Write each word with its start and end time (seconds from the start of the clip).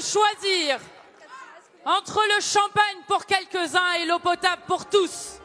choisir 0.00 0.78
entre 1.84 2.20
le 2.34 2.40
champagne 2.42 3.02
pour 3.06 3.24
quelques-uns 3.26 3.92
et 4.02 4.06
l'eau 4.06 4.18
potable 4.18 4.62
pour 4.66 4.86
tous 4.86 5.40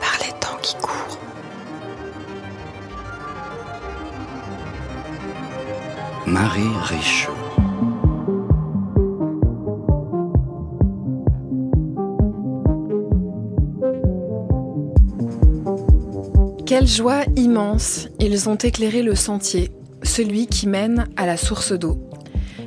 Par 0.00 0.18
les 0.20 0.32
temps 0.40 0.58
qui 0.62 0.74
courent. 0.76 1.18
Marie 6.26 6.62
Riche. 6.82 7.28
Quelle 16.66 16.86
joie 16.86 17.24
immense 17.36 18.08
Ils 18.20 18.48
ont 18.48 18.56
éclairé 18.56 19.02
le 19.02 19.14
sentier, 19.14 19.70
celui 20.04 20.46
qui 20.46 20.68
mène 20.68 21.08
à 21.16 21.26
la 21.26 21.36
source 21.36 21.72
d'eau. 21.72 21.98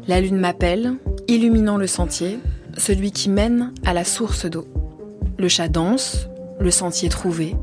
La 0.08 0.20
lune 0.20 0.38
m'appelle, 0.38 0.96
illuminant 1.28 1.78
le 1.78 1.88
sentier, 1.88 2.40
celui 2.78 3.12
qui 3.12 3.30
mène 3.30 3.74
à 3.86 3.94
la 3.94 4.04
source 4.04 4.46
d'eau. 4.46 4.68
Le 5.38 5.48
chat 5.48 5.70
danse, 5.70 6.28
le 6.60 6.72
sentier 6.72 7.10
trouvé. 7.10 7.56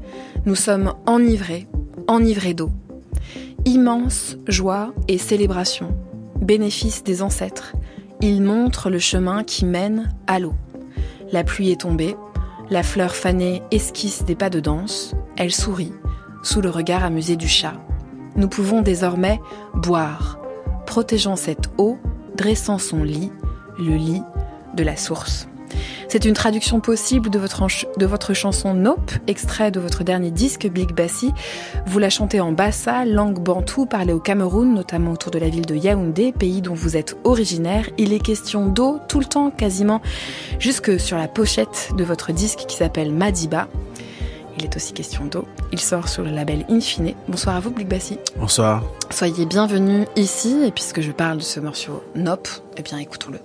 Nous 0.46 0.54
sommes 0.54 0.94
enivrés, 1.06 1.66
enivrés 2.08 2.54
d'eau. 2.54 2.70
Immense 3.64 4.36
joie 4.46 4.94
et 5.08 5.18
célébration, 5.18 5.96
bénéfice 6.40 7.02
des 7.02 7.22
ancêtres. 7.22 7.74
Ils 8.20 8.42
montrent 8.42 8.90
le 8.90 8.98
chemin 8.98 9.42
qui 9.42 9.64
mène 9.64 10.14
à 10.26 10.38
l'eau. 10.38 10.54
La 11.32 11.44
pluie 11.44 11.70
est 11.70 11.80
tombée, 11.80 12.16
la 12.70 12.82
fleur 12.82 13.14
fanée 13.14 13.62
esquisse 13.70 14.24
des 14.24 14.34
pas 14.34 14.50
de 14.50 14.60
danse, 14.60 15.14
elle 15.36 15.52
sourit, 15.52 15.92
sous 16.42 16.60
le 16.60 16.70
regard 16.70 17.04
amusé 17.04 17.36
du 17.36 17.48
chat. 17.48 17.74
Nous 18.36 18.48
pouvons 18.48 18.82
désormais 18.82 19.40
boire, 19.74 20.38
protégeant 20.86 21.36
cette 21.36 21.70
eau, 21.78 21.98
dressant 22.36 22.78
son 22.78 23.02
lit, 23.02 23.30
le 23.78 23.94
lit 23.94 24.22
de 24.74 24.82
la 24.82 24.96
source. 24.96 25.48
C'est 26.08 26.26
une 26.26 26.34
traduction 26.34 26.78
possible 26.78 27.28
de 27.30 27.38
votre, 28.06 28.34
chanson 28.34 28.74
Nope, 28.74 29.12
extrait 29.26 29.70
de 29.70 29.80
votre 29.80 30.04
dernier 30.04 30.30
disque 30.30 30.68
Big 30.68 30.92
Bassi. 30.92 31.32
Vous 31.86 31.98
la 31.98 32.10
chantez 32.10 32.40
en 32.40 32.52
bassa, 32.52 33.04
langue 33.04 33.40
bantou 33.40 33.86
parlée 33.86 34.12
au 34.12 34.20
Cameroun, 34.20 34.74
notamment 34.74 35.12
autour 35.12 35.32
de 35.32 35.40
la 35.40 35.48
ville 35.48 35.66
de 35.66 35.74
Yaoundé, 35.74 36.32
pays 36.32 36.62
dont 36.62 36.74
vous 36.74 36.96
êtes 36.96 37.16
originaire. 37.24 37.88
Il 37.98 38.12
est 38.12 38.20
question 38.20 38.68
d'eau 38.68 39.00
tout 39.08 39.18
le 39.18 39.24
temps, 39.24 39.50
quasiment, 39.50 40.00
jusque 40.60 41.00
sur 41.00 41.16
la 41.16 41.26
pochette 41.26 41.90
de 41.96 42.04
votre 42.04 42.32
disque 42.32 42.60
qui 42.68 42.76
s'appelle 42.76 43.12
Madiba. 43.12 43.66
Il 44.58 44.64
est 44.64 44.76
aussi 44.76 44.92
question 44.92 45.24
d'eau. 45.24 45.46
Il 45.72 45.80
sort 45.80 46.08
sur 46.08 46.22
le 46.22 46.30
label 46.30 46.64
Infine. 46.68 47.14
Bonsoir 47.28 47.56
à 47.56 47.60
vous, 47.60 47.70
Big 47.70 47.88
Bassi. 47.88 48.18
Bonsoir. 48.36 48.82
Soyez 49.10 49.46
bienvenus 49.46 50.06
ici. 50.16 50.62
Et 50.64 50.70
puisque 50.70 51.00
je 51.00 51.12
parle 51.12 51.38
de 51.38 51.42
ce 51.42 51.60
morceau 51.60 52.02
Nope, 52.14 52.48
eh 52.76 52.82
bien 52.82 52.98
écoutons-le. 52.98 53.38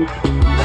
Música 0.00 0.59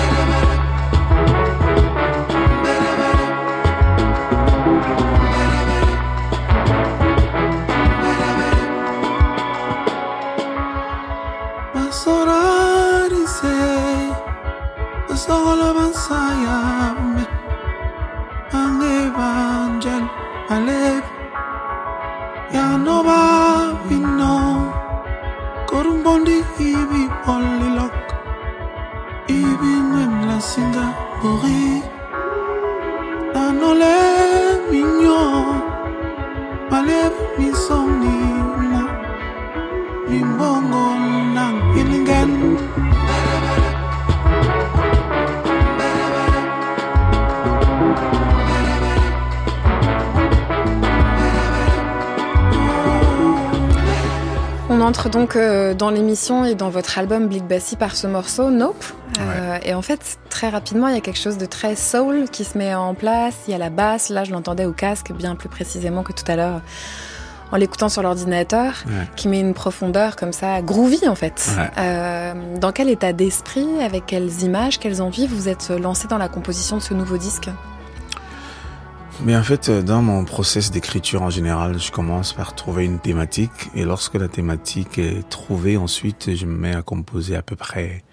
donc 55.16 55.38
euh, 55.38 55.74
dans 55.74 55.92
l'émission 55.92 56.44
et 56.44 56.56
dans 56.56 56.70
votre 56.70 57.00
album 57.00 57.30
Blick 57.30 57.48
Bassi 57.48 57.78
par 57.78 57.96
ce 57.96 58.06
morceau 58.06 58.50
Nope. 58.50 58.84
Euh, 59.18 59.58
et 59.64 59.74
en 59.74 59.82
fait, 59.82 60.18
très 60.30 60.50
rapidement, 60.50 60.90
il 60.90 60.96
y 60.96 60.98
a 60.98 61.02
quelque 61.02 61.20
chose 61.20 61.38
de 61.38 61.46
très 61.46 61.78
soul 61.78 62.26
qui 62.30 62.44
se 62.44 62.58
met 62.58 62.76
en 62.76 62.94
place. 62.94 63.36
Il 63.48 63.52
y 63.52 63.54
a 63.54 63.58
la 63.58 63.70
basse, 63.70 64.10
là 64.10 64.26
je 64.26 64.34
l'entendais 64.34 64.66
au 64.66 64.74
casque 64.74 65.14
bien 65.14 65.36
plus 65.36 65.48
précisément 65.48 66.04
que 66.04 66.12
tout 66.12 66.30
à 66.30 66.36
l'heure 66.36 66.62
en 67.52 67.58
l'écoutant 67.58 67.88
sur 67.88 68.02
l'ordinateur, 68.02 68.84
qui 69.16 69.28
met 69.30 69.40
une 69.40 69.54
profondeur 69.54 70.16
comme 70.16 70.34
ça, 70.34 70.62
groovy 70.62 71.08
en 71.08 71.16
fait. 71.16 71.50
Euh, 71.78 72.34
dans 72.60 72.72
quel 72.74 72.90
état 72.90 73.14
d'esprit, 73.14 73.68
avec 73.82 74.08
quelles 74.08 74.42
images, 74.42 74.80
quelles 74.80 75.02
envies 75.02 75.28
vous 75.28 75.48
êtes 75.48 75.70
lancé 75.70 76.08
dans 76.08 76.18
la 76.18 76.28
composition 76.28 76.76
de 76.76 76.82
ce 76.82 76.94
nouveau 76.94 77.18
disque? 77.18 77.50
Mais 79.24 79.36
en 79.36 79.44
fait, 79.44 79.70
dans 79.70 80.02
mon 80.02 80.26
process 80.26 80.72
d'écriture 80.72 81.22
en 81.22 81.30
général, 81.30 81.80
je 81.80 81.92
commence 81.92 82.34
par 82.34 82.56
trouver 82.56 82.86
une 82.86 83.00
thématique 83.00 83.70
et 83.74 83.84
lorsque 83.84 84.16
la 84.16 84.28
thématique 84.28 84.98
est 84.98 85.28
trouvée, 85.30 85.78
ensuite, 85.78 86.36
je 86.36 86.46
me 86.46 86.58
mets 86.58 86.76
à 86.76 86.82
composer 86.82 87.36
à 87.36 87.42
peu 87.42 87.56
près 87.56 88.04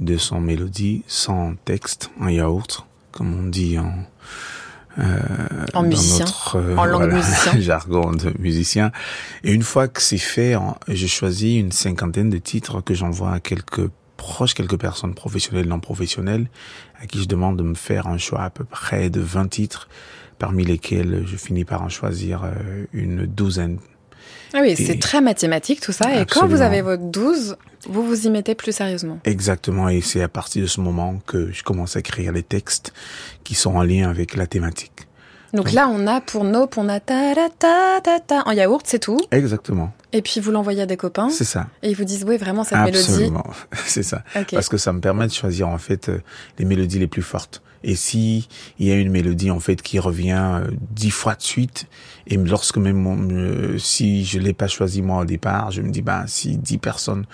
200 0.00 0.40
mélodies 0.40 1.02
sans 1.06 1.54
texte, 1.64 2.10
en 2.20 2.28
yaourt, 2.28 2.86
comme 3.12 3.38
on 3.38 3.48
dit 3.48 3.78
en 3.78 3.92
euh, 4.98 5.18
en 5.72 5.84
musicien, 5.84 6.26
notre, 6.26 6.56
euh, 6.56 6.76
en 6.76 6.84
langue 6.84 7.12
musicien. 7.12 7.52
jargon 7.60 8.12
de 8.12 8.32
musicien. 8.38 8.92
Et 9.42 9.52
une 9.52 9.62
fois 9.62 9.88
que 9.88 10.02
c'est 10.02 10.18
fait, 10.18 10.54
je 10.86 11.06
choisis 11.06 11.58
une 11.58 11.72
cinquantaine 11.72 12.28
de 12.28 12.36
titres 12.38 12.82
que 12.82 12.92
j'envoie 12.92 13.32
à 13.32 13.40
quelques 13.40 13.88
proches, 14.18 14.54
quelques 14.54 14.78
personnes 14.78 15.14
professionnelles, 15.14 15.66
non 15.66 15.80
professionnelles, 15.80 16.48
à 17.00 17.06
qui 17.06 17.22
je 17.22 17.26
demande 17.26 17.56
de 17.56 17.62
me 17.62 17.74
faire 17.74 18.06
un 18.06 18.18
choix 18.18 18.42
à 18.42 18.50
peu 18.50 18.64
près 18.64 19.08
de 19.08 19.20
20 19.20 19.48
titres 19.48 19.88
parmi 20.42 20.64
lesquels 20.64 21.22
je 21.24 21.36
finis 21.36 21.64
par 21.64 21.82
en 21.82 21.88
choisir 21.88 22.42
euh, 22.42 22.84
une 22.92 23.26
douzaine. 23.26 23.78
Ah 24.52 24.58
oui, 24.60 24.74
c'est 24.74 24.98
très 24.98 25.20
mathématique 25.20 25.80
tout 25.80 25.92
ça. 25.92 26.20
Et 26.20 26.26
quand 26.26 26.48
vous 26.48 26.62
avez 26.62 26.82
votre 26.82 27.04
12, 27.04 27.56
vous 27.88 28.04
vous 28.04 28.26
y 28.26 28.30
mettez 28.30 28.56
plus 28.56 28.72
sérieusement. 28.72 29.20
Exactement. 29.22 29.88
Et 29.88 30.00
c'est 30.00 30.20
à 30.20 30.26
partir 30.26 30.62
de 30.62 30.66
ce 30.66 30.80
moment 30.80 31.20
que 31.28 31.52
je 31.52 31.62
commence 31.62 31.94
à 31.94 32.00
écrire 32.00 32.32
les 32.32 32.42
textes 32.42 32.92
qui 33.44 33.54
sont 33.54 33.76
en 33.76 33.84
lien 33.84 34.10
avec 34.10 34.34
la 34.34 34.48
thématique. 34.48 35.06
Donc 35.54 35.70
là, 35.70 35.86
on 35.88 36.08
a 36.08 36.20
pour 36.20 36.42
Nope, 36.42 36.76
on 36.76 36.88
a 36.88 36.98
ta 36.98 37.36
ta 37.36 37.48
ta 37.50 38.00
ta 38.02 38.18
ta 38.18 38.42
en 38.48 38.50
yaourt, 38.50 38.84
c'est 38.84 38.98
tout. 38.98 39.20
Exactement. 39.30 39.92
Et 40.12 40.22
puis 40.22 40.40
vous 40.40 40.50
l'envoyez 40.50 40.82
à 40.82 40.86
des 40.86 40.96
copains. 40.96 41.30
C'est 41.30 41.44
ça. 41.44 41.68
Et 41.84 41.90
ils 41.90 41.96
vous 41.96 42.04
disent 42.04 42.24
oui, 42.26 42.36
vraiment 42.36 42.64
cette 42.64 42.78
mélodie. 42.78 42.98
Absolument, 42.98 43.46
c'est 43.86 44.02
ça. 44.02 44.24
Parce 44.50 44.68
que 44.68 44.76
ça 44.76 44.92
me 44.92 45.00
permet 45.00 45.28
de 45.28 45.32
choisir 45.32 45.68
en 45.68 45.78
fait 45.78 46.08
euh, 46.08 46.20
les 46.58 46.64
mélodies 46.64 46.98
les 46.98 47.06
plus 47.06 47.22
fortes. 47.22 47.62
Et 47.84 47.96
si 47.96 48.48
il 48.78 48.86
y 48.86 48.92
a 48.92 48.96
une 48.96 49.10
mélodie 49.10 49.50
en 49.50 49.60
fait 49.60 49.82
qui 49.82 49.98
revient 49.98 50.38
euh, 50.40 50.70
dix 50.90 51.10
fois 51.10 51.34
de 51.34 51.42
suite, 51.42 51.86
et 52.26 52.36
lorsque 52.36 52.76
même 52.78 52.96
mon- 52.96 53.28
euh, 53.30 53.78
si 53.78 54.24
je 54.24 54.38
l'ai 54.38 54.52
pas 54.52 54.68
choisi 54.68 55.02
moi 55.02 55.22
au 55.22 55.24
départ, 55.24 55.70
je 55.72 55.82
me 55.82 55.90
dis 55.90 56.02
ben 56.02 56.24
si 56.26 56.56
dix 56.56 56.78
personnes 56.78 57.24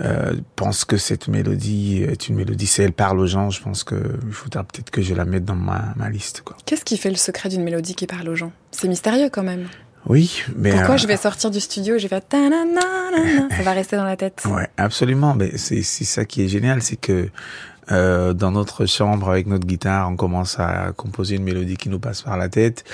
euh, 0.00 0.32
pensent 0.56 0.84
que 0.84 0.96
cette 0.96 1.28
mélodie 1.28 2.02
est 2.02 2.28
une 2.28 2.36
mélodie, 2.36 2.66
si 2.66 2.80
elle 2.82 2.92
parle 2.92 3.20
aux 3.20 3.26
gens, 3.26 3.50
je 3.50 3.60
pense 3.60 3.84
que 3.84 3.96
il 4.26 4.32
faudra 4.32 4.64
peut-être 4.64 4.90
que 4.90 5.02
je 5.02 5.14
la 5.14 5.24
mette 5.24 5.44
dans 5.44 5.54
ma, 5.54 5.92
ma 5.96 6.08
liste 6.08 6.42
quoi. 6.44 6.56
Qu'est-ce 6.64 6.84
qui 6.84 6.96
fait 6.96 7.10
le 7.10 7.16
secret 7.16 7.48
d'une 7.50 7.62
mélodie 7.62 7.94
qui 7.94 8.06
parle 8.06 8.28
aux 8.28 8.34
gens? 8.34 8.52
C'est 8.70 8.88
mystérieux 8.88 9.28
quand 9.30 9.42
même. 9.42 9.68
Oui, 10.06 10.42
mais 10.56 10.70
Pourquoi 10.72 10.94
euh, 10.94 10.98
je 10.98 11.06
vais 11.06 11.16
sortir 11.16 11.50
du 11.50 11.60
studio 11.60 11.94
et 11.94 11.98
je 12.00 12.08
vais 12.08 12.20
faire 12.20 12.40
Ça 13.56 13.62
va 13.62 13.72
rester 13.72 13.96
dans 13.96 14.04
la 14.04 14.16
tête. 14.16 14.42
Ouais, 14.50 14.68
absolument. 14.76 15.34
Mais 15.34 15.56
c'est 15.58 15.82
c'est 15.82 16.04
ça 16.04 16.24
qui 16.24 16.42
est 16.42 16.48
génial, 16.48 16.82
c'est 16.82 16.96
que 16.96 17.28
euh, 17.92 18.32
dans 18.32 18.50
notre 18.50 18.86
chambre 18.86 19.28
avec 19.30 19.46
notre 19.46 19.66
guitare, 19.66 20.10
on 20.10 20.16
commence 20.16 20.58
à 20.58 20.92
composer 20.96 21.36
une 21.36 21.44
mélodie 21.44 21.76
qui 21.76 21.88
nous 21.88 22.00
passe 22.00 22.22
par 22.22 22.36
la 22.36 22.48
tête 22.48 22.84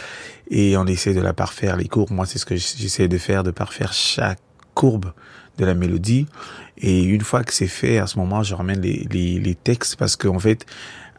et 0.51 0.77
on 0.77 0.87
essaie 0.87 1.15
de 1.15 1.21
la 1.21 1.33
parfaire. 1.33 1.77
Les 1.77 1.89
courbes, 1.89 2.11
moi, 2.11 2.27
c'est 2.27 2.39
ce 2.39 2.47
que 2.47 2.57
j'essaie 2.57 3.09
de 3.09 3.19
faire, 3.19 3.45
de 3.45 3.51
parfaire 3.51 3.93
chaque 3.93 4.41
courbe 4.75 5.13
de 5.57 5.65
la 5.65 5.75
mélodie. 5.75 6.27
Et 6.79 7.03
une 7.03 7.23
fois 7.23 7.45
que 7.45 7.53
c'est 7.53 7.67
fait, 7.67 7.99
à 7.99 8.07
ce 8.07 8.19
moment, 8.19 8.43
je 8.43 8.55
ramène 8.55 8.81
les, 8.81 9.07
les, 9.11 9.39
les 9.39 9.55
textes 9.55 9.97
parce 9.97 10.17
qu'en 10.17 10.39
fait, 10.39 10.67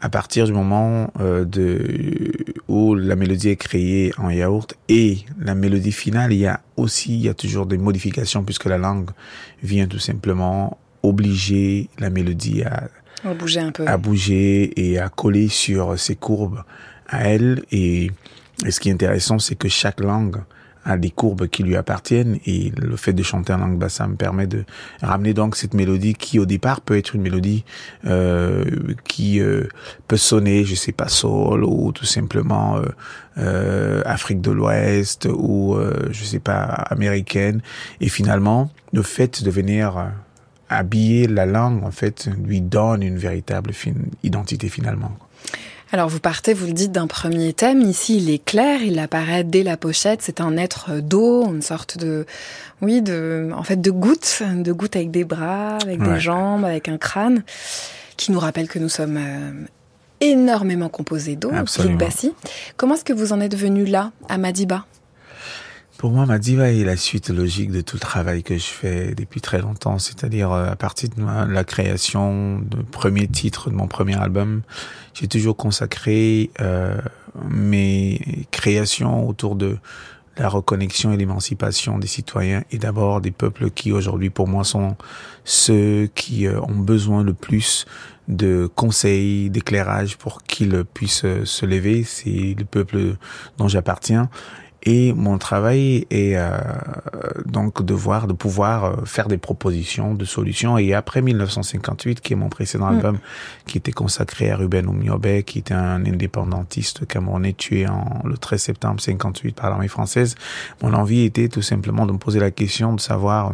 à 0.02 0.10
partir 0.10 0.46
du 0.46 0.54
moment 0.54 1.12
euh, 1.20 1.44
de 1.46 2.32
où 2.68 2.96
la 2.96 3.16
mélodie 3.16 3.50
est 3.50 3.58
créée 3.58 4.14
en 4.18 4.30
yaourt 4.30 4.74
et 4.88 5.20
la 5.40 5.56
mélodie 5.56 5.92
finale, 5.92 6.32
il 6.32 6.40
y 6.40 6.48
a 6.48 6.62
aussi 6.78 7.14
il 7.16 7.22
y 7.22 7.30
a 7.30 7.34
toujours 7.34 7.66
des 7.66 7.78
modifications 7.78 8.44
puisque 8.44 8.66
la 8.66 8.78
langue 8.78 9.10
vient 9.62 9.88
tout 9.88 10.00
simplement 10.00 10.78
obliger 11.04 11.90
la 11.98 12.10
mélodie 12.10 12.64
à, 12.64 12.90
Va 13.24 13.34
bouger 13.34 13.60
un 13.60 13.72
peu. 13.72 13.88
à 13.88 13.98
bouger 13.98 14.72
et 14.80 15.00
à 15.00 15.10
coller 15.10 15.48
sur 15.50 16.00
ses 16.00 16.16
courbes 16.16 16.64
à 17.08 17.28
elle. 17.28 17.64
Et, 17.72 18.12
ce 18.68 18.80
qui 18.80 18.90
est 18.90 18.94
intéressant, 18.94 19.40
c'est 19.40 19.56
que 19.56 19.70
chaque 19.70 20.02
langue 20.02 20.38
a 20.86 20.98
des 20.98 21.10
courbes 21.10 21.48
qui 21.48 21.64
lui 21.64 21.76
appartiennent 21.76 22.40
et 22.46 22.72
le 22.76 22.96
fait 22.96 23.14
de 23.14 23.24
chanter 23.24 23.54
en 23.54 23.58
langue 23.58 23.78
basse, 23.78 23.96
ça 23.96 24.08
me 24.08 24.16
permet 24.16 24.48
de 24.48 24.64
ramener 25.02 25.34
donc 25.34 25.56
cette 25.56 25.74
mélodie 25.74 26.14
qui 26.14 26.40
au 26.40 26.46
départ 26.46 26.82
peut 26.82 26.98
être 26.98 27.16
une 27.16 27.22
mélodie 27.22 27.64
euh, 28.06 28.66
qui 29.06 29.40
euh, 29.40 29.68
peut 30.08 30.18
sonner, 30.18 30.66
je 30.66 30.76
sais 30.76 30.92
pas, 30.92 31.08
soul 31.08 31.64
ou 31.64 31.92
tout 31.92 32.06
simplement 32.06 32.78
euh, 32.78 32.86
euh, 33.38 34.02
Afrique 34.06 34.42
de 34.42 34.52
l'Ouest 34.52 35.28
ou 35.32 35.76
euh, 35.76 36.10
je 36.12 36.24
sais 36.24 36.40
pas 36.40 36.64
américaine 36.64 37.62
et 38.02 38.10
finalement 38.10 38.72
le 38.92 39.02
fait 39.02 39.44
de 39.44 39.52
venir 39.52 40.12
habiller 40.70 41.28
la 41.28 41.46
langue 41.46 41.84
en 41.84 41.92
fait 41.92 42.30
lui 42.46 42.62
donne 42.62 43.04
une 43.04 43.18
véritable 43.18 43.72
identité 44.24 44.70
finalement. 44.70 45.12
Alors 45.92 46.08
vous 46.08 46.20
partez, 46.20 46.54
vous 46.54 46.68
le 46.68 46.74
dites, 46.74 46.92
d'un 46.92 47.08
premier 47.08 47.52
thème. 47.54 47.82
Ici, 47.82 48.18
il 48.18 48.30
est 48.30 48.44
clair, 48.44 48.84
il 48.84 49.00
apparaît 49.00 49.44
dès 49.44 49.64
la 49.64 49.76
pochette. 49.76 50.22
C'est 50.22 50.40
un 50.40 50.56
être 50.56 51.02
d'eau, 51.02 51.46
une 51.46 51.64
sorte 51.64 51.98
de, 51.98 52.28
oui, 52.82 53.02
de, 53.02 53.50
en 53.56 53.64
fait, 53.64 53.82
de 53.82 53.90
goutte, 53.90 54.44
de 54.44 54.72
goutte 54.72 54.96
avec 54.96 55.10
des 55.10 55.24
bras, 55.24 55.78
avec 55.82 56.00
des 56.02 56.20
jambes, 56.20 56.64
avec 56.64 56.90
un 56.90 56.98
crâne, 56.98 57.44
qui 58.18 58.32
nous 58.32 58.40
rappelle 58.40 58.68
que 58.68 58.78
nous 58.78 58.90
sommes 58.90 59.18
euh, 59.18 59.52
énormément 60.22 60.90
composés 60.90 61.36
d'eau. 61.36 61.52
Absolument. 61.52 61.98
Big 61.98 62.08
Bassi. 62.08 62.34
Comment 62.78 62.94
est-ce 62.94 63.06
que 63.06 63.14
vous 63.14 63.34
en 63.34 63.42
êtes 63.42 63.56
venu 63.56 63.86
là, 63.86 64.12
à 64.28 64.38
Madiba? 64.38 64.86
Pour 66.00 66.12
moi, 66.12 66.26
ma 66.26 66.40
diva 66.40 66.72
est 66.72 66.86
la 66.86 66.96
suite 66.96 67.30
logique 67.30 67.72
de 67.72 67.82
tout 67.82 67.98
le 67.98 68.00
travail 68.00 68.42
que 68.42 68.58
je 68.58 68.68
fais 68.68 69.14
depuis 69.14 69.42
très 69.42 69.60
longtemps, 69.60 70.00
c'est-à-dire 70.00 70.50
euh, 70.54 70.72
à 70.72 70.78
partir 70.78 71.10
de 71.10 71.52
la 71.52 71.64
création 71.66 72.60
du 72.60 72.86
premier 72.90 73.28
titre 73.28 73.70
de 73.70 73.76
mon 73.76 73.88
premier 73.88 74.16
album, 74.16 74.62
j'ai 75.14 75.28
toujours 75.28 75.58
consacré 75.58 76.52
euh, 76.62 76.96
mes 77.50 78.48
créations 78.52 79.28
autour 79.28 79.58
de 79.58 79.78
la 80.38 80.48
reconnexion 80.48 81.12
et 81.12 81.18
l'émancipation 81.18 82.00
des 82.00 82.08
citoyens 82.08 82.64
et 82.72 82.78
d'abord 82.78 83.20
des 83.20 83.32
peuples 83.32 83.70
qui 83.70 83.92
aujourd'hui 83.92 84.30
pour 84.30 84.48
moi 84.48 84.64
sont 84.64 84.96
ceux 85.44 86.10
qui 86.16 86.48
euh, 86.48 86.62
ont 86.62 86.80
besoin 86.80 87.24
le 87.26 87.34
plus 87.34 87.86
de 88.30 88.70
conseils, 88.74 89.50
d'éclairage 89.50 90.18
pour 90.18 90.44
qu'ils 90.44 90.86
puissent 90.94 91.26
euh, 91.26 91.44
se 91.44 91.66
lever. 91.66 92.06
C'est 92.06 92.56
le 92.58 92.64
peuple 92.64 93.16
dont 93.58 93.68
j'appartiens. 93.68 94.30
Et 94.84 95.14
mon 95.14 95.38
travail 95.38 96.08
est 96.10 96.36
euh, 96.36 96.58
donc 97.46 97.84
de 97.84 97.94
voir, 97.94 98.28
de 98.28 98.34
pouvoir 98.34 98.86
euh, 98.86 98.96
faire 99.06 99.28
des 99.28 99.38
propositions 99.38 100.14
de 100.14 100.26
solutions. 100.26 100.78
Et 100.78 100.94
après 100.94 101.22
1958, 101.22 102.22
qui 102.22 102.34
est 102.34 102.36
mon 102.36 102.50
précédent 102.50 102.90
Mm. 102.90 102.96
album, 102.96 103.20
qui 103.66 103.78
était 103.78 103.92
consacré 103.92 104.52
à 104.52 104.58
Ruben 104.58 104.88
Oumiobe, 104.88 105.42
qui 105.44 105.60
était 105.60 105.74
un 105.74 106.06
indépendantiste 106.06 107.06
camerounais 107.06 107.54
tué 107.54 107.88
en, 107.88 108.22
le 108.26 108.38
13 108.38 108.62
septembre 108.62 109.02
58 109.02 109.56
par 109.56 109.70
l'armée 109.70 109.88
française, 109.88 110.36
mon 110.82 110.94
envie 110.94 111.24
était 111.24 111.50
tout 111.50 111.62
simplement 111.62 112.06
de 112.06 112.14
me 112.14 112.18
poser 112.18 112.40
la 112.40 112.52
question 112.52 112.94
de 112.94 113.00
savoir 113.00 113.54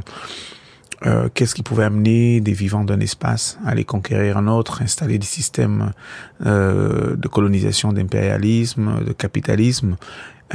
euh, 1.05 1.27
qu'est-ce 1.33 1.53
qui 1.53 1.63
pouvait 1.63 1.83
amener 1.83 2.39
des 2.39 2.53
vivants 2.53 2.83
d'un 2.83 2.99
espace 2.99 3.59
à 3.65 3.69
aller 3.69 3.83
conquérir 3.83 4.37
un 4.37 4.47
autre, 4.47 4.81
installer 4.81 5.17
des 5.17 5.25
systèmes 5.25 5.91
euh, 6.45 7.15
de 7.15 7.27
colonisation, 7.27 7.91
d'impérialisme, 7.91 9.03
de 9.03 9.11
capitalisme, 9.11 9.97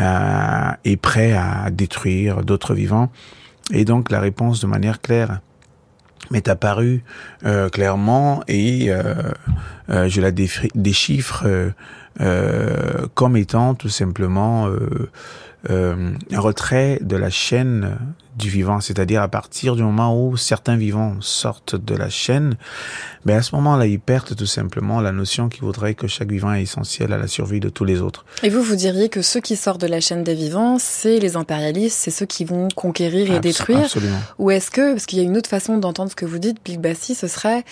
euh, 0.01 0.71
et 0.85 0.97
prêt 0.97 1.33
à 1.33 1.71
détruire 1.71 2.45
d'autres 2.45 2.75
vivants. 2.75 3.11
Et 3.73 3.85
donc 3.85 4.11
la 4.11 4.21
réponse 4.21 4.61
de 4.61 4.67
manière 4.67 5.01
claire 5.01 5.41
m'est 6.31 6.49
apparue 6.49 7.03
euh, 7.45 7.69
clairement 7.69 8.43
et 8.49 8.87
euh, 8.89 9.15
euh, 9.91 10.09
je 10.09 10.21
la 10.21 10.31
déchiffre 10.31 11.45
euh, 12.21 13.07
comme 13.15 13.37
étant 13.37 13.75
tout 13.75 13.89
simplement 13.89 14.69
un 15.69 16.41
retrait 16.41 16.99
de 17.03 17.17
la 17.17 17.31
chaîne 17.31 17.97
du 18.37 18.49
vivant, 18.49 18.81
c'est-à-dire 18.81 19.23
à 19.23 19.29
partir 19.29 19.77
du 19.77 19.83
moment 19.83 20.17
où 20.17 20.37
certains 20.37 20.77
vivants 20.77 21.17
sortent 21.21 21.77
de 21.77 21.95
la 21.95 22.09
chaîne, 22.09 22.57
ben 23.25 23.39
à 23.39 23.43
ce 23.43 23.55
moment-là, 23.57 23.87
ils 23.87 24.01
perdent 24.01 24.35
tout 24.37 24.47
simplement 24.47 25.01
la 25.01 25.13
notion 25.13 25.49
qui 25.49 25.61
voudrait 25.61 25.95
que 25.95 26.07
chaque 26.07 26.31
vivant 26.31 26.53
est 26.53 26.63
essentiel 26.63 27.13
à 27.13 27.19
la 27.19 27.27
survie 27.27 27.61
de 27.61 27.69
tous 27.69 27.85
les 27.85 28.01
autres. 28.01 28.25
Et 28.43 28.49
vous, 28.49 28.63
vous 28.63 28.77
diriez 28.77 29.09
que 29.09 29.23
ceux 29.23 29.41
qui 29.41 29.57
sortent 29.57 29.81
de 29.81 29.87
la 29.87 30.01
chaîne 30.01 30.25
des 30.25 30.35
vivants, 30.35 30.79
c'est 30.79 31.19
les 31.19 31.37
impérialistes, 31.37 31.99
c'est 31.99 32.11
ceux 32.11 32.27
qui 32.27 32.45
vont 32.45 32.69
conquérir 32.75 33.33
et 33.33 33.41
détruire 33.41 33.81
Absolument. 33.81 34.21
Ou 34.39 34.51
est-ce 34.51 34.71
que, 34.71 34.93
parce 34.93 35.07
qu'il 35.07 35.19
y 35.19 35.23
a 35.23 35.25
une 35.25 35.37
autre 35.37 35.51
façon 35.51 35.79
d'entendre 35.79 36.11
ce 36.11 36.17
que 36.17 36.27
vous 36.27 36.39
dites, 36.39 36.59
Big 36.65 36.79
Bassi, 36.79 37.15
ce 37.15 37.27
serait 37.27 37.65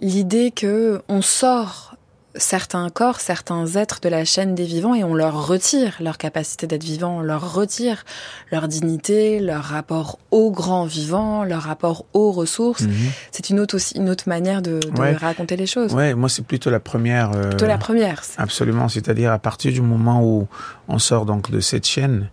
l'idée 0.00 0.50
que 0.50 1.00
on 1.08 1.22
sort 1.22 1.96
certains 2.36 2.88
corps, 2.90 3.18
certains 3.20 3.66
êtres 3.74 4.00
de 4.00 4.08
la 4.08 4.24
chaîne 4.24 4.54
des 4.54 4.64
vivants 4.64 4.94
et 4.94 5.02
on 5.02 5.14
leur 5.14 5.46
retire 5.48 5.94
leur 6.00 6.16
capacité 6.16 6.66
d'être 6.66 6.84
vivant, 6.84 7.18
on 7.18 7.20
leur 7.22 7.54
retire 7.54 8.04
leur 8.52 8.68
dignité, 8.68 9.40
leur 9.40 9.64
rapport 9.64 10.18
au 10.30 10.50
grand 10.50 10.84
vivant, 10.84 11.42
leur 11.44 11.62
rapport 11.62 12.04
aux 12.12 12.30
ressources. 12.30 12.82
Mhm. 12.82 12.92
C'est 13.32 13.50
une 13.50 13.58
autre 13.58 13.74
aussi, 13.76 13.96
une 13.96 14.08
autre 14.08 14.28
manière 14.28 14.62
de, 14.62 14.78
de 14.78 15.00
Ouais. 15.00 15.14
raconter 15.14 15.56
les 15.56 15.66
choses. 15.66 15.92
Ouais, 15.92 16.14
moi 16.14 16.28
c'est 16.28 16.44
plutôt 16.44 16.70
la 16.70 16.80
première. 16.80 17.32
euh, 17.34 17.48
Plutôt 17.48 17.66
la 17.66 17.78
première. 17.78 18.22
Absolument, 18.38 18.88
c'est-à-dire 18.88 19.32
à 19.32 19.38
partir 19.38 19.72
du 19.72 19.80
moment 19.82 20.22
où 20.24 20.46
on 20.88 20.98
sort 20.98 21.26
donc 21.26 21.50
de 21.50 21.58
cette 21.60 21.86
chaîne, 21.86 22.28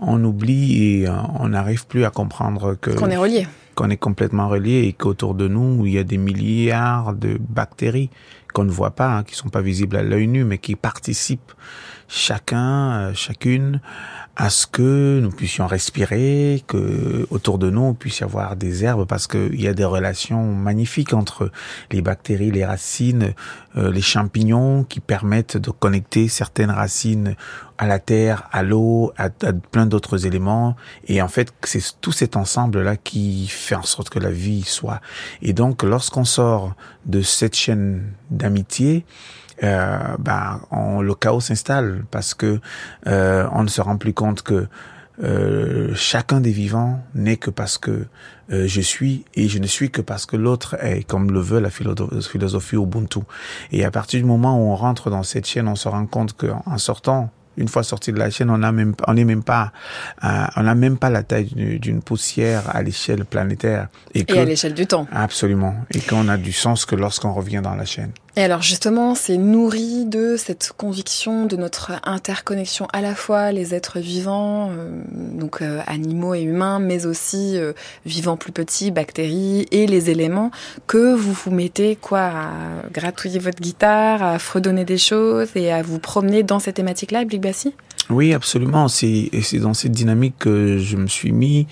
on 0.00 0.22
oublie 0.24 0.82
et 1.00 1.08
euh, 1.08 1.12
on 1.38 1.48
n'arrive 1.48 1.86
plus 1.86 2.04
à 2.04 2.10
comprendre 2.10 2.74
que 2.74 2.90
Qu'on 2.90 3.10
est 3.10 3.16
relié. 3.16 3.46
qu'on 3.74 3.90
est 3.90 3.96
complètement 3.98 4.48
relié 4.48 4.84
et 4.86 4.92
qu'autour 4.94 5.34
de 5.34 5.46
nous 5.48 5.84
il 5.86 5.92
y 5.92 5.98
a 5.98 6.04
des 6.04 6.16
milliards 6.18 7.12
de 7.14 7.36
bactéries 7.38 8.08
qu'on 8.52 8.64
ne 8.64 8.70
voit 8.70 8.92
pas, 8.92 9.16
hein, 9.16 9.24
qui 9.24 9.34
sont 9.34 9.48
pas 9.48 9.62
visibles 9.62 9.96
à 9.96 10.02
l'œil 10.02 10.26
nu, 10.26 10.44
mais 10.44 10.58
qui 10.58 10.76
participent 10.76 11.52
chacun, 12.08 12.92
euh, 12.92 13.14
chacune, 13.14 13.80
à 14.36 14.48
ce 14.48 14.66
que 14.66 15.20
nous 15.20 15.30
puissions 15.30 15.66
respirer, 15.66 16.62
que 16.66 17.26
autour 17.30 17.58
de 17.58 17.68
nous 17.68 17.82
on 17.82 17.94
puisse 17.94 18.22
avoir 18.22 18.56
des 18.56 18.84
herbes, 18.84 19.06
parce 19.06 19.26
qu'il 19.26 19.60
y 19.60 19.68
a 19.68 19.74
des 19.74 19.84
relations 19.84 20.54
magnifiques 20.54 21.12
entre 21.12 21.50
les 21.90 22.00
bactéries, 22.00 22.50
les 22.50 22.64
racines, 22.64 23.34
euh, 23.76 23.90
les 23.90 24.00
champignons, 24.00 24.84
qui 24.84 25.00
permettent 25.00 25.56
de 25.56 25.70
connecter 25.70 26.28
certaines 26.28 26.70
racines 26.70 27.34
à 27.76 27.86
la 27.86 27.98
terre, 27.98 28.48
à 28.52 28.62
l'eau, 28.62 29.12
à 29.16 29.30
plein 29.30 29.86
d'autres 29.86 30.26
éléments. 30.26 30.76
Et 31.06 31.22
en 31.22 31.28
fait, 31.28 31.52
c'est 31.64 32.00
tout 32.00 32.12
cet 32.12 32.36
ensemble-là 32.36 32.96
qui 32.96 33.46
fait 33.48 33.74
en 33.74 33.82
sorte 33.82 34.10
que 34.10 34.18
la 34.18 34.30
vie 34.30 34.62
soit. 34.62 35.00
Et 35.40 35.54
donc, 35.54 35.82
lorsqu'on 35.82 36.24
sort 36.24 36.74
de 37.06 37.22
cette 37.22 37.56
chaîne 37.56 38.12
d'amitié, 38.30 39.06
euh, 39.62 39.98
ben, 40.18 40.60
on, 40.70 41.00
le 41.02 41.14
chaos 41.14 41.40
s'installe 41.40 42.04
parce 42.10 42.34
que 42.34 42.60
euh, 43.06 43.46
on 43.52 43.62
ne 43.62 43.68
se 43.68 43.80
rend 43.80 43.96
plus 43.96 44.12
compte 44.14 44.42
que 44.42 44.66
euh, 45.22 45.92
chacun 45.94 46.40
des 46.40 46.50
vivants 46.50 47.00
n'est 47.14 47.36
que 47.36 47.50
parce 47.50 47.76
que 47.76 48.06
euh, 48.52 48.66
je 48.66 48.80
suis 48.80 49.24
et 49.34 49.48
je 49.48 49.58
ne 49.58 49.66
suis 49.66 49.90
que 49.90 50.00
parce 50.00 50.24
que 50.24 50.36
l'autre 50.36 50.76
est, 50.82 51.04
comme 51.04 51.30
le 51.30 51.40
veut 51.40 51.60
la 51.60 51.68
philo- 51.68 52.22
philosophie 52.22 52.76
Ubuntu. 52.76 53.20
Et 53.70 53.84
à 53.84 53.90
partir 53.90 54.18
du 54.18 54.26
moment 54.26 54.56
où 54.56 54.70
on 54.72 54.76
rentre 54.76 55.10
dans 55.10 55.22
cette 55.22 55.46
chaîne, 55.46 55.68
on 55.68 55.76
se 55.76 55.88
rend 55.88 56.06
compte 56.06 56.32
qu'en 56.34 56.78
sortant 56.78 57.30
Une 57.56 57.68
fois 57.68 57.82
sorti 57.82 58.12
de 58.12 58.18
la 58.18 58.30
chaîne, 58.30 58.48
on 58.48 58.58
n'a 58.58 58.72
même, 58.72 58.94
on 59.06 59.12
n'est 59.12 59.26
même 59.26 59.42
pas, 59.42 59.72
euh, 60.24 60.46
on 60.56 60.62
n'a 60.62 60.74
même 60.74 60.96
pas 60.96 61.10
la 61.10 61.22
taille 61.22 61.52
d'une 61.78 62.00
poussière 62.00 62.62
à 62.74 62.80
l'échelle 62.82 63.24
planétaire. 63.26 63.88
Et, 64.14 64.24
et 64.26 64.38
à 64.38 64.44
l'échelle 64.44 64.72
du 64.72 64.86
temps. 64.86 65.06
Absolument. 65.12 65.74
Et 65.92 66.00
qu'on 66.00 66.28
a 66.28 66.38
du 66.38 66.52
sens 66.52 66.86
que 66.86 66.96
lorsqu'on 66.96 67.34
revient 67.34 67.60
dans 67.62 67.74
la 67.74 67.84
chaîne. 67.84 68.12
Et 68.40 68.42
alors 68.42 68.62
justement, 68.62 69.14
c'est 69.14 69.36
nourri 69.36 70.06
de 70.06 70.36
cette 70.38 70.72
conviction 70.74 71.44
de 71.44 71.56
notre 71.56 71.92
interconnexion 72.04 72.88
à 72.90 73.02
la 73.02 73.14
fois 73.14 73.52
les 73.52 73.74
êtres 73.74 73.98
vivants, 73.98 74.70
euh, 74.70 75.02
donc 75.12 75.60
euh, 75.60 75.82
animaux 75.86 76.32
et 76.32 76.40
humains, 76.40 76.78
mais 76.78 77.04
aussi 77.04 77.58
euh, 77.58 77.74
vivants 78.06 78.38
plus 78.38 78.50
petits, 78.50 78.92
bactéries 78.92 79.66
et 79.72 79.86
les 79.86 80.08
éléments 80.08 80.50
que 80.86 81.14
vous 81.14 81.34
vous 81.34 81.50
mettez 81.50 81.96
quoi 81.96 82.20
à 82.20 82.50
gratouiller 82.90 83.40
votre 83.40 83.60
guitare, 83.60 84.22
à 84.22 84.38
fredonner 84.38 84.86
des 84.86 84.96
choses 84.96 85.50
et 85.54 85.70
à 85.70 85.82
vous 85.82 85.98
promener 85.98 86.42
dans 86.42 86.60
ces 86.60 86.72
thématiques-là, 86.72 87.26
Blik 87.26 87.42
Bassi? 87.42 87.74
Oui, 88.08 88.32
absolument. 88.32 88.88
C'est 88.88 89.28
dans 89.60 89.74
cette 89.74 89.92
dynamique 89.92 90.36
que 90.38 90.78
je 90.78 90.96
me 90.96 91.08
suis 91.08 91.32
mis 91.32 91.66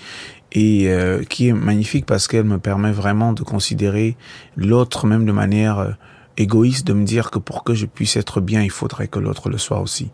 et 0.51 0.87
qui 1.29 1.47
est 1.47 1.53
magnifique 1.53 2.05
parce 2.05 2.27
qu'elle 2.27 2.43
me 2.43 2.59
permet 2.59 2.91
vraiment 2.91 3.33
de 3.33 3.41
considérer 3.41 4.15
l'autre 4.55 5.07
même 5.07 5.25
de 5.25 5.31
manière 5.31 5.95
égoïste 6.39 6.87
de 6.87 6.93
me 6.93 7.05
dire 7.05 7.29
que 7.29 7.37
pour 7.37 7.63
que 7.63 7.75
je 7.75 7.85
puisse 7.85 8.15
être 8.17 8.41
bien, 8.41 8.63
il 8.63 8.71
faudrait 8.71 9.07
que 9.07 9.19
l'autre 9.19 9.49
le 9.49 9.59
soit 9.59 9.81
aussi. 9.81 10.09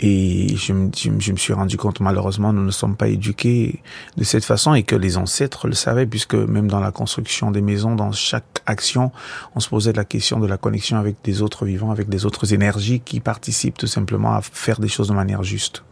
Et 0.00 0.54
je 0.56 0.72
me, 0.72 1.36
suis 1.36 1.52
rendu 1.52 1.76
compte, 1.76 1.98
malheureusement, 1.98 2.52
nous 2.52 2.64
ne 2.64 2.70
sommes 2.70 2.96
pas 2.96 3.08
éduqués 3.08 3.82
de 4.16 4.22
cette 4.22 4.44
façon 4.44 4.74
et 4.74 4.84
que 4.84 4.94
les 4.94 5.16
ancêtres 5.16 5.66
le 5.66 5.74
savaient, 5.74 6.06
puisque 6.06 6.34
même 6.34 6.68
dans 6.68 6.78
la 6.78 6.92
construction 6.92 7.50
des 7.50 7.62
maisons, 7.62 7.96
dans 7.96 8.12
chaque 8.12 8.62
action, 8.64 9.10
on 9.56 9.60
se 9.60 9.68
posait 9.68 9.92
la 9.92 10.04
question 10.04 10.38
de 10.38 10.46
la 10.46 10.56
connexion 10.56 10.98
avec 10.98 11.16
des 11.24 11.42
autres 11.42 11.64
vivants, 11.64 11.90
avec 11.90 12.08
des 12.08 12.26
autres 12.26 12.54
énergies 12.54 13.00
qui 13.00 13.18
participent 13.18 13.76
tout 13.76 13.88
simplement 13.88 14.34
à 14.34 14.40
faire 14.40 14.78
des 14.78 14.88
choses 14.88 15.08
de 15.08 15.14
manière 15.14 15.42
juste. 15.42 15.82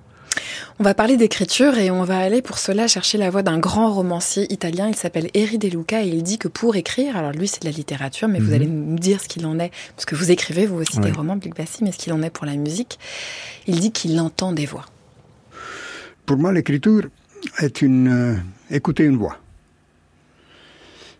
On 0.79 0.85
va 0.85 0.95
parler 0.95 1.17
d'écriture 1.17 1.79
et 1.79 1.91
on 1.91 2.05
va 2.05 2.19
aller 2.19 2.43
pour 2.43 2.59
cela 2.59 2.87
chercher 2.87 3.19
la 3.19 3.31
voix 3.31 3.43
d'un 3.43 3.59
grand 3.59 3.93
romancier 3.93 4.53
italien. 4.53 4.89
Il 4.89 4.97
s'appelle 4.97 5.31
Eri 5.35 5.59
De 5.59 5.69
Luca 5.69 6.03
et 6.03 6.09
il 6.09 6.23
dit 6.23 6.39
que 6.39 6.49
pour 6.49 6.77
écrire, 6.77 7.17
alors 7.17 7.33
lui 7.33 7.49
c'est 7.49 7.63
de 7.63 7.67
la 7.67 7.73
littérature, 7.73 8.29
mais 8.29 8.39
vous 8.39 8.49
mhm. 8.49 8.55
allez 8.55 8.67
nous 8.67 8.99
dire 8.99 9.21
ce 9.21 9.29
qu'il 9.29 9.47
en 9.47 9.59
est, 9.59 9.71
parce 9.95 10.05
que 10.05 10.15
vous 10.15 10.31
écrivez 10.31 10.67
vous 10.67 10.77
aussi 10.77 10.99
des 10.99 11.13
romans, 11.13 11.37
Blic 11.37 11.57
Bassi, 11.57 11.85
mais 11.85 11.93
ce 11.93 11.99
qu'il 11.99 12.13
en 12.13 12.23
est 12.23 12.31
pour 12.31 12.47
la 12.47 12.57
musique. 12.57 12.99
Il 13.67 13.81
dit 13.81 13.93
qu'il 13.93 14.19
entend 14.21 14.53
des 14.53 14.67
voix. 14.67 14.87
Pour 16.27 16.37
moi, 16.37 16.53
l'écriture 16.53 17.09
est 17.59 17.83
une 17.83 18.09
euh, 18.09 18.37
écouter 18.71 19.05
une 19.05 19.17
voix. 19.17 19.39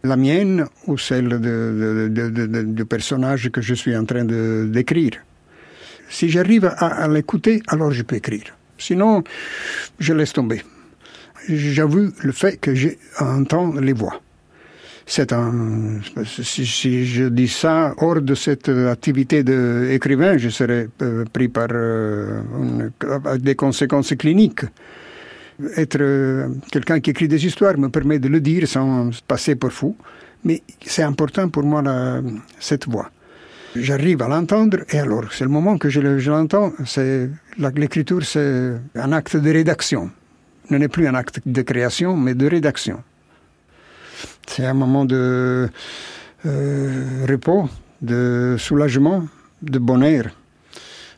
La 0.05 0.17
mienne 0.17 0.67
ou 0.87 0.99
celle 0.99 1.29
de, 1.29 2.63
du 2.65 2.85
personnage 2.85 3.51
que 3.51 3.61
je 3.61 3.75
suis 3.75 3.97
en 3.97 4.05
train 4.05 4.25
d'écrire. 4.25 5.13
Si 6.09 6.29
j'arrive 6.29 6.73
à 6.79 7.09
l'écouter, 7.09 7.63
alors 7.67 7.91
je 7.91 8.03
peux 8.03 8.17
écrire. 8.17 8.57
Sinon, 8.79 9.23
je 9.99 10.13
laisse 10.13 10.33
tomber. 10.33 10.63
J'avoue 11.49 12.11
le 12.23 12.33
fait 12.33 12.57
que 12.59 12.75
j'entends 12.75 13.73
les 13.81 13.93
voix. 13.93 14.21
C'est 15.09 15.33
un, 15.33 16.01
si, 16.25 17.07
je 17.07 17.29
dis 17.29 17.47
ça 17.47 17.95
hors 17.99 18.21
de 18.21 18.35
cette 18.35 18.69
activité 18.69 19.45
d'écrivain, 19.45 20.37
je 20.37 20.49
serais 20.49 20.89
euh, 21.01 21.25
pris 21.33 21.47
par 21.47 21.69
euh, 21.71 22.41
des 23.39 23.55
conséquences 23.55 24.13
cliniques. 24.17 24.63
Être 25.77 26.01
euh, 26.01 26.49
quelqu'un 26.73 26.99
qui 26.99 27.11
écrit 27.11 27.29
des 27.29 27.47
histoires 27.47 27.79
me 27.79 27.89
permet 27.89 28.19
de 28.19 28.27
le 28.27 28.41
dire 28.41 28.67
sans 28.67 29.11
passer 29.29 29.55
pour 29.55 29.73
fou, 29.73 29.97
mais 30.45 30.61
c'est 30.85 31.05
important 31.05 31.49
pour 31.51 31.63
moi 31.63 31.85
cette 32.59 32.89
voix. 32.89 33.09
J'arrive 33.75 34.23
à 34.23 34.29
l'entendre 34.29 34.79
et 34.91 34.99
alors, 34.99 35.33
c'est 35.33 35.45
le 35.45 35.51
moment 35.51 35.77
que 35.77 35.89
je, 35.89 36.01
l'entends, 36.31 36.73
c'est 36.87 37.29
l'écriture, 37.59 38.25
c'est 38.25 38.73
un 38.95 39.13
acte 39.13 39.37
de 39.37 39.51
rédaction. 39.51 40.11
Ce 40.69 40.75
n'est 40.75 40.89
plus 40.89 41.07
un 41.07 41.15
acte 41.15 41.41
de 41.45 41.63
création, 41.63 42.17
mais 42.17 42.35
de 42.35 42.47
rédaction. 42.47 43.03
C'est 44.47 44.65
un 44.65 44.75
moment 44.75 45.05
de 45.05 45.69
euh, 46.47 47.27
repos, 47.29 47.69
de 48.01 48.57
soulagement, 48.59 49.27
de 49.63 49.79
bonheur. 49.79 50.27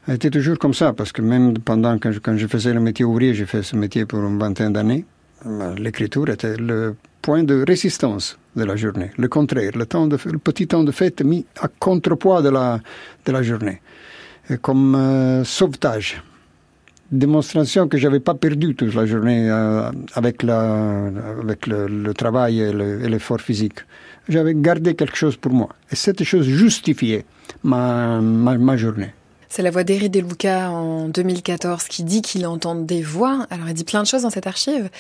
Été 0.09 0.31
toujours 0.31 0.59
comme 0.59 0.75
ça, 0.75 0.93
parce 0.93 1.13
que 1.13 1.23
même 1.23 1.59
pendant 1.59 1.99
je, 2.11 2.19
quand 2.19 2.37
je 2.37 2.47
faisais 2.47 2.73
le 2.73 2.81
métier 2.81 3.05
ouvrier, 3.05 3.35
j'ai 3.35 3.47
fait 3.47 3.63
ce 3.63 3.77
métier 3.77 4.07
pour 4.07 4.21
une 4.21 4.39
vingtaine 4.39 4.73
d'années, 4.73 5.05
l'écriture 5.77 6.29
était 6.29 6.57
le 6.57 6.97
point 7.23 7.45
de 7.45 7.65
résistance 7.67 8.39
de 8.57 8.65
la 8.65 8.77
journée. 8.77 9.11
Le 9.19 9.29
contraire, 9.29 9.73
le, 9.75 9.85
petit 10.39 10.67
temps 10.67 10.85
de 10.85 10.93
fête 10.93 11.23
mis 11.23 11.45
à 11.61 11.69
contrepoids 11.69 12.43
de 12.43 12.51
la, 12.51 12.81
de 13.25 13.33
la 13.33 13.43
journée, 13.43 13.81
comme 14.63 14.95
euh, 14.95 15.45
sauvetage. 15.45 16.23
Démonstration 17.11 17.89
que 17.89 17.97
j'avais 17.97 18.21
pas 18.21 18.35
perdu 18.35 18.75
toute 18.75 18.95
la 18.95 19.07
journée 19.07 19.49
euh, 19.51 19.91
avec, 20.15 20.43
la, 20.43 21.07
avec 21.41 21.67
le, 21.67 22.13
travail 22.13 22.61
et 22.61 22.73
l'effort 22.73 23.41
physique. 23.41 23.79
J'avais 24.29 24.55
gardé 24.55 24.95
quelque 24.95 25.17
chose 25.17 25.37
pour 25.37 25.53
moi. 25.53 25.71
Et 25.91 25.97
cette 25.97 26.23
chose 26.25 26.47
justifiait 26.47 27.25
ma, 27.63 28.21
ma 28.21 28.77
journée. 28.77 29.13
C'est 29.51 29.63
la 29.63 29.71
voix 29.71 29.83
d'Eri 29.83 30.11
De 30.11 30.21
Luca 30.21 30.71
en 30.71 31.09
2014 31.09 31.85
qui 31.85 32.05
dit 32.05 32.21
qu'il 32.21 32.47
entend 32.47 32.75
des 32.75 33.01
voix. 33.03 33.47
Alors, 33.51 33.69
il 33.69 33.75
dit 33.75 33.85
plein 33.85 34.03
de 34.03 34.07
choses 34.07 34.23
dans 34.23 34.31
cette 34.31 34.47
archive. 34.47 34.91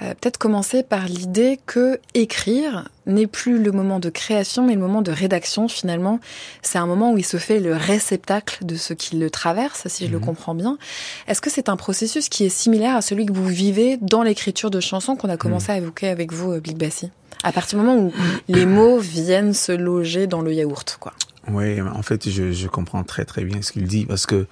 Euh, 0.00 0.14
peut-être 0.14 0.38
commencer 0.38 0.82
par 0.82 1.06
l'idée 1.06 1.60
que 1.66 2.00
écrire 2.14 2.88
n'est 3.06 3.26
plus 3.26 3.62
le 3.62 3.70
moment 3.70 4.00
de 4.00 4.08
création, 4.08 4.66
mais 4.66 4.74
le 4.74 4.80
moment 4.80 5.02
de 5.02 5.10
rédaction. 5.10 5.68
Finalement, 5.68 6.20
c'est 6.62 6.78
un 6.78 6.86
moment 6.86 7.12
où 7.12 7.18
il 7.18 7.24
se 7.24 7.36
fait 7.36 7.60
le 7.60 7.74
réceptacle 7.74 8.64
de 8.64 8.76
ce 8.76 8.94
qui 8.94 9.16
le 9.16 9.28
traverse, 9.28 9.86
si 9.88 10.06
je 10.06 10.10
le 10.10 10.18
mhm. 10.18 10.24
comprends 10.24 10.54
bien. 10.54 10.78
Est-ce 11.26 11.42
que 11.42 11.50
c'est 11.50 11.68
un 11.68 11.76
processus 11.76 12.30
qui 12.30 12.44
est 12.44 12.50
similaire 12.50 12.96
à 12.96 13.02
celui 13.02 13.26
que 13.26 13.32
vous 13.32 13.46
vivez 13.46 13.98
dans 14.00 14.22
l'écriture 14.22 14.70
de 14.70 14.80
chansons 14.80 15.16
qu'on 15.16 15.28
a 15.28 15.36
commencé 15.36 15.66
mhm. 15.68 15.74
à 15.74 15.76
évoquer 15.78 16.08
avec 16.08 16.32
vous, 16.32 16.52
euh, 16.52 16.62
Bassi? 16.76 17.10
À 17.44 17.52
partir 17.52 17.78
du 17.78 17.84
moment 17.84 18.00
où 18.00 18.12
les 18.48 18.66
mots 18.66 18.98
viennent 18.98 19.54
se 19.54 19.72
loger 19.72 20.26
dans 20.26 20.40
le 20.40 20.52
yaourt, 20.52 20.96
quoi. 20.98 21.12
Oui, 21.50 21.80
en 21.80 22.02
fait, 22.02 22.28
je, 22.28 22.52
je, 22.52 22.68
comprends 22.68 23.04
très 23.04 23.24
très 23.24 23.44
bien 23.44 23.62
ce 23.62 23.72
qu'il 23.72 23.86
dit 23.86 24.04
parce 24.04 24.26
que 24.26 24.46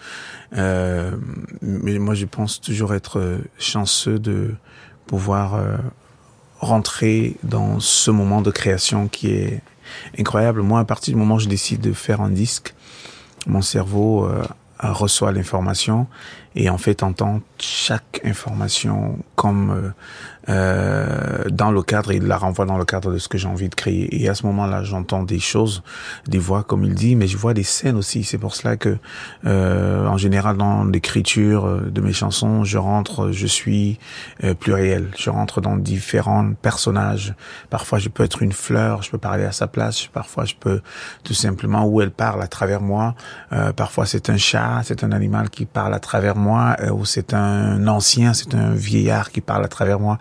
euh, 0.57 1.17
mais 1.63 1.99
moi, 1.99 2.15
je 2.15 2.25
pense 2.27 2.61
toujours 2.61 2.95
être 2.95 3.41
chanceux 3.59 4.19
de 4.19 4.55
pouvoir 5.07 5.55
euh, 5.55 5.77
rentrer 6.61 7.37
dans 7.43 7.81
ce 7.81 8.11
moment 8.11 8.43
de 8.43 8.51
création 8.51 9.09
qui 9.09 9.31
est 9.31 9.63
incroyable. 10.19 10.63
Moi, 10.63 10.81
à 10.81 10.85
partir 10.85 11.15
du 11.15 11.19
moment 11.19 11.37
où 11.37 11.41
je 11.41 11.49
décide 11.49 11.81
de 11.81 11.93
faire 11.93 12.21
un 12.21 12.31
disque, 12.31 12.75
mon 13.47 13.63
cerveau 13.63 14.25
euh, 14.25 14.43
reçoit 14.79 15.33
l'information 15.33 16.07
et 16.55 16.69
en 16.69 16.79
fait 16.79 17.03
entend 17.03 17.41
chaque 17.59 18.21
information 18.25 19.19
comme 19.35 19.93
euh, 20.49 21.27
euh, 21.47 21.51
dans 21.51 21.71
le 21.71 21.83
cadre, 21.83 22.13
il 22.13 22.25
la 22.25 22.37
renvoie 22.37 22.67
dans 22.67 22.79
le 22.79 22.85
cadre 22.85 23.13
de 23.13 23.19
ce 23.19 23.29
que 23.29 23.39
j'ai 23.39 23.49
envie 23.49 23.69
de 23.69 23.75
créer. 23.75 24.23
Et 24.23 24.29
à 24.29 24.35
ce 24.35 24.47
moment-là, 24.47 24.83
j'entends 24.83 25.23
des 25.23 25.39
choses, 25.39 25.83
des 26.27 26.39
voix 26.39 26.63
comme 26.63 26.85
il 26.85 26.95
dit, 26.95 27.17
mais 27.17 27.27
je 27.27 27.37
vois 27.37 27.55
des 27.55 27.63
scènes 27.63 27.97
aussi. 27.97 28.25
C'est 28.25 28.39
pour 28.39 28.55
cela 28.55 28.77
que, 28.77 28.97
euh, 29.47 30.07
en 30.07 30.17
général, 30.17 30.57
dans 30.57 30.85
l'écriture 30.85 31.81
de 31.81 32.01
mes 32.01 32.13
chansons, 32.13 32.65
je 32.65 32.79
rentre, 32.79 33.31
je 33.33 33.47
suis 33.47 33.99
euh, 34.45 34.55
pluriel. 34.55 35.09
Je 35.17 35.31
rentre 35.31 35.61
dans 35.61 35.77
différents 35.77 36.53
personnages. 36.55 37.35
Parfois, 37.71 37.99
je 37.99 38.09
peux 38.09 38.25
être 38.25 38.43
une 38.43 38.53
fleur, 38.53 39.03
je 39.03 39.11
peux 39.11 39.19
parler 39.19 39.45
à 39.45 39.53
sa 39.53 39.67
place. 39.67 40.07
Parfois, 40.07 40.45
je 40.45 40.55
peux 40.59 40.81
tout 41.25 41.35
simplement 41.35 41.87
où 41.87 42.01
elle 42.01 42.11
parle 42.11 42.43
à 42.43 42.47
travers 42.47 42.81
moi. 42.81 43.15
Euh, 43.53 43.73
parfois, 43.73 44.07
c'est 44.07 44.31
un 44.31 44.37
chat, 44.37 44.81
c'est 44.85 45.05
un 45.05 45.13
animal 45.13 45.51
qui 45.51 45.67
parle 45.67 45.95
à 45.95 46.01
travers 46.01 46.37
moi, 46.37 46.77
ou 46.93 47.05
c'est 47.05 47.35
un 47.35 47.87
ancien, 47.87 48.33
c'est 48.33 48.55
un 48.55 48.73
vieillard 48.73 49.31
qui 49.31 49.41
parle 49.41 49.65
à 49.65 49.69
travers 49.69 49.99
moi. 49.99 50.19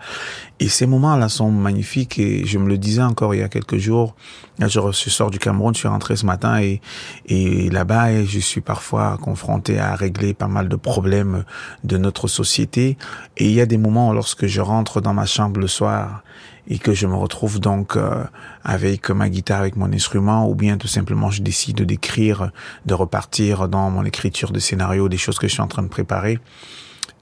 Et 0.58 0.68
ces 0.68 0.86
moments-là 0.86 1.28
sont 1.28 1.50
magnifiques 1.50 2.18
et 2.18 2.46
je 2.46 2.58
me 2.58 2.68
le 2.68 2.78
disais 2.78 3.02
encore 3.02 3.34
il 3.34 3.40
y 3.40 3.42
a 3.42 3.48
quelques 3.48 3.76
jours. 3.76 4.14
je, 4.58 4.90
sors 5.10 5.30
du 5.30 5.38
Cameroun, 5.38 5.74
je 5.74 5.80
suis 5.80 5.88
rentré 5.88 6.16
ce 6.16 6.24
matin 6.24 6.60
et, 6.60 6.80
et 7.26 7.68
là-bas, 7.68 8.24
je 8.24 8.38
suis 8.38 8.62
parfois 8.62 9.18
confronté 9.20 9.78
à 9.78 9.94
régler 9.94 10.32
pas 10.32 10.48
mal 10.48 10.68
de 10.68 10.76
problèmes 10.76 11.44
de 11.84 11.98
notre 11.98 12.26
société. 12.26 12.96
Et 13.36 13.46
il 13.46 13.52
y 13.52 13.60
a 13.60 13.66
des 13.66 13.78
moments 13.78 14.12
lorsque 14.12 14.46
je 14.46 14.60
rentre 14.60 15.00
dans 15.00 15.12
ma 15.12 15.26
chambre 15.26 15.60
le 15.60 15.68
soir 15.68 16.22
et 16.68 16.78
que 16.78 16.94
je 16.94 17.06
me 17.06 17.14
retrouve 17.14 17.60
donc 17.60 17.96
euh, 17.96 18.24
avec 18.64 19.10
ma 19.10 19.28
guitare, 19.28 19.60
avec 19.60 19.76
mon 19.76 19.92
instrument, 19.92 20.48
ou 20.48 20.54
bien 20.54 20.78
tout 20.78 20.88
simplement 20.88 21.30
je 21.30 21.42
décide 21.42 21.82
d'écrire, 21.82 22.50
de 22.86 22.94
repartir 22.94 23.68
dans 23.68 23.90
mon 23.90 24.04
écriture 24.04 24.52
de 24.52 24.58
scénario, 24.58 25.08
des 25.08 25.18
choses 25.18 25.38
que 25.38 25.46
je 25.46 25.52
suis 25.52 25.62
en 25.62 25.68
train 25.68 25.82
de 25.82 25.88
préparer. 25.88 26.38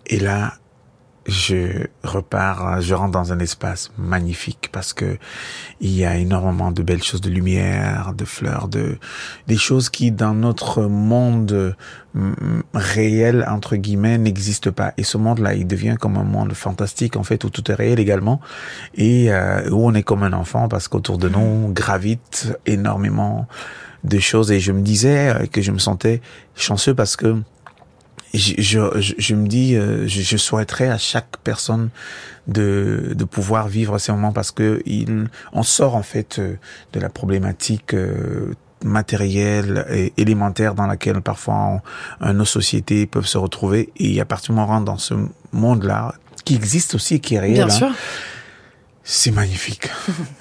Et 0.06 0.18
là, 0.18 0.54
je 1.26 1.86
repars, 2.02 2.80
je 2.80 2.94
rentre 2.94 3.12
dans 3.12 3.32
un 3.32 3.38
espace 3.38 3.90
magnifique 3.96 4.68
parce 4.72 4.92
que 4.92 5.16
il 5.80 5.90
y 5.90 6.04
a 6.04 6.16
énormément 6.16 6.70
de 6.70 6.82
belles 6.82 7.02
choses, 7.02 7.20
de 7.20 7.30
lumière, 7.30 8.12
de 8.16 8.24
fleurs, 8.24 8.68
de 8.68 8.98
des 9.46 9.56
choses 9.56 9.88
qui 9.88 10.10
dans 10.10 10.34
notre 10.34 10.82
monde 10.82 11.74
réel 12.74 13.44
entre 13.48 13.76
guillemets 13.76 14.18
n'existent 14.18 14.70
pas. 14.70 14.92
Et 14.98 15.02
ce 15.02 15.16
monde-là, 15.16 15.54
il 15.54 15.66
devient 15.66 15.96
comme 15.98 16.16
un 16.16 16.24
monde 16.24 16.52
fantastique 16.52 17.16
en 17.16 17.22
fait 17.22 17.42
où 17.44 17.50
tout 17.50 17.70
est 17.70 17.74
réel 17.74 17.98
également 17.98 18.40
et 18.94 19.32
euh, 19.32 19.68
où 19.70 19.86
on 19.86 19.94
est 19.94 20.02
comme 20.02 20.22
un 20.22 20.32
enfant 20.32 20.68
parce 20.68 20.88
qu'autour 20.88 21.18
de 21.18 21.28
nous 21.28 21.72
gravite 21.72 22.56
énormément 22.66 23.46
de 24.04 24.18
choses. 24.18 24.52
Et 24.52 24.60
je 24.60 24.72
me 24.72 24.82
disais 24.82 25.48
que 25.50 25.62
je 25.62 25.72
me 25.72 25.78
sentais 25.78 26.20
chanceux 26.54 26.94
parce 26.94 27.16
que 27.16 27.42
je, 28.34 28.54
je, 28.58 29.14
je, 29.18 29.34
me 29.34 29.46
dis, 29.46 29.76
euh, 29.76 30.06
je, 30.06 30.20
je, 30.20 30.36
souhaiterais 30.36 30.88
à 30.88 30.98
chaque 30.98 31.36
personne 31.44 31.90
de, 32.46 33.12
de 33.14 33.24
pouvoir 33.24 33.68
vivre 33.68 33.98
ces 33.98 34.12
moments 34.12 34.32
parce 34.32 34.50
que 34.50 34.82
il, 34.86 35.28
on 35.52 35.62
sort 35.62 35.94
en 35.94 36.02
fait 36.02 36.38
euh, 36.38 36.56
de 36.92 37.00
la 37.00 37.08
problématique 37.08 37.94
euh, 37.94 38.54
matérielle 38.84 39.86
et 39.90 40.12
élémentaire 40.16 40.74
dans 40.74 40.86
laquelle 40.86 41.22
parfois 41.22 41.80
nos 42.20 42.44
sociétés 42.44 43.06
peuvent 43.06 43.26
se 43.26 43.38
retrouver 43.38 43.90
et 43.96 44.20
à 44.20 44.26
partir 44.26 44.52
du 44.52 44.60
moment 44.60 44.66
où 44.66 44.70
on 44.72 44.74
rentre 44.74 44.84
dans 44.84 44.98
ce 44.98 45.14
monde-là 45.52 46.14
qui 46.44 46.54
existe 46.54 46.94
aussi 46.94 47.14
et 47.14 47.18
qui 47.18 47.36
est 47.36 47.40
réel. 47.40 47.54
Bien 47.54 47.66
hein, 47.66 47.70
sûr. 47.70 47.94
C'est 49.06 49.30
magnifique. 49.30 49.90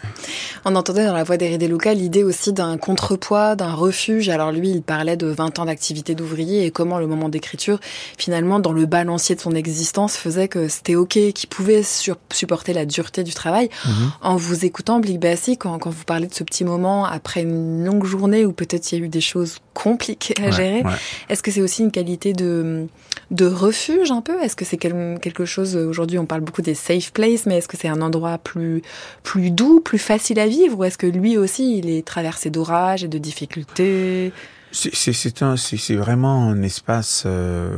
On 0.66 0.76
entendait 0.78 1.06
dans 1.06 1.14
la 1.14 1.26
voix 1.26 1.36
d'Hérédé 1.36 1.68
Luca 1.68 1.94
l'idée 1.94 2.24
aussi 2.24 2.54
d'un 2.54 2.78
contrepoids, 2.78 3.58
d'un 3.58 3.74
refuge. 3.74 4.30
Alors 4.30 4.54
lui, 4.54 4.70
il 4.70 4.82
parlait 4.82 5.18
de 5.18 5.28
20 5.28 5.60
ans 5.60 5.66
d'activité 5.66 6.16
d'ouvrier 6.16 6.66
et 6.66 6.72
comment 6.72 6.98
le 6.98 7.06
moment 7.06 7.28
d'écriture, 7.28 7.82
finalement, 8.18 8.60
dans 8.60 8.72
le 8.72 8.86
balancier 8.86 9.36
de 9.36 9.42
son 9.42 9.54
existence, 9.54 10.16
faisait 10.16 10.48
que 10.48 10.70
c'était 10.70 10.96
OK, 10.96 11.20
qu'il 11.34 11.50
pouvait 11.50 11.84
supporter 11.84 12.72
la 12.72 12.86
dureté 12.86 13.24
du 13.24 13.34
travail. 13.34 13.70
Mhm. 13.86 14.12
En 14.22 14.36
vous 14.38 14.64
écoutant, 14.64 15.02
Blik 15.02 15.20
Bassi, 15.20 15.58
quand, 15.58 15.78
quand, 15.80 15.90
vous 15.90 16.06
parlez 16.06 16.28
de 16.28 16.34
ce 16.34 16.46
petit 16.46 16.64
moment 16.64 17.04
après 17.04 17.42
une 17.42 17.84
longue 17.84 18.06
journée 18.06 18.46
où 18.46 18.54
peut-être 18.54 18.90
il 18.92 19.00
y 19.00 19.02
a 19.02 19.06
eu 19.06 19.10
des 19.10 19.22
choses 19.22 19.58
compliquées 19.74 20.36
à 20.40 20.46
Ouais, 20.46 20.52
gérer, 20.52 20.82
ouais. 20.84 20.92
est-ce 21.30 21.42
que 21.44 21.52
c'est 21.52 21.62
aussi 21.62 21.82
une 21.84 21.92
qualité 21.92 22.34
de, 22.34 22.88
de 23.32 23.46
refuge 23.46 24.12
un 24.12 24.22
peu? 24.22 24.42
Est-ce 24.42 24.56
que 24.56 24.66
c'est 24.66 24.78
quel- 24.78 25.18
quelque 25.22 25.46
chose, 25.46 25.76
aujourd'hui 25.76 26.20
on 26.20 26.26
parle 26.26 26.42
beaucoup 26.42 26.62
des 26.62 26.76
safe 26.76 27.12
places, 27.12 27.46
mais 27.46 27.58
est-ce 27.58 27.68
que 27.68 27.78
c'est 27.78 27.88
un 27.88 28.02
endroit 28.02 28.38
plus, 28.38 28.82
plus 29.24 29.52
doux, 29.52 29.80
plus 29.80 29.98
facile 30.00 30.40
à 30.40 30.48
vivre? 30.48 30.78
Ou 30.80 30.84
est-ce 30.84 30.98
que 30.98 31.08
lui 31.08 31.38
aussi, 31.38 31.78
il 31.80 31.90
est 31.90 32.06
traversé 32.06 32.50
d'orages 32.50 33.04
et 33.04 33.08
de 33.08 33.18
difficultés? 33.18 34.32
C'est- 34.72 34.96
C'est 34.96 35.14
c'est 35.14 35.42
un, 35.44 35.56
c'est 35.56 35.78
c'est 35.78 35.96
vraiment 35.96 36.50
un 36.50 36.62
espace 36.64 37.24
euh, 37.26 37.78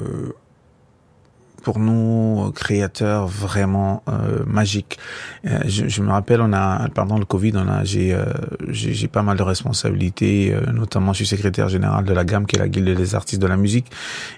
pour 1.66 1.80
nous 1.80 2.52
créateurs 2.54 3.26
vraiment 3.26 4.04
euh, 4.08 4.44
magique. 4.46 5.00
Euh, 5.48 5.60
je, 5.66 5.88
je 5.88 6.02
me 6.04 6.12
rappelle, 6.12 6.40
on 6.40 6.54
a 6.54 6.88
pendant 6.90 7.18
le 7.18 7.26
Covid, 7.26 7.54
on 7.56 7.68
a 7.68 7.84
j'ai 7.84 8.14
euh, 8.14 8.26
j'ai 8.70 9.08
pas 9.08 9.24
mal 9.24 9.36
de 9.36 9.42
responsabilités, 9.42 10.54
euh, 10.54 10.72
notamment 10.72 11.12
je 11.12 11.18
suis 11.18 11.26
secrétaire 11.26 11.68
général 11.68 12.06
de 12.06 12.14
la 12.14 12.24
GAM, 12.24 12.46
qui 12.46 12.56
est 12.56 12.60
la 12.60 12.68
Guilde 12.68 12.96
des 12.96 13.16
artistes 13.16 13.42
de 13.42 13.48
la 13.48 13.58
musique. 13.58 13.88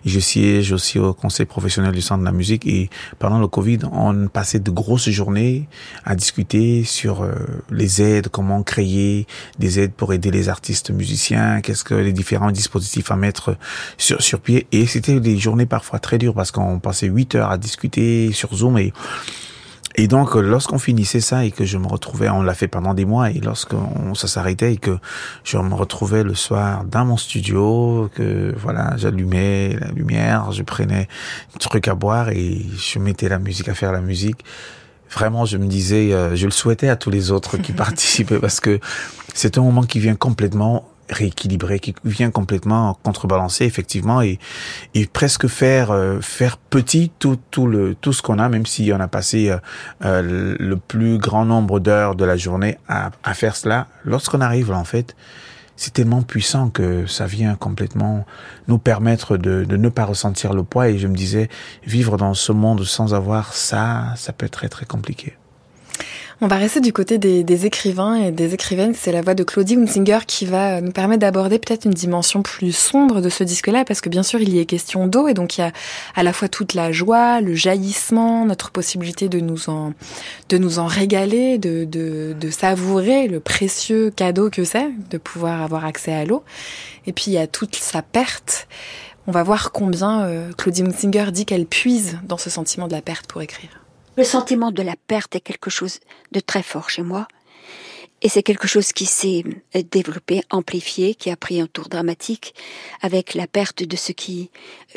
Et 0.06 0.10
je 0.10 0.22
siège 0.22 0.72
aussi 0.72 1.00
au 1.00 1.14
conseil 1.14 1.46
professionnel 1.46 1.92
du 1.92 2.02
centre 2.02 2.22
de 2.22 2.26
la 2.26 2.32
musique. 2.32 2.66
Et 2.66 2.90
pendant 3.20 3.40
le 3.40 3.48
Covid, 3.50 3.80
on 3.92 4.30
passait 4.30 4.60
de 4.60 4.72
grosses 4.72 5.10
journées 5.10 5.68
à 6.06 6.16
discuter 6.16 6.86
sur 6.86 7.24
euh, 7.24 7.34
les 7.70 8.02
aides, 8.02 8.30
comment 8.30 8.64
créer 8.64 9.28
des 9.60 9.82
aides 9.82 9.92
pour 9.92 10.14
aider 10.14 10.32
les 10.32 10.48
artistes 10.48 10.92
musiciens, 10.92 11.60
qu'est-ce 11.60 11.84
que 11.84 11.94
les 11.94 12.14
différents 12.14 12.52
dispositifs 12.52 13.12
à 13.12 13.18
mettre 13.18 13.58
sur, 13.98 14.22
sur 14.22 14.40
pied. 14.40 14.66
Et 14.72 14.86
c'était 14.86 15.20
des 15.20 15.38
journées 15.38 15.66
parfois 15.66 16.00
très 16.00 16.18
dures 16.18 16.34
parce 16.34 16.52
qu'on 16.52 16.80
passait 16.80 17.10
huit 17.18 17.36
heures 17.36 17.52
à 17.52 17.58
discuter 17.58 18.32
sur 18.32 18.56
Zoom 18.56 18.78
et 18.78 18.94
et 20.00 20.08
donc, 20.08 20.36
lorsqu'on 20.36 20.78
finissait 20.78 21.22
ça 21.22 21.44
et 21.44 21.50
que 21.50 21.66
je 21.66 21.80
me 21.80 21.88
retrouvais, 21.88 22.30
on 22.30 22.44
l'a 22.44 22.54
fait 22.54 22.68
pendant 22.68 22.94
des 22.94 23.04
mois, 23.06 23.32
et 23.32 23.40
lorsqu'on 23.40 24.14
ça 24.14 24.28
s'arrêtait 24.28 24.74
et 24.74 24.78
que 24.78 25.00
je 25.44 25.58
me 25.58 25.74
retrouvais 25.74 26.24
le 26.24 26.36
soir 26.36 26.84
dans 26.84 27.04
mon 27.04 27.18
studio, 27.18 28.08
que 28.14 28.54
voilà, 28.60 28.96
j'allumais 28.98 29.76
la 29.80 29.88
lumière, 29.88 30.52
je 30.52 30.62
prenais 30.62 31.08
un 31.56 31.58
truc 31.58 31.88
à 31.88 31.96
boire 31.96 32.30
et 32.30 32.64
je 32.78 33.00
mettais 33.00 33.28
la 33.28 33.40
musique 33.40 33.70
à 33.70 33.74
faire 33.74 33.92
la 33.92 34.02
musique. 34.02 34.46
Vraiment, 35.10 35.46
je 35.46 35.58
me 35.58 35.66
disais, 35.66 36.14
euh, 36.14 36.36
je 36.36 36.46
le 36.46 36.52
souhaitais 36.52 36.90
à 36.90 36.96
tous 36.96 37.10
les 37.10 37.32
autres 37.32 37.58
qui 37.58 37.72
participaient 37.86 38.40
parce 38.40 38.60
que 38.60 38.80
c'est 39.34 39.58
un 39.58 39.62
moment 39.62 39.82
qui 39.82 40.00
vient 40.00 40.16
complètement 40.16 40.88
rééquilibré, 41.10 41.80
qui 41.80 41.96
vient 42.04 42.32
complètement 42.32 42.98
contrebalancer 43.04 43.66
effectivement 43.66 44.22
et, 44.22 44.40
et 44.94 45.06
presque 45.06 45.48
faire 45.48 45.92
euh, 45.92 46.20
faire 46.22 46.58
petit 46.58 47.12
tout 47.20 47.38
tout 47.52 47.68
le 47.68 47.96
tout 47.96 48.14
ce 48.14 48.22
qu'on 48.22 48.40
a, 48.40 48.50
même 48.50 48.66
si 48.66 48.92
on 48.94 49.00
a 49.00 49.08
passé 49.08 49.50
euh, 49.50 49.58
euh, 50.06 50.56
le 50.60 50.78
plus 50.78 51.18
grand 51.18 51.46
nombre 51.46 51.80
d'heures 51.80 52.16
de 52.16 52.26
la 52.26 52.38
journée 52.38 52.78
à, 52.88 53.12
à 53.24 53.34
faire 53.34 53.56
cela. 53.56 53.88
Lorsqu'on 54.04 54.42
arrive 54.42 54.72
là, 54.72 54.78
en 54.78 54.84
fait, 54.84 55.16
c'est 55.76 55.94
tellement 55.94 56.24
puissant 56.24 56.70
que 56.70 57.06
ça 57.06 57.26
vient 57.26 57.56
complètement 57.56 58.26
nous 58.68 58.80
permettre 58.80 59.38
de, 59.38 59.64
de 59.64 59.78
ne 59.78 59.90
pas 59.90 60.06
ressentir 60.06 60.54
le 60.54 60.64
poids. 60.64 60.90
Et 60.90 60.98
je 60.98 61.08
me 61.08 61.16
disais, 61.16 61.50
vivre 61.86 62.18
dans 62.18 62.34
ce 62.34 62.52
monde 62.52 62.84
sans 62.84 63.14
avoir 63.14 63.54
ça, 63.54 64.14
ça 64.16 64.34
peut 64.34 64.48
être 64.48 64.54
très 64.54 64.70
très 64.70 64.86
compliqué. 64.86 65.38
On 66.40 66.46
va 66.46 66.58
rester 66.58 66.82
du 66.82 66.94
côté 66.94 67.18
des, 67.18 67.44
des 67.44 67.66
écrivains 67.66 68.14
et 68.14 68.32
des 68.32 68.54
écrivaines. 68.54 68.94
C'est 68.94 69.12
la 69.12 69.24
voix 69.24 69.34
de 69.34 69.44
Claudie 69.44 69.76
Hunsinger 69.76 70.20
qui 70.28 70.46
va 70.46 70.82
nous 70.82 70.92
permettre 70.92 71.22
d'aborder 71.22 71.58
peut-être 71.58 71.86
une 71.86 71.94
dimension 71.94 72.44
plus 72.44 72.74
sombre 72.74 73.22
de 73.22 73.30
ce 73.30 73.44
disque-là, 73.44 73.84
parce 73.86 74.02
que 74.02 74.10
bien 74.10 74.22
sûr, 74.22 74.40
il 74.40 74.50
y 74.50 74.60
est 74.60 74.66
question 74.66 75.08
d'eau, 75.08 75.28
et 75.28 75.34
donc 75.34 75.58
il 75.58 75.62
y 75.62 75.64
a 75.64 75.72
à 76.16 76.22
la 76.22 76.34
fois 76.34 76.48
toute 76.48 76.76
la 76.76 76.92
joie, 76.92 77.42
le 77.42 77.56
jaillissement, 77.56 78.46
notre 78.46 78.70
possibilité 78.70 79.30
de 79.30 79.40
nous 79.40 79.72
en, 79.72 79.94
de 80.50 80.60
nous 80.60 80.78
en 80.78 80.86
régaler, 80.86 81.58
de, 81.58 81.86
de, 81.86 82.36
de 82.40 82.50
savourer 82.52 83.28
le 83.28 83.40
précieux 83.40 84.12
cadeau 84.12 84.52
que 84.52 84.64
c'est 84.64 84.92
de 85.10 85.18
pouvoir 85.18 85.64
avoir 85.64 85.86
accès 85.86 86.14
à 86.14 86.24
l'eau. 86.24 86.44
Et 87.08 87.14
puis 87.14 87.26
il 87.28 87.34
y 87.34 87.40
a 87.40 87.48
toute 87.48 87.76
sa 87.76 88.04
perte. 88.04 88.68
On 89.26 89.32
va 89.32 89.42
voir 89.42 89.72
combien 89.72 90.22
euh, 90.22 90.52
Claudie 90.56 90.84
Hunsinger 90.84 91.32
dit 91.32 91.48
qu'elle 91.48 91.66
puise 91.66 92.20
dans 92.28 92.38
ce 92.38 92.52
sentiment 92.52 92.88
de 92.88 92.94
la 92.94 93.02
perte 93.02 93.26
pour 93.26 93.42
écrire. 93.42 93.77
Le 94.18 94.24
sentiment 94.24 94.72
de 94.72 94.82
la 94.82 94.96
perte 94.96 95.36
est 95.36 95.42
quelque 95.42 95.70
chose 95.70 96.00
de 96.32 96.40
très 96.40 96.64
fort 96.64 96.90
chez 96.90 97.04
moi. 97.04 97.28
Et 98.24 98.30
c'est 98.30 98.42
quelque 98.42 98.68
chose 98.68 98.94
qui 98.94 99.06
s'est 99.06 99.44
développé, 99.92 100.42
amplifié, 100.50 101.14
qui 101.14 101.30
a 101.30 101.36
pris 101.36 101.62
un 101.62 101.68
tour 101.68 101.88
dramatique 101.88 102.56
avec 103.04 103.36
la 103.36 103.46
perte 103.46 103.84
de 103.84 103.96
ce 103.96 104.12
qui, 104.12 104.50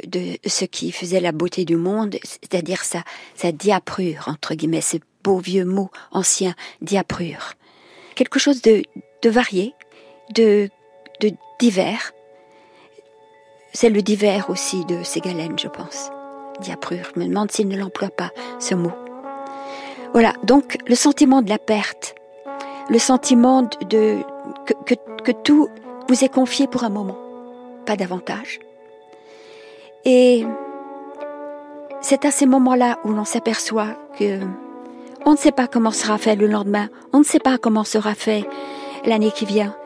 de 0.06 0.38
ce 0.46 0.64
qui 0.64 0.90
faisait 0.90 1.20
la 1.20 1.32
beauté 1.32 1.66
du 1.66 1.76
monde, 1.76 2.16
c'est-à-dire 2.22 2.82
sa, 2.82 3.04
sa 3.34 3.52
diaprure, 3.52 4.24
entre 4.26 4.54
guillemets, 4.54 4.80
ce 4.80 4.96
beau 5.22 5.36
vieux 5.36 5.66
mot 5.66 5.90
ancien, 6.12 6.54
diaprure. 6.80 7.52
Quelque 8.14 8.38
chose 8.38 8.62
de, 8.62 8.82
de 9.20 9.28
varié, 9.28 9.74
de, 10.34 10.70
de 11.20 11.30
divers. 11.58 12.12
C'est 13.74 13.90
le 13.90 14.00
divers 14.00 14.48
aussi 14.48 14.86
de 14.86 15.02
Ségalène, 15.02 15.58
je 15.58 15.68
pense. 15.68 16.08
Diaprure. 16.62 17.04
Je 17.14 17.20
me 17.20 17.26
demande 17.26 17.52
s'il 17.52 17.68
ne 17.68 17.76
l'emploie 17.76 18.08
pas, 18.08 18.30
ce 18.58 18.74
mot. 18.74 18.92
Voilà, 20.12 20.32
donc 20.42 20.78
le 20.88 20.96
sentiment 20.96 21.40
de 21.40 21.48
la 21.48 21.58
perte, 21.58 22.16
le 22.88 22.98
sentiment 22.98 23.62
de, 23.62 24.18
que, 24.66 24.74
que, 24.84 24.94
que, 25.22 25.30
tout 25.30 25.68
vous 26.08 26.24
est 26.24 26.28
confié 26.28 26.66
pour 26.66 26.82
un 26.82 26.88
moment, 26.88 27.16
pas 27.86 27.96
davantage. 27.96 28.58
Et 30.04 30.44
c'est 32.00 32.24
à 32.24 32.32
ces 32.32 32.46
moments-là 32.46 32.98
où 33.04 33.10
l'on 33.10 33.24
s'aperçoit 33.24 33.94
que 34.18 34.40
on 35.26 35.32
ne 35.32 35.36
sait 35.36 35.52
pas 35.52 35.68
comment 35.68 35.92
sera 35.92 36.18
fait 36.18 36.34
le 36.34 36.48
lendemain, 36.48 36.88
on 37.12 37.18
ne 37.18 37.24
sait 37.24 37.38
pas 37.38 37.58
comment 37.58 37.84
sera 37.84 38.14
fait 38.14 38.44
l'année 39.04 39.30
qui 39.30 39.44
vient, 39.44 39.76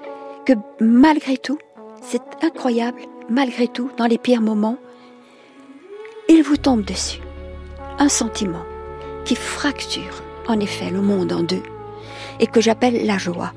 que 0.47 0.55
malgré 0.81 1.37
tout, 1.37 1.59
c'est 2.01 2.23
incroyable, 2.43 3.03
malgré 3.29 3.69
tout, 3.69 3.91
dans 3.99 4.07
les 4.07 4.19
pires 4.19 4.41
moments, 4.41 4.79
il 6.29 6.43
vous 6.43 6.57
tombe 6.57 6.85
dessus 6.85 7.21
un 7.99 8.09
sentiment 8.09 8.65
qui 9.25 9.37
fracture 9.37 10.23
en 10.49 10.61
effet 10.61 10.91
le 10.91 11.01
monde 11.01 11.33
en 11.33 11.43
deux 11.43 11.63
et 12.41 12.47
que 12.47 12.61
j'appelle 12.61 13.07
la 13.07 13.19
joie. 13.19 13.53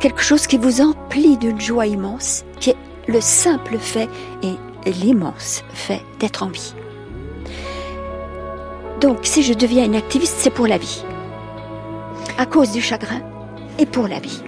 Quelque 0.00 0.22
chose 0.22 0.46
qui 0.46 0.58
vous 0.58 0.80
emplit 0.80 1.36
d'une 1.36 1.60
joie 1.60 1.86
immense, 1.86 2.44
qui 2.60 2.70
est 2.70 2.76
le 3.06 3.20
simple 3.20 3.78
fait 3.78 4.08
et 4.42 4.56
l'immense 4.90 5.64
fait 5.72 6.02
d'être 6.18 6.42
en 6.42 6.48
vie. 6.48 6.74
Donc 9.00 9.18
si 9.22 9.42
je 9.42 9.54
deviens 9.54 9.84
une 9.84 9.96
activiste, 9.96 10.36
c'est 10.38 10.50
pour 10.50 10.66
la 10.66 10.78
vie, 10.78 11.04
à 12.36 12.46
cause 12.46 12.72
du 12.72 12.80
chagrin 12.80 13.20
et 13.78 13.86
pour 13.86 14.08
la 14.08 14.18
vie. 14.18 14.42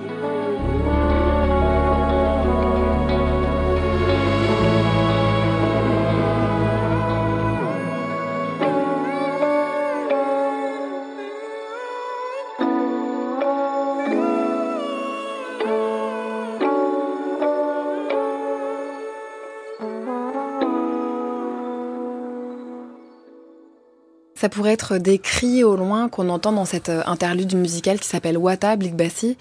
Ça 24.40 24.48
pourrait 24.48 24.72
être 24.72 24.96
des 24.96 25.18
cris 25.18 25.64
au 25.64 25.76
loin 25.76 26.08
qu'on 26.08 26.30
entend 26.30 26.52
dans 26.52 26.64
cette 26.64 26.88
interlude 26.88 27.54
musicale 27.54 28.00
qui 28.00 28.08
s'appelle 28.08 28.38
Wata 28.38 28.74
Blikbassi 28.76 29.36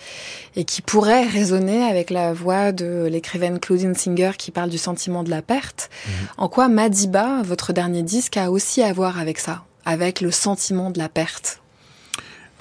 et 0.58 0.66
qui 0.66 0.82
pourrait 0.82 1.26
résonner 1.26 1.84
avec 1.84 2.10
la 2.10 2.34
voix 2.34 2.74
de 2.74 3.08
l'écrivaine 3.10 3.62
Claudine 3.62 3.96
Singer 3.96 4.32
qui 4.38 4.52
parle 4.52 4.70
du 4.70 4.78
sentiment 4.78 5.24
de 5.24 5.30
la 5.30 5.42
perte. 5.42 5.90
Mmh. 5.90 6.10
En 6.36 6.50
quoi 6.50 6.68
Madiba, 6.68 7.44
votre 7.44 7.72
dernier 7.72 8.04
disque, 8.04 8.36
a 8.36 8.52
aussi 8.52 8.84
à 8.84 8.92
voir 8.92 9.18
avec 9.18 9.40
ça, 9.40 9.64
avec 9.86 10.20
le 10.20 10.32
sentiment 10.32 10.92
de 10.92 10.98
la 10.98 11.08
perte? 11.08 11.62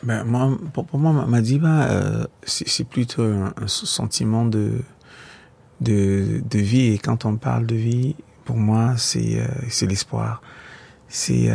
Ben, 0.05 0.23
moi, 0.23 0.57
pour, 0.73 0.85
pour 0.85 1.01
moi, 1.01 1.27
Madiba, 1.27 1.89
euh, 1.89 2.25
c'est 2.45 2.87
plutôt 2.87 3.25
un, 3.25 3.53
un, 3.61 3.67
sentiment 3.67 4.45
de, 4.45 4.75
de, 5.81 6.41
de 6.49 6.59
vie. 6.61 6.93
Et 6.93 6.99
quand 6.99 7.25
on 7.25 7.35
parle 7.35 7.67
de 7.67 7.75
vie, 7.75 8.15
pour 8.45 8.59
moi, 8.59 8.95
c'est 8.97 9.45
c'est 9.69 9.87
l'espoir, 9.87 10.41
c'est 11.09 11.51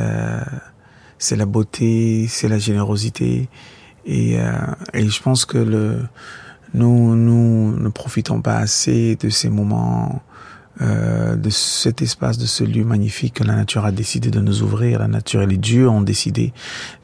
c'est 1.24 1.36
la 1.36 1.46
beauté, 1.46 2.28
c'est 2.28 2.48
la 2.48 2.58
générosité, 2.58 3.50
et, 4.06 4.36
et 4.94 5.10
je 5.10 5.22
pense 5.22 5.46
que 5.46 5.58
le 5.58 6.00
nous 6.74 7.16
nous 7.16 7.80
ne 7.80 7.90
profitons 7.90 8.42
pas 8.42 8.58
assez 8.58 9.16
de 9.16 9.30
ces 9.30 9.50
moments 9.50 10.22
euh, 10.82 11.36
de 11.36 11.52
cet 11.52 12.02
espace, 12.02 12.40
de 12.40 12.48
ce 12.48 12.64
lieu 12.64 12.84
magnifique 12.84 13.36
que 13.36 13.44
la 13.44 13.54
nature 13.54 13.86
a 13.86 13.92
décidé 13.92 14.32
de 14.32 14.40
nous 14.40 14.64
ouvrir. 14.64 14.98
La 14.98 15.08
nature 15.08 15.44
et 15.44 15.46
les 15.46 15.58
dieux 15.58 15.88
ont 15.88 16.02
décidé 16.02 16.52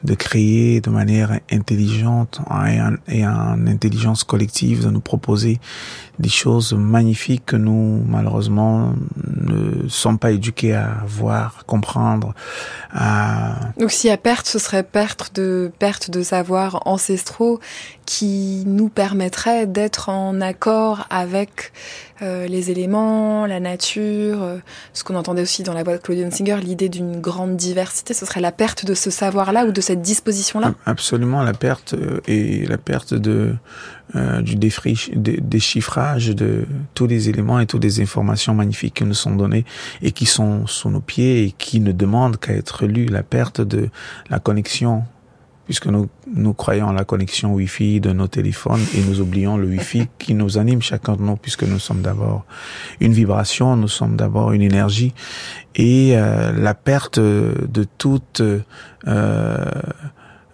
de 0.02 0.14
créer 0.14 0.80
de 0.80 0.90
manière 0.90 1.38
intelligente 1.52 2.40
et 3.06 3.24
en, 3.24 3.66
intelligence 3.68 4.24
collective, 4.24 4.82
de 4.82 4.90
nous 4.90 5.00
proposer 5.00 5.60
des 6.20 6.28
choses 6.28 6.74
magnifiques 6.74 7.46
que 7.46 7.56
nous, 7.56 8.04
malheureusement, 8.06 8.92
ne 9.26 9.88
sommes 9.88 10.18
pas 10.18 10.32
éduqués 10.32 10.74
à 10.74 11.02
voir, 11.06 11.64
comprendre. 11.66 12.34
À... 12.92 13.72
Donc 13.78 13.90
s'il 13.90 14.10
y 14.10 14.12
a 14.12 14.18
perte, 14.18 14.46
ce 14.46 14.58
serait 14.58 14.82
perte 14.82 15.34
de, 15.34 15.72
perte 15.78 16.10
de 16.10 16.22
savoirs 16.22 16.82
ancestraux 16.86 17.58
qui 18.04 18.64
nous 18.66 18.88
permettrait 18.88 19.66
d'être 19.66 20.08
en 20.08 20.40
accord 20.40 21.06
avec 21.10 21.72
euh, 22.22 22.46
les 22.46 22.70
éléments, 22.70 23.46
la 23.46 23.60
nature, 23.60 24.42
euh, 24.42 24.58
ce 24.92 25.04
qu'on 25.04 25.14
entendait 25.14 25.42
aussi 25.42 25.62
dans 25.62 25.72
la 25.72 25.84
voix 25.84 25.96
de 25.96 26.02
Claudian 26.02 26.30
Singer, 26.30 26.56
l'idée 26.60 26.90
d'une 26.90 27.20
grande 27.20 27.56
diversité, 27.56 28.12
ce 28.12 28.26
serait 28.26 28.40
la 28.40 28.52
perte 28.52 28.84
de 28.84 28.92
ce 28.92 29.10
savoir-là 29.10 29.64
ou 29.64 29.72
de 29.72 29.80
cette 29.80 30.02
disposition-là? 30.02 30.74
Absolument, 30.84 31.42
la 31.42 31.54
perte 31.54 31.94
euh, 31.94 32.20
et 32.26 32.66
la 32.66 32.76
perte 32.76 33.14
de 33.14 33.54
du 34.14 34.56
déchiffrage 34.56 36.28
de 36.28 36.66
tous 36.94 37.06
les 37.06 37.28
éléments 37.28 37.60
et 37.60 37.66
toutes 37.66 37.84
les 37.84 38.00
informations 38.00 38.54
magnifiques 38.54 38.94
qui 38.94 39.04
nous 39.04 39.14
sont 39.14 39.36
données 39.36 39.64
et 40.02 40.10
qui 40.10 40.26
sont 40.26 40.66
sous 40.66 40.90
nos 40.90 41.00
pieds 41.00 41.44
et 41.44 41.52
qui 41.52 41.80
ne 41.80 41.92
demandent 41.92 42.36
qu'à 42.36 42.52
être 42.52 42.86
lues, 42.86 43.06
la 43.06 43.22
perte 43.22 43.60
de 43.60 43.88
la 44.28 44.40
connexion 44.40 45.04
puisque 45.70 45.86
nous, 45.86 46.08
nous 46.26 46.52
croyons 46.52 46.88
à 46.88 46.92
la 46.92 47.04
connexion 47.04 47.54
Wi-Fi 47.54 48.00
de 48.00 48.10
nos 48.10 48.26
téléphones 48.26 48.80
et 48.96 49.02
nous 49.02 49.20
oublions 49.20 49.56
le 49.56 49.68
Wi-Fi 49.68 50.08
qui 50.18 50.34
nous 50.34 50.58
anime 50.58 50.82
chacun 50.82 51.14
de 51.14 51.22
nous, 51.22 51.36
puisque 51.36 51.62
nous 51.62 51.78
sommes 51.78 52.02
d'abord 52.02 52.44
une 52.98 53.12
vibration, 53.12 53.76
nous 53.76 53.86
sommes 53.86 54.16
d'abord 54.16 54.50
une 54.50 54.62
énergie, 54.62 55.14
et 55.76 56.14
euh, 56.16 56.50
la 56.50 56.74
perte 56.74 57.20
de 57.20 57.86
toute 57.98 58.40
euh, 58.40 58.62
euh, 59.06 59.64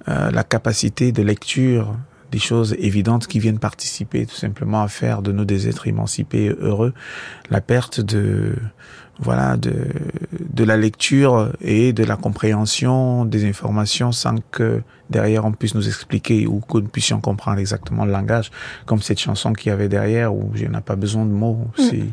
la 0.06 0.44
capacité 0.44 1.12
de 1.12 1.22
lecture 1.22 1.96
des 2.30 2.38
choses 2.38 2.74
évidentes 2.78 3.26
qui 3.26 3.38
viennent 3.38 3.58
participer 3.58 4.26
tout 4.26 4.34
simplement 4.34 4.82
à 4.82 4.88
faire 4.88 5.22
de 5.22 5.32
nous 5.32 5.44
des 5.44 5.68
êtres 5.68 5.86
émancipés 5.86 6.54
heureux, 6.58 6.92
la 7.50 7.60
perte 7.60 8.00
de 8.00 8.54
voilà 9.18 9.56
de 9.56 9.74
de 10.56 10.64
la 10.64 10.76
lecture 10.76 11.52
et 11.60 11.92
de 11.92 12.04
la 12.04 12.16
compréhension 12.16 13.24
des 13.24 13.44
informations 13.46 14.12
sans 14.12 14.36
que 14.50 14.82
derrière 15.10 15.44
on 15.44 15.52
puisse 15.52 15.74
nous 15.74 15.86
expliquer 15.86 16.46
ou 16.46 16.60
que 16.60 16.78
nous 16.78 16.88
puissions 16.88 17.20
comprendre 17.20 17.58
exactement 17.58 18.04
le 18.04 18.12
langage, 18.12 18.50
comme 18.86 19.00
cette 19.00 19.20
chanson 19.20 19.52
qu'il 19.52 19.70
y 19.70 19.72
avait 19.72 19.88
derrière 19.88 20.34
où 20.34 20.50
je 20.54 20.64
n'ai 20.64 20.80
pas 20.80 20.96
besoin 20.96 21.24
de 21.24 21.30
mots. 21.30 21.68
Mm. 21.78 21.82
C'est 21.82 22.06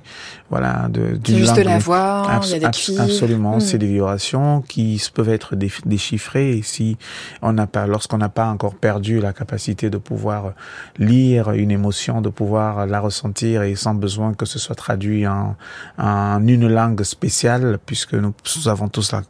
voilà 0.50 0.88
de 0.90 1.20
juste 1.28 1.56
de 1.56 1.64
la 1.64 1.80
voix, 1.80 2.42
il 2.44 2.50
y 2.50 2.56
a 2.56 2.60
des. 2.60 3.00
Absolument, 3.00 3.58
mm. 3.58 3.62
c'est 3.62 3.78
des 3.78 3.88
vibrations 3.88 4.62
qui 4.62 5.02
peuvent 5.14 5.30
être 5.30 5.56
déchiffrées 5.56 6.58
et 6.58 6.62
si 6.62 6.98
on 7.42 7.54
n'a 7.54 7.68
pas, 7.68 7.88
lorsqu'on 7.88 8.18
n'a 8.18 8.30
pas 8.30 8.48
encore 8.48 8.76
perdu 8.76 9.20
la 9.20 9.34
capacité 9.34 9.90
de 9.90 9.98
pouvoir 9.98 10.54
lire 10.98 11.52
une 11.52 11.72
émotion, 11.72 12.22
de 12.22 12.30
pouvoir 12.30 12.86
la 12.86 13.00
ressentir 13.00 13.64
et 13.64 13.76
sans 13.76 13.96
besoin 13.96 14.34
que 14.34 14.46
ce 14.46 14.60
soit 14.60 14.76
traduit 14.76 15.28
en, 15.28 15.56
en 15.98 16.48
une 16.48 16.68
langue 16.68 16.93
spéciale, 17.02 17.80
puisque 17.84 18.14
nous 18.14 18.34
avons 18.68 18.88
tous 18.88 19.12
la 19.12 19.24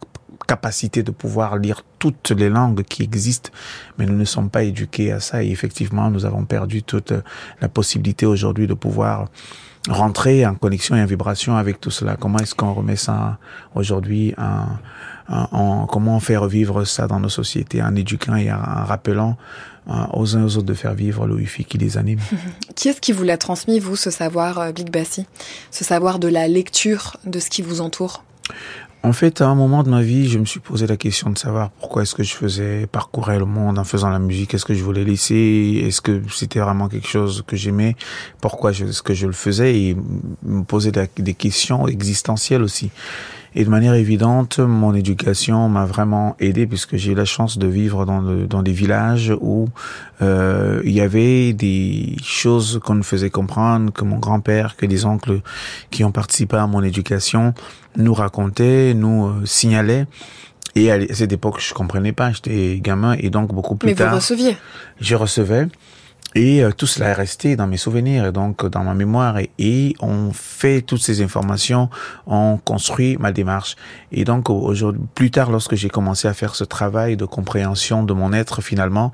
capacité 0.45 1.04
de 1.04 1.12
pouvoir 1.12 1.58
lire 1.58 1.84
toutes 1.99 2.32
les 2.32 2.49
langues 2.49 2.84
qui 2.84 3.04
existent, 3.04 3.49
mais 3.97 4.06
nous 4.06 4.17
ne 4.17 4.26
sommes 4.26 4.49
pas 4.49 4.63
éduqués 4.63 5.12
à 5.12 5.19
ça 5.19 5.43
et 5.43 5.49
effectivement 5.49 6.10
nous 6.10 6.26
avons 6.26 6.43
perdu 6.43 6.84
toute 6.84 7.13
la 7.62 7.69
possibilité 7.69 8.26
aujourd'hui 8.26 8.67
de 8.67 8.73
pouvoir 8.73 9.30
rentrer 9.89 10.45
en 10.45 10.56
connexion 10.56 10.95
et 10.95 11.02
en 11.02 11.06
vibration 11.06 11.56
avec 11.56 11.80
tout 11.82 11.91
cela. 11.91 12.15
Comment 12.15 12.39
est-ce 12.39 12.56
qu'on 12.56 12.73
remet 12.73 12.95
ça 12.95 13.38
aujourd'hui 13.76 14.34
en, 14.38 15.86
comment 15.88 16.19
faire 16.19 16.47
vivre 16.47 16.84
ça 16.84 17.08
dans 17.08 17.19
nos 17.19 17.30
sociétés 17.30 17.82
en 17.82 17.95
éduquant 17.95 18.36
et 18.36 18.52
en, 18.52 18.58
rappelant 18.58 19.32
euh, 19.32 19.73
aux 19.88 20.36
uns 20.36 20.41
et 20.41 20.46
aux 20.46 20.58
autres 20.58 20.67
de 20.67 20.74
faire 20.74 20.93
vivre 20.93 21.28
le 21.28 21.36
wifi 21.36 21.65
qui 21.65 21.78
les 21.78 21.98
anime. 21.98 22.19
qui 22.76 22.89
est-ce 22.89 23.02
qui 23.02 23.12
vous 23.12 23.24
l'a 23.24 23.38
transmis, 23.38 23.80
vous, 23.80 23.96
ce 23.96 24.10
savoir, 24.10 24.60
euh, 24.60 24.72
Big 24.72 24.89
Bassi? 24.89 25.26
Ce 25.72 25.84
savoir 25.84 26.19
de 26.19 26.28
la 26.28 26.48
lecture 26.48 27.17
de 27.26 27.39
ce 27.39 27.50
qui 27.50 27.62
vous 27.62 27.82
entoure? 27.82 28.24
En 29.06 29.12
fait, 29.12 29.41
à 29.41 29.48
un 29.48 29.56
moment 29.56 29.84
de 29.84 29.89
ma 29.89 30.02
vie, 30.02 30.30
je 30.30 30.39
me 30.39 30.46
suis 30.46 30.62
posé 30.62 30.88
la 30.88 30.96
question 30.96 31.30
de 31.30 31.38
savoir 31.38 31.72
pourquoi 31.72 32.04
est-ce 32.04 32.15
que 32.15 32.24
je 32.24 32.34
faisais 32.34 32.88
parcourir 32.88 33.38
le 33.38 33.46
monde 33.46 33.78
en 33.78 33.84
faisant 33.84 34.10
la 34.10 34.19
musique. 34.19 34.54
Est-ce 34.54 34.63
que 34.63 34.74
je 34.74 34.82
voulais 34.82 35.04
laisser? 35.04 35.84
Est-ce 35.86 36.00
que 36.00 36.22
c'était 36.32 36.60
vraiment 36.60 36.88
quelque 36.88 37.10
chose 37.10 37.43
que 37.46 37.58
j'aimais? 37.58 37.98
Pourquoi 38.39 38.72
est-ce 38.72 39.02
que 39.02 39.13
je 39.13 39.28
le 39.28 39.34
faisais? 39.34 39.78
Et 39.78 39.98
me 40.43 40.63
poser 40.63 40.93
des 40.93 41.34
questions 41.34 41.86
existentielles 41.89 42.63
aussi. 42.63 42.91
Et 43.56 43.66
de 43.66 43.70
manière 43.70 43.94
évidente, 43.94 44.60
mon 44.60 44.96
éducation 44.96 45.70
m'a 45.70 45.86
vraiment 45.86 46.36
aidé 46.39 46.66
puisque 46.66 46.96
j'ai 46.96 47.12
eu 47.12 47.16
la 47.16 47.26
chance 47.26 47.58
de 47.58 47.68
vivre 47.68 48.06
dans, 48.06 48.22
dans 48.22 48.63
des 48.63 48.72
villages 48.72 49.34
où 49.42 49.68
euh, 50.22 50.82
il 50.86 50.92
y 50.92 51.02
avait 51.02 51.54
des 51.54 52.16
choses 52.24 52.80
qu'on 52.84 52.96
me 52.96 53.04
faisait 53.04 53.30
comprendre, 53.30 53.94
que 53.94 54.04
mon 54.04 54.18
grand-père, 54.18 54.76
que 54.76 54.86
les 54.88 55.06
oncles 55.06 55.42
qui 55.92 56.04
ont 56.04 56.12
participé 56.12 56.58
à 56.58 56.66
mon 56.66 56.82
éducation 56.82 57.54
nous 57.96 58.13
racontaient, 58.13 58.94
nous 58.96 59.28
euh, 59.28 59.46
signalaient. 59.46 60.08
Et 60.76 60.92
à 60.92 61.13
cette 61.13 61.32
époque, 61.32 61.60
je 61.60 61.74
comprenais 61.76 62.13
pas, 62.13 62.32
j'étais 62.32 62.80
gamin 62.82 63.16
et 63.20 63.30
donc 63.30 63.54
beaucoup 63.54 63.76
plus 63.76 63.94
tard. 63.94 64.08
Mais 64.08 64.12
vous 64.13 64.18
receviez 64.18 64.58
Je 65.00 65.16
recevais. 65.16 65.68
Et 66.36 66.63
euh, 66.63 66.72
tout 66.72 66.88
cela 66.88 67.10
est 67.10 67.13
resté 67.13 67.56
dans 67.56 67.67
mes 67.67 67.78
souvenirs 67.78 68.26
et 68.26 68.32
donc 68.32 68.65
dans 68.65 68.84
ma 68.84 68.93
mémoire. 68.93 69.38
Et, 69.38 69.52
et, 69.60 69.96
on 70.00 70.32
fait 70.34 70.82
toutes 70.82 71.02
ces 71.02 71.22
informations, 71.22 71.89
on 72.26 72.58
construit 72.58 73.17
ma 73.17 73.32
démarche. 73.32 73.76
Et 74.12 74.24
donc 74.26 74.50
aujourd'hui, 74.50 75.02
plus 75.13 75.32
tard, 75.32 75.52
lorsque 75.52 75.76
j'ai 75.76 75.89
commencé 75.89 76.28
à 76.28 76.34
faire 76.34 76.56
ce 76.56 76.63
travail 76.63 77.17
de 77.17 77.26
compréhension 77.26 78.04
de 78.04 78.13
mon 78.13 78.34
être, 78.34 78.62
finalement, 78.62 79.12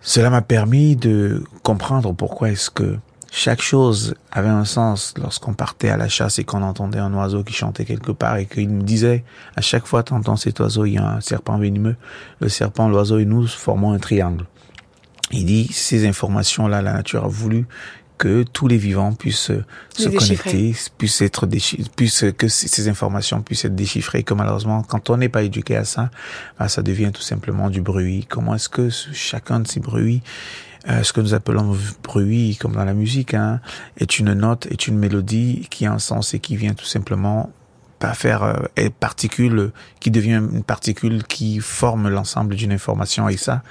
cela 0.00 0.30
m'a 0.30 0.42
permis 0.42 0.96
de 0.96 1.44
comprendre 1.62 2.12
pourquoi 2.12 2.50
est-ce 2.50 2.70
que 2.70 2.98
chaque 3.34 3.62
chose 3.62 4.14
avait 4.30 4.50
un 4.50 4.66
sens 4.66 5.14
lorsqu'on 5.16 5.54
partait 5.54 5.88
à 5.88 5.96
la 5.96 6.08
chasse 6.08 6.38
et 6.38 6.44
qu'on 6.44 6.60
entendait 6.60 6.98
un 6.98 7.14
oiseau 7.14 7.42
qui 7.42 7.54
chantait 7.54 7.86
quelque 7.86 8.12
part 8.12 8.36
et 8.36 8.44
qu'il 8.44 8.68
me 8.68 8.82
disait 8.82 9.24
à 9.56 9.62
chaque 9.62 9.86
fois 9.86 10.02
t'entends 10.02 10.36
cet 10.36 10.60
oiseau 10.60 10.84
il 10.84 10.94
y 10.94 10.98
a 10.98 11.14
un 11.14 11.20
serpent 11.22 11.56
venimeux 11.56 11.96
le 12.40 12.50
serpent 12.50 12.88
l'oiseau 12.88 13.18
et 13.20 13.24
nous 13.24 13.46
formons 13.46 13.94
un 13.94 13.98
triangle 13.98 14.44
il 15.32 15.46
dit 15.46 15.68
ces 15.72 16.06
informations-là, 16.06 16.82
la 16.82 16.92
nature 16.92 17.24
a 17.24 17.28
voulu 17.28 17.66
que 18.18 18.44
tous 18.44 18.68
les 18.68 18.76
vivants 18.76 19.12
puissent 19.14 19.50
se 19.96 20.08
connecter, 20.08 20.74
puissent 20.96 21.22
être 21.22 21.48
puissent 21.96 22.24
que 22.38 22.46
ces 22.46 22.88
informations 22.88 23.42
puissent 23.42 23.64
être 23.64 23.74
déchiffrées. 23.74 24.22
Que 24.22 24.34
malheureusement, 24.34 24.82
quand 24.82 25.10
on 25.10 25.16
n'est 25.16 25.28
pas 25.28 25.42
éduqué 25.42 25.76
à 25.76 25.84
ça, 25.84 26.10
bah, 26.56 26.68
ça 26.68 26.82
devient 26.82 27.10
tout 27.12 27.22
simplement 27.22 27.68
du 27.68 27.80
bruit. 27.80 28.26
Comment 28.28 28.54
est-ce 28.54 28.68
que 28.68 28.90
chacun 28.90 29.60
de 29.60 29.66
ces 29.66 29.80
bruits 29.80 30.22
euh, 30.88 31.04
ce 31.04 31.12
que 31.12 31.20
nous 31.20 31.32
appelons 31.32 31.76
bruit, 32.02 32.56
comme 32.60 32.72
dans 32.72 32.84
la 32.84 32.94
musique, 32.94 33.34
hein, 33.34 33.60
est 33.98 34.18
une 34.18 34.32
note, 34.32 34.66
est 34.66 34.88
une 34.88 34.98
mélodie 34.98 35.68
qui 35.70 35.86
a 35.86 35.92
un 35.92 36.00
sens 36.00 36.34
et 36.34 36.40
qui 36.40 36.56
vient 36.56 36.74
tout 36.74 36.84
simplement 36.84 37.52
pas 38.02 38.14
faire 38.14 38.42
euh, 38.42 38.88
particule 38.98 39.70
qui 40.00 40.10
devient 40.10 40.42
une 40.52 40.64
particule 40.64 41.22
qui 41.22 41.60
forme 41.60 42.08
l'ensemble 42.08 42.56
d'une 42.56 42.72
information. 42.72 43.28
Et 43.28 43.36
ça 43.36 43.62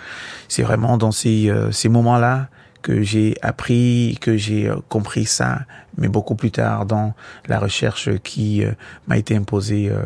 c'est 0.48 0.64
vraiment 0.64 0.98
dans 0.98 1.12
ces 1.12 1.50
euh, 1.50 1.72
ces 1.72 1.90
moments-là 1.90 2.48
que 2.82 3.02
j'ai 3.02 3.36
appris, 3.42 4.18
que 4.22 4.38
j'ai 4.38 4.68
euh, 4.68 4.76
compris 4.90 5.26
ça, 5.26 5.62
mais 5.98 6.08
beaucoup 6.08 6.36
plus 6.36 6.52
tard 6.52 6.86
dans 6.86 7.14
la 7.48 7.60
recherche 7.60 8.10
qui 8.24 8.64
euh, 8.64 8.72
m'a 9.08 9.18
été 9.18 9.36
imposée, 9.36 9.90
euh, 9.90 10.04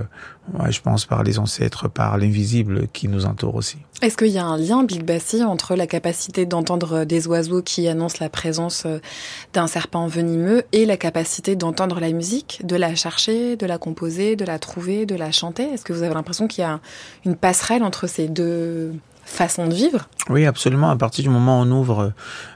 je 0.70 0.82
pense, 0.82 1.06
par 1.06 1.24
les 1.24 1.40
ancêtres, 1.40 1.88
par 1.88 2.18
l'invisible 2.18 2.88
qui 2.94 3.08
nous 3.08 3.26
entoure 3.26 3.56
aussi. 3.56 3.78
Est-ce 4.02 4.18
qu'il 4.18 4.28
y 4.28 4.38
a 4.38 4.46
un 4.46 4.58
lien, 4.58 4.84
Big 4.84 5.04
Bassi, 5.04 5.44
entre 5.44 5.76
la 5.76 5.88
capacité 5.88 6.46
d'entendre 6.46 7.06
des 7.06 7.28
oiseaux 7.28 7.62
qui 7.62 7.88
annoncent 7.88 8.18
la 8.20 8.30
présence 8.30 8.86
d'un 9.54 9.68
serpent 9.68 10.08
venimeux 10.08 10.64
et 10.74 10.86
la 10.86 10.98
capacité 10.98 11.56
d'entendre 11.56 12.00
la 12.00 12.12
musique, 12.12 12.62
de 12.66 12.76
la 12.76 12.94
chercher, 12.94 13.56
de 13.56 13.66
la 13.66 13.78
composer, 13.78 14.36
de 14.36 14.46
la 14.46 14.60
trouver, 14.60 15.06
de 15.06 15.16
la 15.16 15.32
chanter? 15.32 15.64
Est-ce 15.64 15.86
que 15.86 15.94
vous 15.94 16.04
avez 16.04 16.14
l'impression 16.14 16.48
qu'il 16.48 16.64
y 16.64 16.66
a 16.66 16.80
une 17.26 17.36
passerelle 17.36 17.84
entre 17.84 18.08
ces 18.08 18.28
deux 18.28 18.94
façon 19.26 19.68
de 19.68 19.74
vivre. 19.74 20.08
Oui, 20.30 20.46
absolument. 20.46 20.90
À 20.90 20.96
partir 20.96 21.24
du 21.24 21.30
moment 21.30 21.60
où 21.60 21.64
on 21.64 21.72
ouvre 21.72 22.14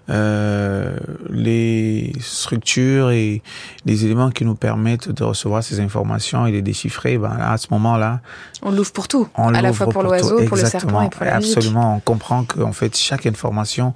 euh, 0.10 0.98
les 1.30 2.14
structures 2.20 3.12
et 3.12 3.42
les 3.86 4.06
éléments 4.06 4.30
qui 4.30 4.46
nous 4.46 4.56
permettent 4.56 5.10
de 5.10 5.24
recevoir 5.24 5.64
ces 5.64 5.80
informations 5.80 6.46
et 6.46 6.52
les 6.52 6.62
déchiffrer, 6.62 7.18
ben 7.18 7.38
à 7.40 7.58
ce 7.58 7.68
moment-là, 7.72 8.22
on 8.62 8.72
l'ouvre 8.72 8.92
pour 8.92 9.08
tout, 9.08 9.28
à 9.36 9.62
la 9.62 9.74
fois 9.74 9.88
pour, 9.88 10.04
l'oiseau, 10.04 10.44
pour 10.46 10.58
le 10.58 10.66
serpent 10.66 11.02
et 11.02 11.10
pour 11.10 11.26
la 11.26 11.36
Absolument, 11.36 11.96
on 11.96 12.00
comprend 12.00 12.44
qu'en 12.44 12.74
fait 12.74 12.96
chaque 12.96 13.26
information 13.26 13.94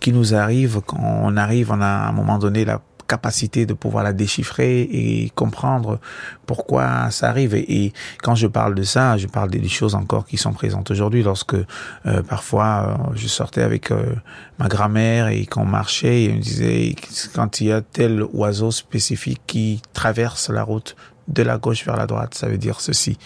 qui 0.00 0.12
nous 0.12 0.34
arrive, 0.34 0.80
quand 0.84 1.00
on 1.00 1.36
arrive, 1.36 1.70
on 1.72 1.80
a 1.80 1.86
à 1.86 2.08
un 2.08 2.12
moment 2.12 2.38
donné 2.38 2.64
la 2.64 2.80
capacité 3.06 3.66
de 3.66 3.74
pouvoir 3.74 4.04
la 4.04 4.12
déchiffrer 4.12 4.82
et 4.82 5.30
comprendre 5.34 6.00
pourquoi 6.46 7.10
ça 7.10 7.28
arrive. 7.28 7.54
Et, 7.54 7.92
quand 8.22 8.34
je 8.34 8.46
parle 8.46 8.74
de 8.74 8.82
ça, 8.82 9.16
je 9.16 9.26
parle 9.26 9.50
des 9.50 9.68
choses 9.68 9.94
encore 9.94 10.26
qui 10.26 10.36
sont 10.36 10.52
présentes 10.52 10.90
aujourd'hui. 10.90 11.22
Lorsque 11.22 11.54
euh, 11.54 12.22
parfois 12.28 12.98
euh, 13.10 13.12
je 13.14 13.28
sortais 13.28 13.62
avec 13.62 13.90
euh, 13.90 14.14
ma 14.58 14.68
grand-mère 14.68 15.28
et 15.28 15.46
qu'on 15.46 15.64
marchait, 15.64 16.24
et 16.24 16.32
on 16.32 16.36
me 16.36 16.40
disait 16.40 16.94
quand 17.34 17.60
il 17.60 17.68
y 17.68 17.72
a 17.72 17.80
tel 17.80 18.22
oiseau 18.32 18.70
spécifique 18.70 19.42
qui 19.46 19.82
traverse 19.92 20.50
la 20.50 20.62
route 20.62 20.96
de 21.28 21.42
la 21.42 21.58
gauche 21.58 21.84
vers 21.84 21.96
la 21.96 22.06
droite, 22.06 22.34
ça 22.34 22.48
veut 22.48 22.58
dire 22.58 22.80
ceci. 22.80 23.18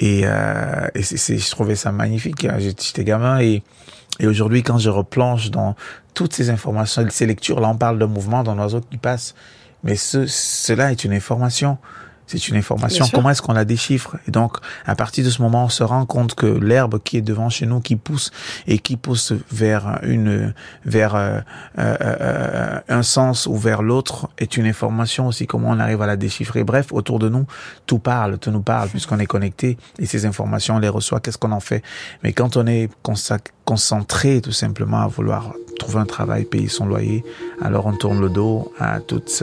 Et, 0.00 0.20
et 0.20 1.02
c'est, 1.02 1.38
je 1.38 1.50
trouvais 1.50 1.74
ça 1.74 1.90
magnifique. 1.90 2.44
Hein. 2.44 2.58
J'étais 2.60 3.02
gamin 3.02 3.40
et 3.40 3.64
et 4.20 4.26
aujourd'hui, 4.26 4.62
quand 4.62 4.78
je 4.78 4.90
replonge 4.90 5.50
dans 5.50 5.74
toutes 6.14 6.32
ces 6.32 6.50
informations, 6.50 7.06
ces 7.10 7.26
lectures, 7.26 7.60
là, 7.60 7.68
on 7.68 7.76
parle 7.76 7.98
d'un 7.98 8.06
mouvement 8.06 8.42
d'un 8.42 8.58
oiseau 8.58 8.80
qui 8.80 8.96
passe. 8.96 9.34
Mais 9.84 9.94
ce, 9.94 10.26
cela 10.26 10.90
est 10.90 11.04
une 11.04 11.12
information. 11.12 11.78
C'est 12.28 12.48
une 12.48 12.56
information. 12.56 13.06
Comment 13.12 13.30
est-ce 13.30 13.40
qu'on 13.40 13.54
la 13.54 13.64
déchiffre 13.64 14.16
Et 14.28 14.30
donc, 14.30 14.58
à 14.84 14.94
partir 14.94 15.24
de 15.24 15.30
ce 15.30 15.40
moment, 15.40 15.64
on 15.64 15.68
se 15.70 15.82
rend 15.82 16.04
compte 16.04 16.34
que 16.34 16.46
l'herbe 16.46 17.00
qui 17.02 17.16
est 17.16 17.22
devant 17.22 17.48
chez 17.48 17.64
nous, 17.64 17.80
qui 17.80 17.96
pousse 17.96 18.30
et 18.66 18.78
qui 18.78 18.98
pousse 18.98 19.32
vers 19.50 20.00
une, 20.02 20.52
vers 20.84 21.14
euh, 21.14 21.40
euh, 21.78 21.96
euh, 22.00 22.80
un 22.86 23.02
sens 23.02 23.46
ou 23.46 23.56
vers 23.56 23.80
l'autre, 23.80 24.28
est 24.36 24.58
une 24.58 24.66
information 24.66 25.26
aussi. 25.26 25.46
Comment 25.46 25.70
on 25.70 25.80
arrive 25.80 26.02
à 26.02 26.06
la 26.06 26.16
déchiffrer 26.16 26.64
Bref, 26.64 26.92
autour 26.92 27.18
de 27.18 27.30
nous, 27.30 27.46
tout 27.86 27.98
parle, 27.98 28.36
tout 28.36 28.50
nous 28.50 28.62
parle, 28.62 28.90
puisqu'on 28.90 29.18
est 29.20 29.26
connecté 29.26 29.78
et 29.98 30.04
ces 30.04 30.26
informations, 30.26 30.76
on 30.76 30.80
les 30.80 30.90
reçoit. 30.90 31.20
Qu'est-ce 31.20 31.38
qu'on 31.38 31.52
en 31.52 31.60
fait? 31.60 31.82
Mais 32.22 32.34
quand 32.34 32.58
on 32.58 32.66
est 32.66 32.90
concentré, 33.64 34.42
tout 34.42 34.52
simplement, 34.52 35.00
à 35.00 35.06
vouloir 35.06 35.54
trouver 35.78 36.00
un 36.00 36.06
travail, 36.06 36.44
payer 36.44 36.68
son 36.68 36.84
loyer, 36.84 37.24
alors 37.62 37.86
on 37.86 37.94
tourne 37.94 38.20
le 38.20 38.28
dos 38.28 38.70
à 38.78 39.00
toutes 39.00 39.42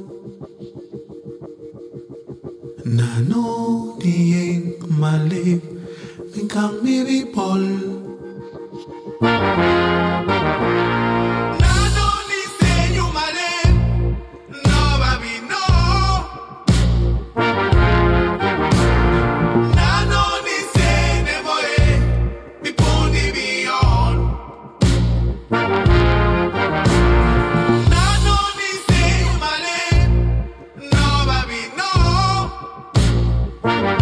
Nano 2.91 3.95
dieng 4.03 4.75
malib 4.99 5.63
mingkang 6.35 6.83
miripol. 6.83 7.63
Thank 9.21 11.05
you. 11.05 11.10
Bye. 33.63 34.00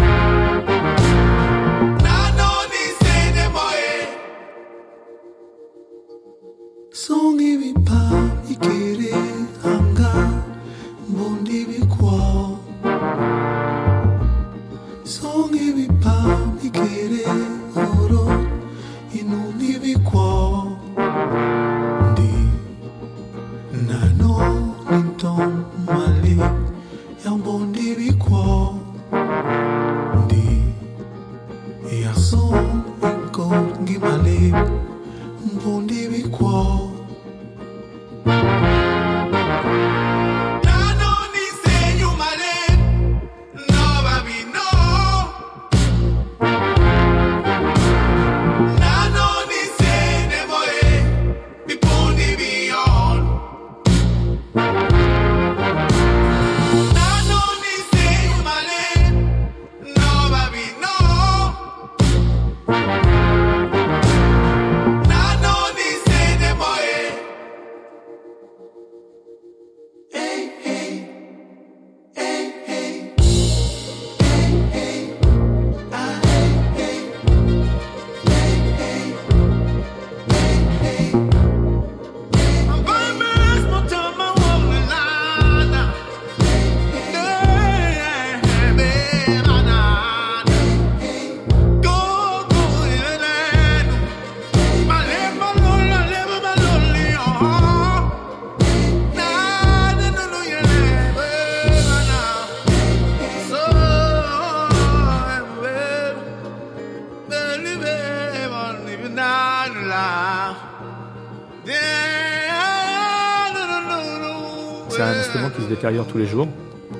Pol 115.96 116.06
tous 116.06 116.18
les 116.18 116.26
jours, 116.26 116.48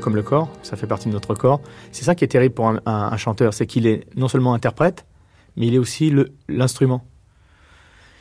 comme 0.00 0.16
le 0.16 0.22
corps, 0.22 0.48
ça 0.62 0.76
fait 0.76 0.87
partie 0.87 1.09
de 1.09 1.12
notre 1.12 1.35
corps. 1.35 1.61
C'est 1.92 2.05
ça 2.05 2.14
qui 2.14 2.24
est 2.24 2.29
terrible 2.29 2.55
pour 2.55 2.72
un, 2.85 3.16
chanteur, 3.16 3.55
c'est 3.55 3.66
qu'il 3.66 3.87
est 3.87 4.07
non 4.16 4.29
seulement 4.29 4.55
interprète, 4.55 5.05
mais 5.57 5.66
il 5.66 5.74
est 5.74 5.79
aussi 5.79 6.12
l'instrument. 6.48 7.05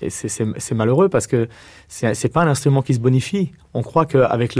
Et 0.01 0.09
c'est 0.09 0.71
malheureux 0.73 1.09
parce 1.09 1.27
que 1.27 1.49
c'est 1.89 2.31
pas 2.31 2.43
un 2.43 2.47
instrument 2.47 2.81
qui 2.81 2.93
se 2.93 2.99
bonifie. 2.99 3.51
On 3.73 3.83
croit 3.83 4.05
qu'avec 4.05 4.55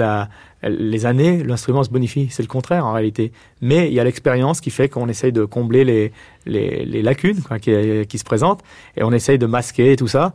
les 0.63 1.06
années, 1.06 1.43
l'instrument 1.43 1.82
se 1.84 1.89
bonifie. 1.89 2.28
C'est 2.30 2.43
le 2.43 2.50
contraire 2.50 2.86
en 2.86 2.91
réalité. 2.91 3.32
Mais 3.62 3.88
il 3.88 3.93
y 3.93 4.02
a 4.02 4.04
l'expérience 4.04 4.60
qui 4.60 4.69
fait 4.69 4.89
qu'on 4.89 5.08
essaye 5.08 5.32
de 5.32 5.45
combler 5.45 6.12
les, 6.45 7.02
lacunes 7.02 7.41
qui, 7.62 8.17
se 8.17 8.24
présentent 8.26 8.63
et 8.98 9.04
on 9.04 9.13
essaye 9.13 9.38
de 9.38 9.45
masquer 9.45 9.95
tout 9.95 10.10
ça. 10.10 10.34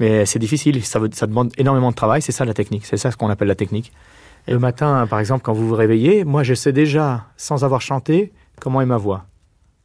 Mais 0.00 0.24
c'est 0.24 0.38
difficile, 0.38 0.82
ça 0.82 1.26
demande 1.26 1.52
énormément 1.58 1.90
de 1.90 1.96
travail. 1.96 2.22
C'est 2.22 2.32
ça 2.32 2.46
la 2.46 2.54
technique, 2.54 2.86
c'est 2.86 2.96
ça 2.96 3.10
ce 3.10 3.18
qu'on 3.18 3.28
appelle 3.28 3.48
la 3.48 3.54
technique. 3.54 3.92
Le 4.48 4.58
matin, 4.58 5.06
par 5.06 5.20
exemple, 5.20 5.42
quand 5.42 5.52
vous 5.52 5.68
vous 5.68 5.74
réveillez, 5.74 6.24
moi, 6.24 6.42
je 6.42 6.54
sais 6.54 6.72
déjà, 6.72 7.26
sans 7.36 7.64
avoir 7.64 7.82
chanté, 7.82 8.32
comment 8.60 8.80
est 8.80 8.86
ma 8.86 8.96
voix. 8.96 9.26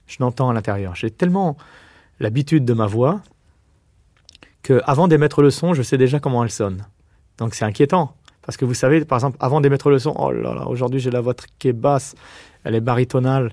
Je 0.07 0.15
l'entends 0.21 0.49
à 0.49 0.53
l'intérieur. 0.53 0.95
J'ai 0.95 1.11
tellement 1.11 1.57
l'habitude 2.21 2.63
de 2.63 2.73
ma 2.73 2.85
voix 2.85 3.19
que 4.61 4.81
avant 4.85 5.09
d'émettre 5.09 5.41
le 5.41 5.49
son, 5.49 5.73
je 5.73 5.81
sais 5.81 5.97
déjà 5.97 6.21
comment 6.21 6.45
elle 6.45 6.49
sonne. 6.49 6.85
Donc 7.37 7.55
c'est 7.55 7.65
inquiétant. 7.65 8.15
Parce 8.45 8.55
que 8.55 8.63
vous 8.63 8.73
savez, 8.73 9.03
par 9.03 9.17
exemple, 9.17 9.37
avant 9.41 9.59
d'émettre 9.59 9.89
le 9.89 9.99
son, 9.99 10.15
oh 10.17 10.31
là 10.31 10.53
là, 10.53 10.67
aujourd'hui 10.67 11.01
j'ai 11.01 11.11
la 11.11 11.19
voix 11.19 11.33
qui 11.59 11.67
est 11.67 11.73
basse, 11.73 12.15
elle 12.63 12.75
est 12.75 12.81
baritonale. 12.81 13.51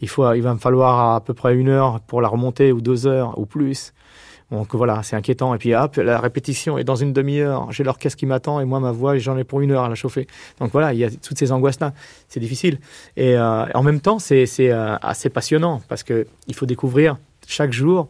Il, 0.00 0.08
faut, 0.08 0.32
il 0.32 0.42
va 0.42 0.54
me 0.54 0.60
falloir 0.60 1.16
à 1.16 1.20
peu 1.24 1.34
près 1.34 1.56
une 1.56 1.70
heure 1.70 2.00
pour 2.00 2.20
la 2.20 2.28
remonter, 2.28 2.70
ou 2.70 2.80
deux 2.80 3.08
heures, 3.08 3.36
ou 3.36 3.46
plus. 3.46 3.92
Donc 4.52 4.74
voilà, 4.74 5.02
c'est 5.02 5.16
inquiétant. 5.16 5.54
Et 5.54 5.58
puis 5.58 5.74
hop, 5.74 5.96
la 5.96 6.20
répétition 6.20 6.76
est 6.76 6.84
dans 6.84 6.94
une 6.94 7.14
demi-heure. 7.14 7.72
J'ai 7.72 7.84
l'orchestre 7.84 8.18
qui 8.18 8.26
m'attend 8.26 8.60
et 8.60 8.66
moi 8.66 8.80
ma 8.80 8.92
voix, 8.92 9.16
j'en 9.16 9.38
ai 9.38 9.44
pour 9.44 9.62
une 9.62 9.70
heure 9.72 9.84
à 9.84 9.88
la 9.88 9.94
chauffer. 9.94 10.26
Donc 10.60 10.70
voilà, 10.72 10.92
il 10.92 10.98
y 10.98 11.04
a 11.04 11.10
toutes 11.10 11.38
ces 11.38 11.52
angoisses-là. 11.52 11.94
C'est 12.28 12.38
difficile. 12.38 12.78
Et 13.16 13.34
euh, 13.36 13.64
en 13.72 13.82
même 13.82 14.00
temps, 14.00 14.18
c'est 14.18 14.46
euh, 14.60 14.96
assez 15.00 15.30
passionnant 15.30 15.80
parce 15.88 16.02
que 16.02 16.26
il 16.48 16.54
faut 16.54 16.66
découvrir 16.66 17.16
chaque 17.46 17.72
jour 17.72 18.08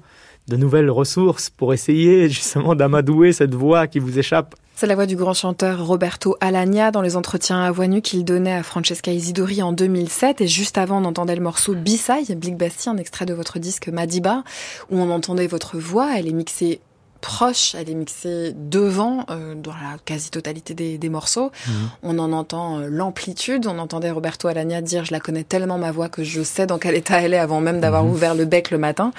de 0.48 0.56
nouvelles 0.56 0.90
ressources 0.90 1.48
pour 1.48 1.72
essayer 1.72 2.28
justement 2.28 2.74
d'amadouer 2.74 3.32
cette 3.32 3.54
voix 3.54 3.86
qui 3.86 4.00
vous 4.00 4.18
échappe. 4.18 4.56
C'est 4.74 4.86
la 4.86 4.94
voix 4.94 5.06
du 5.06 5.16
grand 5.16 5.34
chanteur 5.34 5.86
Roberto 5.86 6.36
Alagna 6.40 6.90
dans 6.90 7.02
les 7.02 7.16
entretiens 7.16 7.60
à 7.60 7.70
voix 7.70 7.86
nue 7.86 8.02
qu'il 8.02 8.24
donnait 8.24 8.54
à 8.54 8.62
Francesca 8.62 9.12
Isidori 9.12 9.62
en 9.62 9.72
2007. 9.72 10.40
Et 10.40 10.48
juste 10.48 10.78
avant, 10.78 11.00
on 11.00 11.04
entendait 11.04 11.36
le 11.36 11.42
morceau 11.42 11.74
B-Side, 11.74 12.36
Blick 12.38 12.56
Bastien, 12.56 12.92
un 12.94 12.96
extrait 12.96 13.26
de 13.26 13.34
votre 13.34 13.58
disque 13.58 13.88
Madiba, 13.88 14.42
où 14.90 14.98
on 14.98 15.10
entendait 15.10 15.46
votre 15.46 15.78
voix. 15.78 16.16
Elle 16.16 16.26
est 16.26 16.32
mixée 16.32 16.80
proche, 17.20 17.76
elle 17.78 17.88
est 17.88 17.94
mixée 17.94 18.52
devant 18.54 19.24
euh, 19.30 19.54
dans 19.54 19.70
la 19.70 19.96
quasi-totalité 20.04 20.74
des, 20.98 21.08
morceaux. 21.08 21.52
Mhm. 21.68 21.74
On 22.02 22.18
en 22.18 22.32
entend 22.32 22.80
euh, 22.80 22.88
l'amplitude. 22.90 23.66
On 23.66 23.78
entendait 23.78 24.10
Roberto 24.10 24.48
Alagna 24.48 24.82
dire 24.82 25.04
je 25.04 25.12
la 25.12 25.20
connais 25.20 25.44
tellement 25.44 25.78
ma 25.78 25.92
voix 25.92 26.08
que 26.08 26.24
je 26.24 26.42
sais 26.42 26.66
dans 26.66 26.78
quel 26.78 26.96
état 26.96 27.22
elle 27.22 27.34
est 27.34 27.38
avant 27.38 27.60
même 27.60 27.80
d'avoir 27.80 28.04
mhm. 28.04 28.10
ouvert 28.10 28.34
le 28.34 28.44
bec 28.44 28.70
le 28.70 28.78
matin. 28.78 29.12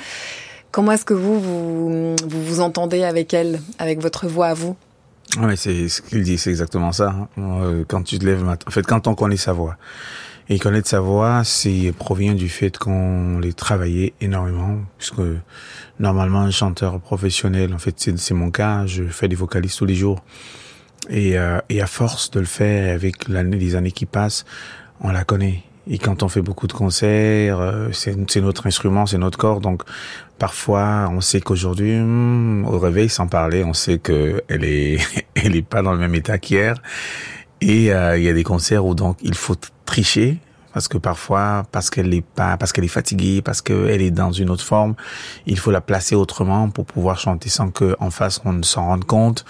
Comment 0.72 0.92
est-ce 0.92 1.06
que 1.06 1.13
vous, 1.13 1.39
vous, 1.39 2.16
vous 2.28 2.60
entendez 2.60 3.04
avec 3.04 3.34
elle, 3.34 3.62
avec 3.80 4.02
votre 4.02 4.28
voix 4.28 4.48
à 4.48 4.54
vous? 4.54 4.76
Ouais, 5.39 5.56
c'est 5.56 5.89
ce 5.89 6.02
qu'il 6.02 6.22
dit, 6.24 6.38
c'est 6.38 6.52
exactement 6.52 6.91
ça. 6.91 7.10
Hein. 7.10 7.28
Euh, 7.39 7.84
quand 7.88 8.04
tu 8.04 8.19
te 8.19 8.26
lèves 8.26 8.48
en 8.48 8.72
fait, 8.72 8.86
quand 8.86 9.08
on 9.08 9.15
connaît 9.15 9.38
sa 9.38 9.54
voix, 9.54 9.78
et 10.50 10.60
connaître 10.60 10.89
sa 10.89 11.00
voix, 11.00 11.43
c'est 11.43 11.93
provient 11.98 12.36
du 12.36 12.50
fait 12.50 12.78
qu'on 12.78 13.39
les 13.39 13.54
travaillé 13.54 14.13
énormément, 14.22 14.78
puisque 14.98 15.22
normalement 16.00 16.41
un 16.41 16.52
chanteur 16.52 17.00
professionnel, 17.00 17.74
en 17.74 17.80
fait, 17.80 17.96
c'est 18.17 18.34
mon 18.34 18.52
cas, 18.52 18.86
je 18.86 19.04
fais 19.06 19.28
des 19.28 19.36
vocalistes 19.36 19.80
tous 19.80 19.86
les 19.86 19.96
jours, 19.96 20.24
et, 21.10 21.38
euh, 21.38 21.60
et 21.69 21.82
à 21.82 21.88
force 21.88 22.30
de 22.32 22.39
le 22.39 22.46
faire 22.46 22.93
avec 22.93 23.28
l'année, 23.28 23.58
les 23.58 23.76
années 23.76 23.91
qui 23.91 24.06
passent, 24.06 24.46
on 25.02 25.12
la 25.12 25.24
connaît. 25.24 25.63
Et 25.88 25.98
quand 25.98 26.24
on 26.24 26.30
fait 26.30 26.41
beaucoup 26.41 26.67
de 26.67 26.74
concerts, 26.74 27.60
euh, 27.60 27.89
c'est 27.91 28.41
notre 28.41 28.67
instrument, 28.67 29.06
c'est 29.06 29.17
notre 29.17 29.38
corps. 29.38 29.60
Donc 29.60 29.84
parfois, 30.39 31.10
on 31.12 31.19
sait 31.19 31.41
qu'aujourd'hui, 31.41 31.98
hmm, 32.00 32.65
au 32.65 32.80
réveil, 32.80 33.10
sans 33.10 33.28
parler, 33.28 33.63
on 33.63 33.74
sait 33.74 34.00
que 34.00 34.43
elle 34.48 34.63
est, 34.63 35.00
elle 35.36 35.56
est 35.56 35.62
pas 35.62 35.82
dans 35.82 35.91
le 35.91 36.00
même 36.00 36.15
état 36.15 36.38
qu'hier. 36.38 36.76
Et 37.60 37.93
euh, 37.93 38.17
il 38.17 38.24
y 38.24 38.30
a 38.30 38.34
des 38.34 38.43
concerts 38.43 38.86
où 38.86 38.96
donc 38.96 39.17
il 39.22 39.36
faut 39.36 39.56
tricher 39.86 40.38
parce 40.74 40.88
que 40.88 40.98
parfois, 40.98 41.64
parce 41.72 41.90
qu'elle 41.90 42.14
est 42.14 42.26
pas, 42.26 42.58
parce 42.58 42.74
qu'elle 42.74 42.84
est 42.84 42.88
fatiguée, 42.88 43.42
parce 43.42 43.62
qu'elle 43.62 44.02
est 44.02 44.12
dans 44.12 44.32
une 44.32 44.50
autre 44.50 44.64
forme, 44.64 44.96
il 45.46 45.60
faut 45.60 45.72
la 45.72 45.82
placer 45.82 46.16
autrement 46.16 46.70
pour 46.70 46.86
pouvoir 46.86 47.20
chanter 47.20 47.50
sans 47.50 47.70
que 47.70 47.96
en 48.00 48.10
face 48.10 48.42
on 48.44 48.54
ne 48.54 48.64
s'en 48.64 48.88
rende 48.88 49.06
compte. 49.06 49.46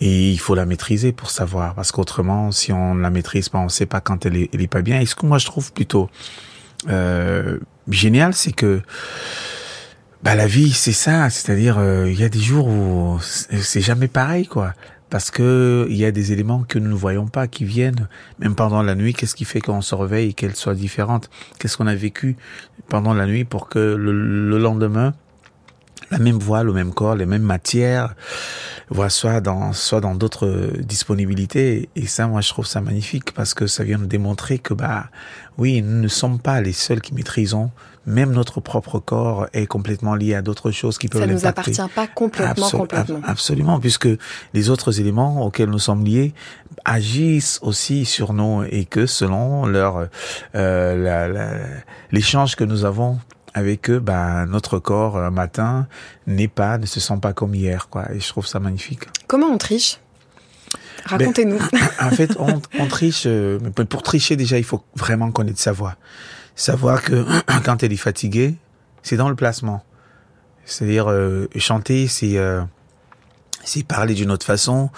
Et 0.00 0.30
il 0.30 0.38
faut 0.38 0.54
la 0.54 0.66
maîtriser 0.66 1.12
pour 1.12 1.30
savoir, 1.30 1.74
parce 1.74 1.92
qu'autrement, 1.92 2.50
si 2.50 2.72
on 2.72 2.94
la 2.96 3.10
maîtrise 3.10 3.48
pas, 3.48 3.58
on 3.58 3.68
sait 3.68 3.86
pas 3.86 4.00
quand 4.00 4.26
elle 4.26 4.36
est, 4.36 4.50
elle 4.52 4.62
est 4.62 4.68
pas 4.68 4.82
bien. 4.82 5.00
Et 5.00 5.06
ce 5.06 5.14
que 5.14 5.26
moi 5.26 5.38
je 5.38 5.46
trouve 5.46 5.72
plutôt 5.72 6.10
euh, 6.88 7.58
génial, 7.88 8.34
c'est 8.34 8.52
que 8.52 8.82
bah 10.22 10.34
la 10.34 10.46
vie 10.46 10.72
c'est 10.72 10.92
ça, 10.92 11.30
c'est-à-dire 11.30 11.76
euh, 11.78 12.10
il 12.10 12.18
y 12.18 12.24
a 12.24 12.28
des 12.28 12.40
jours 12.40 12.66
où 12.66 13.18
c'est 13.20 13.82
jamais 13.82 14.08
pareil 14.08 14.46
quoi 14.46 14.72
parce 15.10 15.30
que 15.30 15.86
il 15.90 15.96
y 15.96 16.04
a 16.04 16.10
des 16.10 16.32
éléments 16.32 16.64
que 16.66 16.78
nous 16.78 16.90
ne 16.90 16.94
voyons 16.94 17.26
pas 17.26 17.46
qui 17.46 17.64
viennent. 17.64 18.08
Même 18.38 18.54
pendant 18.54 18.82
la 18.82 18.94
nuit 18.94 19.14
qu'est-ce 19.14 19.34
qui 19.34 19.44
fait 19.44 19.60
qu'on 19.60 19.80
se 19.80 19.94
réveille 19.94 20.30
et 20.30 20.32
qu'elle 20.32 20.56
soit 20.56 20.74
différente? 20.74 21.30
Qu'est-ce 21.58 21.76
qu'on 21.76 21.86
a 21.86 21.94
vécu 21.94 22.36
pendant 22.88 23.14
la 23.14 23.26
nuit 23.26 23.44
pour 23.44 23.68
que 23.68 23.78
le, 23.78 24.58
lendemain 24.58 25.14
la 26.10 26.18
même 26.18 26.38
voix 26.38 26.62
le 26.62 26.72
même 26.72 26.92
corps 26.92 27.14
les 27.14 27.24
mêmes 27.24 27.42
matières 27.42 28.14
voient 28.90 29.08
soit 29.08 29.40
dans 29.40 29.72
soit 29.72 30.00
dans 30.00 30.14
d'autres 30.14 30.72
disponibilités? 30.80 31.88
Et 31.96 32.06
ça 32.06 32.26
moi 32.26 32.40
je 32.40 32.48
trouve 32.48 32.66
ça 32.66 32.80
magnifique 32.80 33.32
parce 33.32 33.54
que 33.54 33.66
ça 33.66 33.84
vient 33.84 33.98
nous 33.98 34.06
démontrer 34.06 34.58
que 34.58 34.74
bah 34.74 35.10
oui 35.58 35.82
nous 35.82 36.02
ne 36.02 36.08
sommes 36.08 36.38
pas 36.38 36.60
les 36.60 36.72
seuls 36.72 37.00
qui 37.00 37.14
maîtrisons 37.14 37.70
même 38.06 38.32
notre 38.32 38.60
propre 38.60 38.98
corps 38.98 39.46
est 39.52 39.66
complètement 39.66 40.14
lié 40.14 40.34
à 40.34 40.42
d'autres 40.42 40.70
choses 40.70 40.98
qui 40.98 41.08
peuvent 41.08 41.20
Ça 41.20 41.26
ne 41.26 41.32
nous 41.32 41.46
appartient 41.46 41.80
pas 41.94 42.06
complètement, 42.06 42.70
complètement. 42.70 43.20
Absolument, 43.24 43.80
puisque 43.80 44.08
les 44.52 44.70
autres 44.70 45.00
éléments 45.00 45.44
auxquels 45.44 45.70
nous 45.70 45.78
sommes 45.78 46.04
liés 46.04 46.34
agissent 46.84 47.58
aussi 47.62 48.04
sur 48.04 48.32
nous 48.32 48.64
et 48.70 48.84
que 48.84 49.06
selon 49.06 49.66
leur 49.66 50.08
euh, 50.54 51.80
l'échange 52.12 52.56
que 52.56 52.64
nous 52.64 52.84
avons 52.84 53.18
avec 53.54 53.88
eux, 53.88 54.00
bah, 54.00 54.46
notre 54.46 54.78
corps 54.78 55.16
un 55.16 55.30
matin 55.30 55.86
n'est 56.26 56.48
pas, 56.48 56.76
ne 56.76 56.86
se 56.86 57.00
sent 57.00 57.18
pas 57.22 57.32
comme 57.32 57.54
hier, 57.54 57.88
quoi. 57.88 58.10
Et 58.12 58.20
je 58.20 58.28
trouve 58.28 58.46
ça 58.46 58.58
magnifique. 58.58 59.04
Comment 59.28 59.46
on 59.46 59.58
triche? 59.58 60.00
Racontez-nous. 61.04 61.58
Ben, 61.72 61.80
en 62.00 62.10
fait, 62.10 62.36
on, 62.38 62.60
on 62.78 62.86
triche. 62.88 63.24
Euh, 63.26 63.58
pour 63.88 64.02
tricher, 64.02 64.36
déjà, 64.36 64.58
il 64.58 64.64
faut 64.64 64.82
vraiment 64.96 65.30
connaître 65.30 65.60
sa 65.60 65.72
voix 65.72 65.96
savoir 66.54 67.02
que 67.02 67.24
quand 67.64 67.82
elle 67.82 67.92
est 67.92 67.96
fatiguée, 67.96 68.54
c'est 69.02 69.16
dans 69.16 69.28
le 69.28 69.36
placement. 69.36 69.84
C'est-à-dire 70.64 71.10
euh, 71.10 71.46
chanter, 71.56 72.06
c'est 72.08 72.38
euh, 72.38 72.62
c'est 73.64 73.82
parler 73.82 74.14
d'une 74.14 74.30
autre 74.30 74.46
façon. 74.46 74.90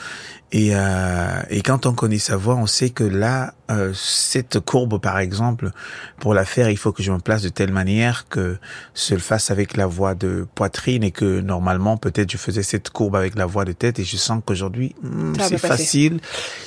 Et, 0.53 0.71
euh, 0.73 1.42
et 1.51 1.61
quand 1.62 1.87
on 1.87 1.92
connaît 1.92 2.19
sa 2.19 2.37
voix, 2.37 2.55
on 2.55 2.66
sait 2.66 2.90
que 2.90 3.03
là, 3.03 3.55
euh, 3.71 3.92
cette 3.95 4.61
courbe, 4.61 5.01
par 5.01 5.19
exemple, 5.19 5.71
pour 6.19 6.35
la 6.35 6.45
faire, 6.45 6.71
il 6.71 6.77
faut 6.77 6.92
que 6.92 7.03
je 7.03 7.11
me 7.11 7.19
place 7.19 7.42
de 7.42 7.49
telle 7.49 7.73
manière 7.73 8.29
que 8.29 8.57
se 8.95 9.14
le 9.14 9.21
fasse 9.21 9.51
avec 9.51 9.77
la 9.77 9.87
voix 9.87 10.14
de 10.14 10.47
poitrine 10.55 11.03
et 11.03 11.11
que 11.11 11.40
normalement, 11.40 11.97
peut-être, 11.97 12.31
je 12.31 12.37
faisais 12.37 12.62
cette 12.62 12.90
courbe 12.90 13.16
avec 13.16 13.35
la 13.35 13.47
voix 13.47 13.64
de 13.64 13.73
tête 13.73 13.99
et 13.99 14.05
je 14.05 14.16
sens 14.16 14.40
qu'aujourd'hui, 14.45 14.95
hmm, 15.03 15.35
c'est 15.40 15.59
facile. 15.59 16.21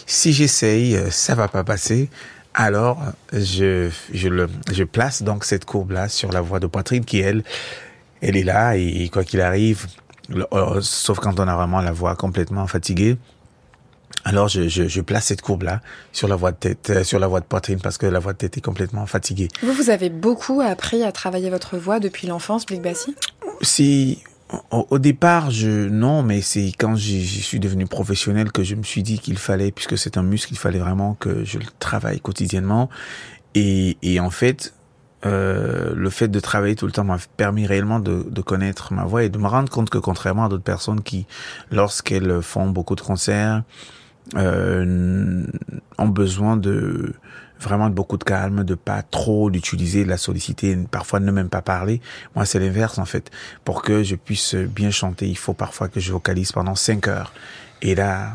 Si 0.06 0.34
j'essaye, 0.34 1.00
ça 1.10 1.36
va 1.36 1.48
pas 1.48 1.64
passer. 1.64 2.10
Alors, 2.62 3.02
je, 3.32 3.90
je, 4.12 4.28
le, 4.28 4.50
je 4.70 4.84
place 4.84 5.24
donc 5.24 5.46
cette 5.46 5.64
courbe-là 5.64 6.10
sur 6.10 6.30
la 6.34 6.42
voie 6.42 6.60
de 6.60 6.68
poitrine 6.68 7.06
qui, 7.06 7.20
elle, 7.20 7.46
elle 8.22 8.36
est 8.36 8.44
là 8.44 8.76
et 8.76 9.08
quoi 9.08 9.24
qu'il 9.24 9.40
arrive, 9.40 9.88
euh, 10.30 10.82
sauf 10.82 11.20
quand 11.20 11.40
on 11.40 11.48
a 11.48 11.56
vraiment 11.56 11.80
la 11.80 11.94
voix 11.94 12.18
complètement 12.18 12.68
fatiguée, 12.68 13.16
alors 14.26 14.50
je, 14.50 14.68
je, 14.68 14.90
je 14.90 15.00
place 15.00 15.28
cette 15.28 15.42
courbe-là 15.42 15.80
sur 16.12 16.28
la 16.28 16.36
voie 16.36 16.52
de 16.52 16.58
tête, 16.58 16.90
euh, 16.90 17.04
sur 17.06 17.18
la 17.18 17.28
voie 17.28 17.40
de 17.40 17.46
poitrine 17.46 17.80
parce 17.82 17.98
que 17.98 18.06
la 18.06 18.20
voix 18.20 18.34
de 18.34 18.40
tête 18.40 18.58
est 18.58 18.62
complètement 18.62 19.06
fatiguée. 19.06 19.48
Vous, 19.64 19.72
vous 19.72 19.90
avez 19.90 20.10
beaucoup 20.10 20.60
appris 20.60 21.02
à 21.04 21.14
travailler 21.14 21.50
votre 21.50 21.78
voix 21.78 22.02
depuis 22.02 22.28
l'enfance, 22.28 22.66
Blick 22.66 22.82
Bassi? 22.82 23.16
Si 23.62 24.22
au, 24.72 25.00
départ, 25.00 25.52
je 25.52 25.88
non, 25.88 26.24
mais 26.24 26.42
c'est 26.42 26.72
quand 26.78 26.96
je 26.96 27.18
suis 27.18 27.60
devenu 27.60 27.86
professionnel 27.86 28.52
que 28.52 28.64
je 28.64 28.76
me 28.76 28.84
suis 28.84 29.04
dit 29.04 29.20
qu'il 29.20 29.38
fallait, 29.38 29.72
puisque 29.72 29.98
c'est 29.98 30.18
un 30.18 30.24
muscle, 30.24 30.54
il 30.54 30.58
fallait 30.58 30.80
vraiment 30.80 31.14
que 31.16 31.44
je 31.44 31.60
le 31.60 31.66
travaille 31.80 32.20
quotidiennement. 32.20 32.90
Et, 33.54 33.98
et 34.02 34.20
en 34.20 34.30
fait, 34.30 34.74
euh, 35.26 35.94
le 35.96 36.10
fait 36.10 36.30
de 36.30 36.40
travailler 36.40 36.76
tout 36.76 36.86
le 36.86 36.92
temps 36.92 37.04
m'a 37.04 37.18
permis 37.38 37.68
réellement 37.68 38.00
de, 38.00 38.26
de, 38.30 38.42
connaître 38.42 38.94
ma 38.94 39.04
voix 39.04 39.24
et 39.24 39.30
de 39.30 39.38
me 39.38 39.48
rendre 39.48 39.70
compte 39.70 39.90
que 39.90 39.98
contrairement 39.98 40.46
à 40.46 40.50
d'autres 40.50 40.64
personnes 40.64 41.02
qui, 41.02 41.28
lorsqu'elles 41.72 42.42
font 42.42 42.70
beaucoup 42.70 42.96
de 42.96 43.02
concerts, 43.02 43.64
euh, 44.36 45.46
ont 45.98 46.08
besoin 46.08 46.58
de 46.58 47.14
vraiment 47.60 47.90
beaucoup 47.90 48.18
de 48.18 48.24
calme, 48.24 48.64
de 48.64 48.76
pas 48.76 49.02
trop 49.02 49.50
l'utiliser, 49.50 50.04
de 50.04 50.10
la 50.10 50.18
solliciter, 50.18 50.78
parfois 50.90 51.20
ne 51.20 51.32
même 51.32 51.50
pas 51.50 51.62
parler. 51.62 52.02
Moi, 52.36 52.46
c'est 52.46 52.60
l'inverse 52.60 52.98
en 52.98 53.06
fait. 53.06 53.32
Pour 53.66 53.82
que 53.82 54.04
je 54.04 54.16
puisse 54.16 54.56
bien 54.56 54.92
chanter, 54.92 55.28
il 55.28 55.38
faut 55.38 55.54
parfois 55.54 55.90
que 55.90 56.00
je 56.00 56.12
vocalise 56.12 56.52
pendant 56.52 56.76
cinq 56.76 57.08
heures. 57.08 57.34
Et 57.82 57.96
là, 57.96 58.34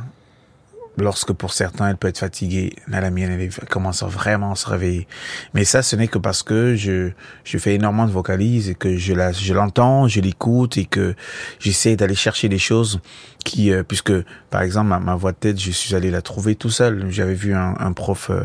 lorsque 0.99 1.33
pour 1.33 1.53
certains 1.53 1.89
elle 1.89 1.97
peut 1.97 2.09
être 2.09 2.19
fatiguée, 2.19 2.75
là 2.89 3.01
la 3.01 3.11
mienne 3.11 3.31
elle 3.31 3.69
commence 3.69 4.03
à 4.03 4.09
se 4.11 4.67
réveiller. 4.69 5.07
Mais 5.53 5.65
ça 5.65 5.83
ce 5.83 5.97
n'est 5.97 6.09
que 6.09 6.19
parce 6.19 6.43
que 6.43 6.75
je 6.77 7.11
je 7.45 7.59
fais 7.59 7.75
énormément 7.75 8.07
de 8.07 8.13
vocalise 8.13 8.71
et 8.71 8.75
que 8.75 8.97
je 8.97 9.15
la 9.15 9.33
je 9.33 9.55
l'entends, 9.55 10.09
je 10.09 10.21
l'écoute 10.21 10.77
et 10.77 10.85
que 10.85 11.15
j'essaie 11.59 11.97
d'aller 11.97 12.15
chercher 12.15 12.49
des 12.49 12.59
choses 12.59 13.01
qui 13.45 13.73
euh, 13.73 13.83
puisque 13.83 14.13
par 14.51 14.63
exemple 14.63 14.89
ma, 14.89 14.99
ma, 14.99 15.15
voix 15.15 15.33
de 15.33 15.37
tête 15.37 15.61
je 15.61 15.71
suis 15.71 15.95
allé 15.95 16.11
la 16.11 16.23
trouver 16.23 16.55
tout 16.55 16.71
seul. 16.71 17.07
J'avais 17.11 17.35
vu 17.35 17.55
un, 17.55 17.75
un 17.79 17.93
prof 17.93 18.31
euh, 18.31 18.45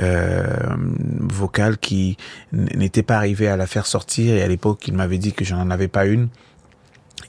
euh 0.00 0.46
vocal 1.20 1.78
qui 1.78 2.16
n'était 2.52 3.02
pas 3.02 3.16
arrivé 3.16 3.48
à 3.48 3.56
la 3.56 3.66
faire 3.66 3.86
sortir 3.86 4.34
et 4.34 4.42
à 4.42 4.48
l'époque 4.48 4.86
il 4.88 4.94
m'avait 4.94 5.18
dit 5.18 5.32
que 5.32 5.44
je 5.44 5.54
n'en 5.54 5.70
avais 5.70 5.88
pas 5.88 6.06
une. 6.06 6.28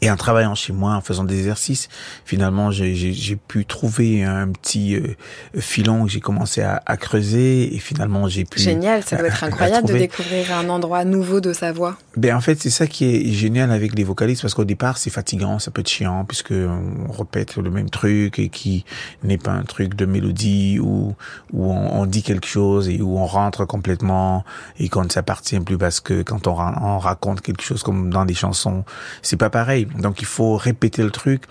Et 0.01 0.09
en 0.09 0.15
travaillant 0.15 0.55
chez 0.55 0.73
moi, 0.73 0.93
en 0.93 1.01
faisant 1.01 1.23
des 1.23 1.37
exercices, 1.37 1.89
finalement, 2.25 2.71
j'ai 2.71 3.35
pu 3.47 3.65
trouver 3.65 4.23
un 4.23 4.49
petit 4.49 4.95
euh, 4.95 5.15
filon 5.59 6.05
que 6.05 6.11
j'ai 6.11 6.19
commencé 6.19 6.61
à, 6.61 6.81
à, 6.85 6.97
creuser 6.97 7.75
et 7.75 7.79
finalement 7.79 8.27
j'ai 8.27 8.45
pu... 8.45 8.59
Génial, 8.59 9.03
ça 9.03 9.17
doit 9.17 9.27
être 9.27 9.43
incroyable 9.43 9.87
de 9.87 9.97
découvrir 9.97 10.53
un 10.53 10.69
endroit 10.69 11.03
nouveau 11.05 11.41
de 11.41 11.53
sa 11.53 11.71
voix. 11.71 11.97
Ben 12.19 12.35
en 12.35 12.41
fait 12.41 12.61
c'est 12.61 12.69
ça 12.69 12.85
qui 12.85 13.05
est 13.05 13.31
génial 13.31 13.71
avec 13.71 13.95
les 13.95 14.03
vocalistes 14.03 14.41
parce 14.41 14.53
qu'au 14.53 14.65
départ 14.65 14.97
c'est 14.97 15.09
fatigant, 15.09 15.57
ça 15.57 15.71
peut 15.71 15.79
être 15.79 15.87
chiant 15.87 16.25
puisque 16.25 16.51
on 16.51 17.09
répète 17.13 17.55
le 17.55 17.71
même 17.71 17.89
truc 17.89 18.39
et 18.39 18.49
qui 18.49 18.83
n'est 19.23 19.37
pas 19.37 19.53
un 19.53 19.63
truc 19.63 19.93
de 19.93 20.05
mélodie 20.05 20.79
où 20.81 21.15
on, 21.53 21.61
on, 21.61 22.05
dit 22.05 22.21
quelque 22.21 22.45
chose 22.45 22.89
et 22.89 23.01
où 23.01 23.17
on 23.17 23.25
rentre 23.25 23.63
complètement 23.63 24.43
et 24.79 24.89
qu'on 24.89 25.05
ne 25.05 25.09
s'appartient 25.09 25.61
plus 25.61 25.77
parce 25.77 26.01
que 26.01 26.21
quand 26.21 26.47
on, 26.47 26.59
on 26.59 26.99
raconte 26.99 27.39
quelque 27.39 27.63
chose 27.63 27.83
comme 27.83 28.09
dans 28.09 28.25
des 28.25 28.33
chansons 28.33 28.83
c'est 29.21 29.37
pas 29.37 29.49
pareil. 29.49 29.87
Donc 29.97 30.19
il 30.19 30.27
faut 30.27 30.57
répéter 30.57 31.03
le 31.03 31.11
truc. 31.11 31.43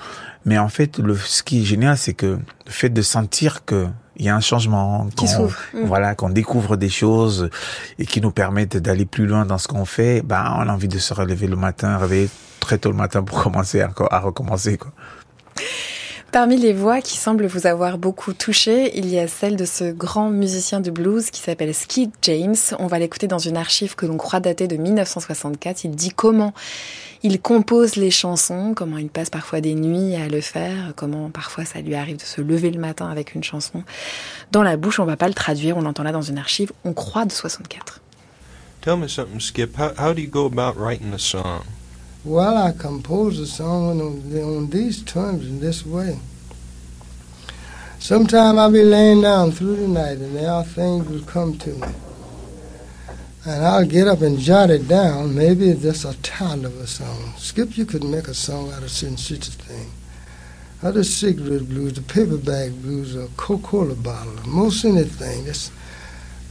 Mais 0.44 0.58
en 0.58 0.68
fait 0.68 0.98
le 0.98 1.16
ce 1.16 1.42
qui 1.42 1.62
est 1.62 1.64
génial 1.64 1.96
c'est 1.96 2.12
que 2.12 2.26
le 2.66 2.70
fait 2.70 2.90
de 2.90 3.00
sentir 3.00 3.64
que 3.64 3.86
il 4.18 4.24
y 4.24 4.28
a 4.28 4.36
un 4.36 4.40
changement, 4.40 5.06
qu'on, 5.16 5.26
mmh. 5.26 5.84
voilà, 5.84 6.14
qu'on 6.14 6.30
découvre 6.30 6.76
des 6.76 6.88
choses 6.88 7.50
et 7.98 8.06
qui 8.06 8.20
nous 8.20 8.32
permettent 8.32 8.76
d'aller 8.76 9.06
plus 9.06 9.26
loin 9.26 9.46
dans 9.46 9.58
ce 9.58 9.68
qu'on 9.68 9.84
fait, 9.84 10.22
ben, 10.22 10.56
on 10.58 10.68
a 10.68 10.72
envie 10.72 10.88
de 10.88 10.98
se 10.98 11.14
relever 11.14 11.46
le 11.46 11.56
matin, 11.56 11.96
réveiller 11.98 12.28
très 12.60 12.78
tôt 12.78 12.90
le 12.90 12.96
matin 12.96 13.22
pour 13.22 13.42
commencer 13.42 13.80
à, 13.80 13.90
à 14.10 14.18
recommencer, 14.18 14.76
quoi. 14.76 14.92
Parmi 16.30 16.58
les 16.58 16.74
voix 16.74 17.00
qui 17.00 17.16
semblent 17.16 17.46
vous 17.46 17.66
avoir 17.66 17.96
beaucoup 17.96 18.34
touché, 18.34 18.98
il 18.98 19.08
y 19.08 19.18
a 19.18 19.26
celle 19.26 19.56
de 19.56 19.64
ce 19.64 19.90
grand 19.90 20.28
musicien 20.28 20.80
de 20.80 20.90
blues 20.90 21.30
qui 21.30 21.40
s'appelle 21.40 21.74
Skip 21.74 22.12
James. 22.20 22.54
On 22.78 22.86
va 22.86 22.98
l'écouter 22.98 23.28
dans 23.28 23.38
une 23.38 23.56
archive 23.56 23.96
que 23.96 24.04
l'on 24.04 24.18
croit 24.18 24.38
dater 24.38 24.68
de 24.68 24.76
1964. 24.76 25.84
Il 25.84 25.92
dit 25.92 26.10
comment 26.10 26.52
il 27.22 27.40
compose 27.40 27.96
les 27.96 28.10
chansons, 28.10 28.74
comment 28.74 28.98
il 28.98 29.08
passe 29.08 29.30
parfois 29.30 29.60
des 29.60 29.74
nuits 29.74 30.14
à 30.14 30.28
le 30.28 30.40
faire, 30.40 30.92
comment 30.96 31.30
parfois 31.30 31.64
ça 31.64 31.80
lui 31.80 31.94
arrive 31.94 32.16
de 32.16 32.22
se 32.22 32.40
lever 32.40 32.70
le 32.70 32.78
matin 32.78 33.08
avec 33.08 33.34
une 33.34 33.42
chanson 33.42 33.82
dans 34.52 34.62
la 34.62 34.76
bouche. 34.76 35.00
On 35.00 35.04
va 35.04 35.16
pas 35.16 35.28
le 35.28 35.34
traduire, 35.34 35.76
on 35.76 35.82
l'entend 35.82 36.02
là 36.02 36.12
dans 36.12 36.22
une 36.22 36.38
archive. 36.38 36.72
On 36.84 36.92
croit 36.92 37.24
de 37.24 37.32
64. 37.32 38.00
Tell 38.80 38.96
me 38.96 39.08
something, 39.08 39.40
Skip. 39.40 39.76
How, 39.76 39.92
how 39.98 40.14
do 40.14 40.20
you 40.20 40.28
go 40.28 40.46
about 40.46 40.76
writing 40.76 41.12
a 41.12 41.18
song? 41.18 41.64
Well, 42.24 42.56
I 42.56 42.72
compose 42.72 43.38
a 43.40 43.46
song 43.46 44.00
on, 44.00 44.22
on 44.40 44.70
these 44.70 45.02
terms 45.02 45.46
in 45.46 45.60
this 45.60 45.84
way. 45.84 46.18
Sometime 47.98 48.58
I'll 48.58 48.70
be 48.70 48.84
laying 48.84 49.22
down 49.22 49.50
through 49.50 49.76
the 49.76 49.88
night 49.88 50.18
and 50.18 50.36
there 50.36 50.50
are 50.50 50.64
things 50.64 51.08
will 51.08 51.24
come 51.24 51.58
to 51.58 51.70
me. 51.70 51.88
And 53.48 53.64
I'll 53.64 53.86
get 53.86 54.06
up 54.06 54.20
and 54.20 54.38
jot 54.38 54.68
it 54.68 54.88
down. 54.88 55.34
Maybe 55.34 55.72
just 55.72 56.04
a 56.04 56.14
title 56.20 56.66
of 56.66 56.78
a 56.80 56.86
song. 56.86 57.32
Skip, 57.38 57.78
you 57.78 57.86
could 57.86 58.04
make 58.04 58.28
a 58.28 58.34
song 58.34 58.70
out 58.72 58.82
of 58.82 58.90
such 58.90 59.16
such 59.16 59.48
a 59.48 59.52
thing. 59.52 59.90
Of 60.82 61.06
cigarette 61.06 61.66
blues, 61.66 61.94
the 61.94 62.02
paper 62.02 62.36
bag 62.36 62.82
blues, 62.82 63.16
a 63.16 63.26
Coca-Cola 63.38 63.94
bottle, 63.94 64.36
most 64.46 64.84
anything. 64.84 65.46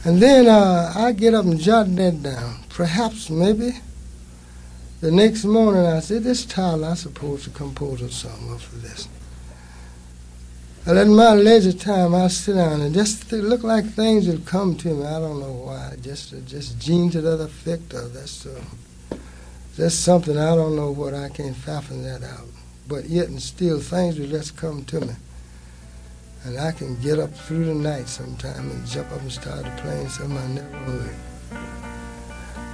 And 0.04 0.20
then 0.20 0.48
uh, 0.48 0.92
I 0.96 1.12
get 1.12 1.34
up 1.34 1.44
and 1.44 1.60
jot 1.60 1.94
that 1.94 2.20
down. 2.20 2.64
Perhaps, 2.68 3.30
maybe, 3.30 3.74
the 5.00 5.12
next 5.12 5.44
morning 5.44 5.86
I 5.86 6.00
said, 6.00 6.24
this 6.24 6.44
title 6.44 6.84
I 6.84 6.94
suppose 6.94 7.44
to 7.44 7.50
compose 7.50 8.02
a 8.02 8.10
song 8.10 8.50
of 8.52 8.60
for 8.60 8.74
this. 8.74 9.06
And 10.88 10.96
in 10.96 11.14
my 11.14 11.34
leisure 11.34 11.74
time, 11.74 12.14
I 12.14 12.28
sit 12.28 12.54
down 12.54 12.80
and 12.80 12.94
just 12.94 13.30
look 13.30 13.62
like 13.62 13.84
things 13.84 14.26
would 14.26 14.46
come 14.46 14.74
to 14.76 14.88
me. 14.88 15.04
I 15.04 15.20
don't 15.20 15.38
know 15.38 15.52
why. 15.52 15.96
Just 16.00 16.32
just 16.46 16.78
genes 16.78 17.12
to 17.12 17.20
that 17.20 17.42
effect, 17.42 17.92
or 17.92 18.08
that's 18.08 18.46
uh, 18.46 18.58
that's 19.76 19.94
something 19.94 20.38
I 20.38 20.54
don't 20.54 20.76
know 20.76 20.90
what 20.90 21.12
I 21.12 21.28
can't 21.28 21.54
fathom 21.54 22.04
that 22.04 22.22
out. 22.22 22.46
But 22.88 23.04
yet 23.04 23.28
and 23.28 23.42
still, 23.42 23.80
things 23.80 24.18
will 24.18 24.28
just 24.28 24.56
come 24.56 24.82
to 24.86 25.02
me, 25.02 25.12
and 26.44 26.58
I 26.58 26.72
can 26.72 26.98
get 27.02 27.18
up 27.18 27.34
through 27.34 27.66
the 27.66 27.74
night 27.74 28.08
sometime 28.08 28.70
and 28.70 28.86
jump 28.86 29.12
up 29.12 29.20
and 29.20 29.30
start 29.30 29.66
playing 29.76 30.08
something 30.08 30.38
I 30.38 30.46
never 30.46 30.74
heard. 30.74 31.16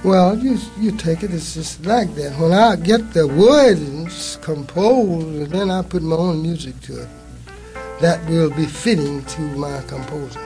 Well, 0.05 0.37
you 0.37 0.57
you 0.79 0.93
take 0.93 1.21
it. 1.23 1.33
It's 1.33 1.53
just 1.53 1.85
like 1.85 2.15
that. 2.15 2.39
When 2.39 2.53
I 2.53 2.77
get 2.77 3.11
the 3.11 3.27
words 3.27 4.37
composed, 4.41 5.35
and 5.35 5.47
then 5.47 5.69
I 5.69 5.81
put 5.81 6.01
my 6.01 6.15
own 6.15 6.41
music 6.41 6.79
to 6.83 7.01
it. 7.01 7.09
That 8.01 8.19
will 8.29 8.49
be 8.49 8.65
fitting 8.65 9.23
to 9.23 9.41
my 9.41 9.81
composing. 9.87 10.41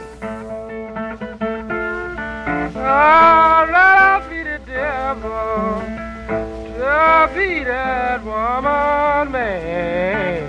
Oh, 2.76 3.70
let 3.72 4.30
be 4.30 4.44
the 4.44 4.60
devil 4.66 5.82
to 6.78 7.30
be 7.36 7.64
that 7.64 8.24
woman, 8.24 9.32
man. 9.32 10.49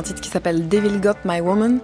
Un 0.00 0.02
titre 0.02 0.22
qui 0.22 0.30
s'appelle 0.30 0.66
Devil 0.66 0.98
Got 0.98 1.18
My 1.26 1.40
Woman 1.40 1.80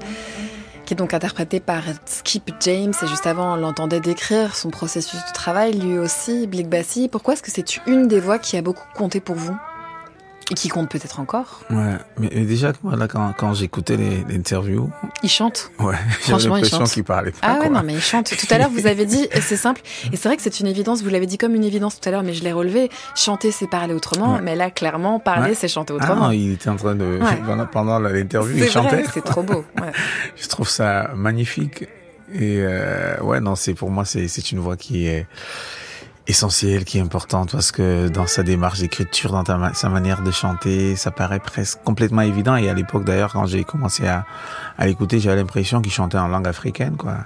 qui 0.87 0.95
est 0.95 0.97
donc 0.97 1.13
interprété 1.15 1.59
par 1.59 1.83
Skip 2.07 2.51
James. 2.61 2.95
Et 3.03 3.07
juste 3.09 3.27
avant, 3.27 3.55
on 3.55 3.57
l'entendait 3.57 4.01
décrire 4.01 4.55
son 4.55 4.71
processus 4.71 5.19
de 5.19 5.33
travail, 5.35 5.73
lui 5.73 5.99
aussi, 5.99 6.47
Blick 6.47 6.69
Bassi. 6.69 7.09
Pourquoi 7.09 7.35
est-ce 7.35 7.43
que 7.43 7.51
c'est 7.51 7.79
une 7.87 8.07
des 8.07 8.21
voix 8.21 8.39
qui 8.39 8.57
a 8.57 8.63
beaucoup 8.63 8.87
compté 8.95 9.21
pour 9.21 9.35
vous? 9.35 9.57
Et 10.51 10.55
qui 10.55 10.69
compte 10.69 10.89
peut-être 10.89 11.19
encore. 11.19 11.61
Ouais, 11.71 11.97
mais 12.19 12.29
déjà, 12.29 12.73
moi, 12.83 12.95
là, 12.97 13.09
quand, 13.09 13.33
quand 13.37 13.53
j'écoutais 13.55 13.99
interviews. 14.33 14.91
Il 15.23 15.29
chante. 15.29 15.71
Ouais, 15.81 15.97
j'ai 16.25 16.33
l'impression 16.33 16.85
qu'il 16.85 17.03
parlait 17.05 17.33
pas. 17.33 17.39
Ah 17.43 17.53
ouais, 17.55 17.69
quoi. 17.69 17.69
non, 17.71 17.83
mais 17.85 17.95
il 17.95 18.01
chante. 18.01 18.33
Tout 18.37 18.47
à 18.51 18.59
l'heure, 18.59 18.71
vous 18.71 18.87
avez 18.87 19.07
dit, 19.07 19.29
c'est 19.41 19.57
simple. 19.57 19.81
Et 20.13 20.17
c'est 20.17 20.29
vrai 20.29 20.37
que 20.37 20.43
c'est 20.43 20.61
une 20.61 20.67
évidence, 20.69 21.03
vous 21.03 21.09
l'avez 21.09 21.27
dit 21.27 21.37
comme 21.39 21.55
une 21.55 21.65
évidence 21.65 21.99
tout 22.01 22.09
à 22.09 22.13
l'heure, 22.13 22.23
mais 22.23 22.33
je 22.33 22.45
l'ai 22.45 22.53
relevé. 22.53 22.91
Chanter, 23.17 23.51
c'est 23.51 23.67
parler 23.69 23.93
autrement. 23.95 24.35
Ouais. 24.35 24.41
Mais 24.43 24.55
là, 24.57 24.71
clairement, 24.71 25.19
parler, 25.19 25.51
Ouais. 25.51 25.55
c'est 25.55 25.69
chanter 25.69 25.93
Ah 25.95 25.97
autrement. 26.05 26.27
non, 26.27 26.31
il 26.33 26.53
était 26.53 26.71
en 26.71 26.77
train 26.77 26.95
de, 26.95 27.05
Ouais. 27.19 27.67
pendant, 27.73 27.99
l'interview, 27.99 28.65
il 28.65 28.71
chantait. 28.71 29.05
c'est 29.13 29.25
trop 29.25 29.43
beau. 29.43 29.65
Je 30.37 30.47
trouve 30.49 30.69
ça 30.69 31.11
magnifique. 31.17 31.85
Et 32.35 32.59
euh, 32.61 33.19
ouais, 33.21 33.41
non, 33.41 33.55
c'est 33.55 33.75
pour 33.75 33.91
moi, 33.91 34.05
c'est 34.05 34.27
c'est 34.29 34.51
une 34.53 34.59
voix 34.59 34.77
qui 34.77 35.07
est 35.07 35.27
essentielle, 36.27 36.85
qui 36.85 36.99
est 36.99 37.01
importante 37.01 37.53
parce 37.53 37.73
que 37.73 38.09
dans 38.09 38.27
sa 38.27 38.43
démarche 38.43 38.81
d'écriture, 38.81 39.33
dans 39.33 39.75
sa 39.75 39.89
manière 39.89 40.23
de 40.23 40.31
chanter, 40.31 40.97
ça 40.97 41.11
paraît 41.11 41.41
presque 41.41 41.79
complètement 41.85 42.23
évident. 42.23 42.57
Et 42.57 42.69
à 42.69 42.75
l'époque, 42.75 43.05
d'ailleurs, 43.05 43.33
quand 43.33 43.47
j'ai 43.47 43.65
commencé 43.65 44.07
à, 44.07 44.27
à 44.77 44.87
l'écouter, 44.87 45.21
j'avais 45.21 45.37
l'impression 45.37 45.81
qu'il 45.81 45.93
chantait 45.93 46.19
en 46.19 46.29
langue 46.29 46.49
africaine, 46.49 46.97
quoi. 46.97 47.19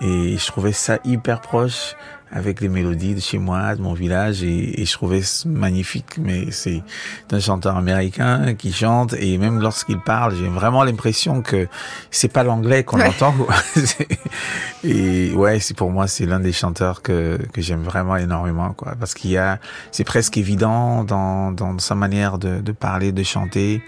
Et 0.00 0.36
je 0.36 0.46
trouvais 0.46 0.72
ça 0.72 0.98
hyper 1.04 1.40
proche 1.40 1.96
avec 2.34 2.60
les 2.60 2.68
mélodies 2.68 3.14
de 3.14 3.20
chez 3.20 3.38
moi, 3.38 3.76
de 3.76 3.80
mon 3.80 3.94
village, 3.94 4.42
et, 4.42 4.80
et 4.82 4.84
je 4.84 4.92
trouvais 4.92 5.22
magnifique. 5.46 6.18
Mais 6.18 6.50
c'est 6.50 6.82
un 7.30 7.38
chanteur 7.40 7.76
américain 7.76 8.54
qui 8.54 8.72
chante, 8.72 9.14
et 9.18 9.38
même 9.38 9.60
lorsqu'il 9.60 10.00
parle, 10.00 10.34
j'ai 10.34 10.48
vraiment 10.48 10.82
l'impression 10.82 11.40
que 11.42 11.68
c'est 12.10 12.32
pas 12.32 12.42
l'anglais 12.42 12.82
qu'on 12.82 12.98
Ouais. 12.98 13.06
entend. 13.08 13.34
et 14.84 15.32
ouais, 15.32 15.60
c'est 15.60 15.76
pour 15.76 15.90
moi, 15.90 16.06
c'est 16.06 16.26
l'un 16.26 16.40
des 16.40 16.52
chanteurs 16.52 17.02
que 17.02 17.38
que 17.52 17.60
j'aime 17.62 17.82
vraiment 17.82 18.16
énormément, 18.16 18.72
quoi, 18.72 18.94
parce 18.98 19.14
qu'il 19.14 19.30
y 19.30 19.38
a, 19.38 19.58
c'est 19.92 20.04
presque 20.04 20.36
évident 20.36 21.04
dans 21.04 21.52
dans 21.52 21.78
sa 21.78 21.94
manière 21.94 22.38
de 22.38 22.60
de 22.60 22.72
parler, 22.72 23.12
de 23.12 23.22
chanter. 23.22 23.82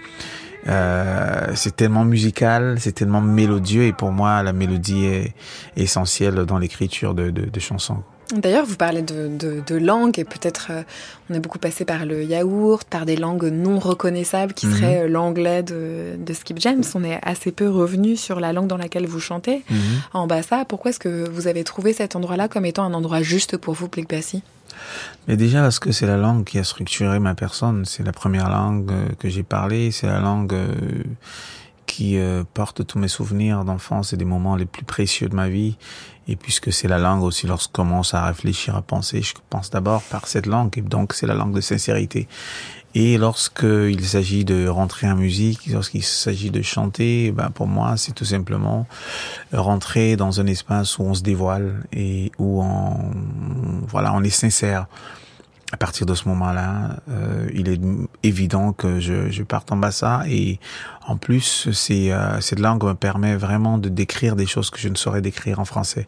Euh, 0.67 1.51
c'est 1.55 1.75
tellement 1.77 2.03
musical, 2.03 2.75
c'est 2.79 2.91
tellement 2.91 3.21
mélodieux, 3.21 3.83
et 3.83 3.93
pour 3.93 4.11
moi, 4.11 4.43
la 4.43 4.51
mélodie 4.53 5.05
est 5.05 5.33
essentielle 5.77 6.35
dans 6.45 6.57
l'écriture 6.57 7.13
de, 7.13 7.29
de, 7.29 7.45
de 7.45 7.59
chansons. 7.59 8.03
D'ailleurs, 8.35 8.65
vous 8.65 8.75
parlez 8.75 9.01
de, 9.01 9.29
de, 9.29 9.63
de 9.65 9.75
langue 9.75 10.19
et 10.19 10.25
peut-être 10.25 10.67
euh, 10.71 10.83
on 11.29 11.33
est 11.33 11.39
beaucoup 11.39 11.59
passé 11.59 11.85
par 11.85 12.05
le 12.05 12.23
yaourt, 12.23 12.85
par 12.89 13.05
des 13.05 13.15
langues 13.15 13.45
non 13.45 13.79
reconnaissables 13.79 14.53
qui 14.53 14.67
Mhm. 14.67 14.73
seraient 14.73 15.01
euh, 15.03 15.07
l'anglais 15.07 15.63
de, 15.63 16.15
de 16.17 16.33
Skip 16.33 16.59
James. 16.59 16.83
On 16.93 17.03
est 17.05 17.19
assez 17.23 17.51
peu 17.53 17.69
revenu 17.69 18.17
sur 18.17 18.39
la 18.41 18.51
langue 18.51 18.67
dans 18.67 18.75
laquelle 18.77 19.07
vous 19.07 19.21
chantez. 19.21 19.63
En 20.13 20.27
Bassa, 20.27 20.65
pourquoi 20.65 20.89
est-ce 20.89 20.99
que 20.99 21.29
vous 21.29 21.47
avez 21.47 21.63
trouvé 21.63 21.93
cet 21.93 22.15
endroit-là 22.17 22.47
comme 22.49 22.65
étant 22.65 22.83
un 22.83 22.93
endroit 22.93 23.21
juste 23.21 23.55
pour 23.55 23.73
vous, 23.75 23.87
Plic 23.87 24.09
Bassi? 24.09 24.43
Mais 25.27 25.37
déjà 25.37 25.61
parce 25.61 25.79
que 25.79 25.91
c'est 25.93 26.05
la 26.05 26.17
langue 26.17 26.43
qui 26.43 26.59
a 26.59 26.63
structuré 26.63 27.19
ma 27.19 27.33
personne, 27.33 27.85
c'est 27.85 28.03
la 28.03 28.11
première 28.11 28.49
langue 28.49 28.91
euh, 28.91 29.07
que 29.19 29.29
j'ai 29.29 29.43
parlé, 29.43 29.91
c'est 29.91 30.07
la 30.07 30.19
langue 30.19 30.53
qui 30.53 31.07
qui 31.87 32.17
euh, 32.19 32.43
porte 32.53 32.85
tous 32.85 32.99
mes 32.99 33.07
souvenirs 33.07 33.63
d'enfance 33.63 34.11
et 34.11 34.17
des 34.17 34.25
moments 34.25 34.57
les 34.57 34.65
plus 34.65 34.83
précieux 34.83 35.29
de 35.29 35.35
ma 35.35 35.47
vie. 35.47 35.77
Et 36.27 36.35
puisque 36.35 36.73
c'est 36.73 36.87
la 36.87 36.97
langue 36.97 37.23
aussi, 37.23 37.47
lorsque 37.47 37.69
je 37.69 37.73
commence 37.73 38.13
à 38.13 38.25
réfléchir, 38.25 38.75
à 38.75 38.81
penser, 38.81 39.21
je 39.21 39.33
pense 39.49 39.69
d'abord 39.69 40.01
par 40.03 40.27
cette 40.27 40.45
langue. 40.45 40.77
Et 40.77 40.81
donc, 40.81 41.13
c'est 41.13 41.27
la 41.27 41.33
langue 41.33 41.53
de 41.53 41.61
sincérité. 41.61 42.27
Et 42.95 43.17
lorsqu'il 43.17 44.03
s'agit 44.05 44.43
de 44.43 44.67
rentrer 44.67 45.07
en 45.07 45.15
musique, 45.15 45.67
lorsqu'il 45.67 46.03
s'agit 46.03 46.49
de 46.49 46.61
chanter, 46.61 47.31
ben 47.31 47.49
pour 47.49 47.67
moi, 47.67 47.95
c'est 47.95 48.13
tout 48.13 48.25
simplement 48.25 48.87
rentrer 49.53 50.15
dans 50.15 50.41
un 50.41 50.47
espace 50.47 50.97
où 50.97 51.03
on 51.03 51.13
se 51.13 51.21
dévoile 51.21 51.83
et 51.93 52.31
où 52.39 52.63
on, 52.63 53.11
voilà, 53.87 54.13
on 54.13 54.23
est 54.23 54.29
sincère 54.29 54.87
à 55.73 55.77
partir 55.77 56.05
de 56.05 56.13
ce 56.13 56.29
moment-là, 56.29 56.97
euh, 57.09 57.49
il 57.53 57.67
est 57.67 57.81
évident 58.23 58.71
que 58.71 59.01
je, 59.01 59.29
je 59.29 59.43
parte 59.43 59.69
en 59.73 59.75
bassa 59.75 60.23
et 60.27 60.59
en 61.05 61.17
plus, 61.17 61.69
c'est, 61.71 62.11
euh, 62.11 62.39
cette 62.39 62.59
langue 62.59 62.83
me 62.83 62.93
permet 62.93 63.35
vraiment 63.35 63.77
de 63.77 63.89
décrire 63.89 64.37
des 64.37 64.45
choses 64.45 64.69
que 64.69 64.79
je 64.79 64.87
ne 64.87 64.95
saurais 64.95 65.21
décrire 65.21 65.59
en 65.59 65.65
français. 65.65 66.07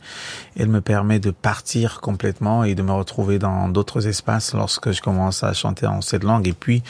Elle 0.57 0.70
me 0.70 0.80
permet 0.80 1.20
de 1.20 1.32
partir 1.32 1.99
complètement 1.99 2.64
et 2.64 2.74
de 2.74 2.82
me 2.82 2.93
retrouver 2.93 3.38
dans 3.38 3.68
d'autres 3.68 4.07
espaces 4.07 4.53
lorsque 4.53 4.91
je 4.91 5.01
commence 5.01 5.43
à 5.43 5.51
chanter 5.51 5.88
en 5.88 6.01
cette 6.01 6.24
langue. 6.24 6.47
Et 6.47 6.53
puis, 6.53 6.82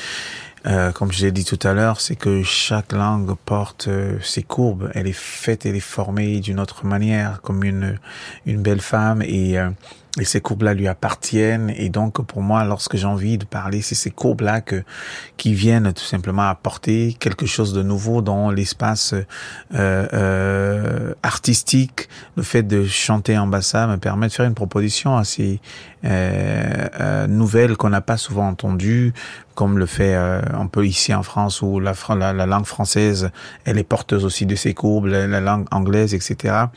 euh, 0.68 0.92
comme 0.92 1.12
je 1.12 1.26
l'ai 1.26 1.32
dit 1.32 1.46
tout 1.46 1.60
à 1.66 1.74
l'heure, 1.74 2.02
c'est 2.02 2.16
que 2.16 2.44
chaque 2.44 2.92
langue 2.92 3.34
porte 3.46 3.88
euh, 3.88 4.20
ses 4.22 4.44
courbes. 4.44 4.92
Elle 4.94 5.08
est 5.08 5.14
faite, 5.14 5.66
elle 5.66 5.76
est 5.76 5.80
formée 5.80 6.40
d'une 6.40 6.60
autre 6.60 6.86
manière, 6.86 7.42
comme 7.42 7.64
une 7.64 7.98
une 8.46 8.62
belle 8.62 8.82
femme 8.82 9.22
et 9.22 9.58
euh, 9.58 9.70
et 10.18 10.26
ces 10.26 10.42
courbes-là 10.42 10.74
lui 10.74 10.88
appartiennent. 10.88 11.72
Et 11.76 11.90
donc, 11.90 12.26
pour 12.26 12.42
moi, 12.42 12.64
lorsque 12.64 12.98
j'ai 12.98 13.06
envie 13.06 13.38
de 13.38 13.46
parler, 13.46 13.82
c'est 13.82 13.96
ces 13.96 14.10
courbes-là 14.10 14.62
que, 14.62 14.84
qui 15.38 15.54
viennent 15.54 15.94
tout 15.94 16.04
simplement 16.04 16.50
apporter 16.50 17.16
quelque 17.20 17.46
chose 17.46 17.74
de 17.74 17.84
nouveau 17.84 18.22
dans 18.22 18.50
l'espace 18.50 19.14
euh, 19.14 20.08
euh, 20.14 21.14
artistique. 21.22 22.10
Le 22.36 22.44
fait 22.44 22.64
de 22.64 22.86
chanter 22.86 23.38
en 23.38 23.46
bassa 23.46 23.86
me 23.86 23.98
permet 23.98 24.28
de 24.28 24.34
faire 24.34 24.46
une 24.46 24.56
proposition 24.56 25.16
assez 25.16 25.60
euh, 26.06 26.88
euh 27.00 27.28
nouvelle 27.28 27.76
qu'on 27.78 27.90
n'a 27.90 28.02
pas 28.02 28.18
souvent 28.18 28.48
entendue, 28.48 29.14
comme 29.60 29.78
le 29.78 29.88
fait 29.88 30.16
euh, 30.16 30.40
un 30.54 30.68
peu 30.68 30.88
ici 30.88 31.14
en 31.14 31.22
France 31.22 31.62
où 31.62 31.82
la, 31.82 31.92
la, 32.16 32.32
la, 32.32 32.46
langue 32.46 32.66
française, 32.66 33.30
elle 33.66 33.78
est 33.78 33.84
porteuse 33.84 34.24
aussi 34.24 34.46
de 34.46 34.56
ses 34.56 34.74
courbes, 34.74 35.08
la, 35.08 35.28
la 35.28 35.42
langue 35.42 35.66
anglaise, 35.70 36.14
etc. 36.14 36.68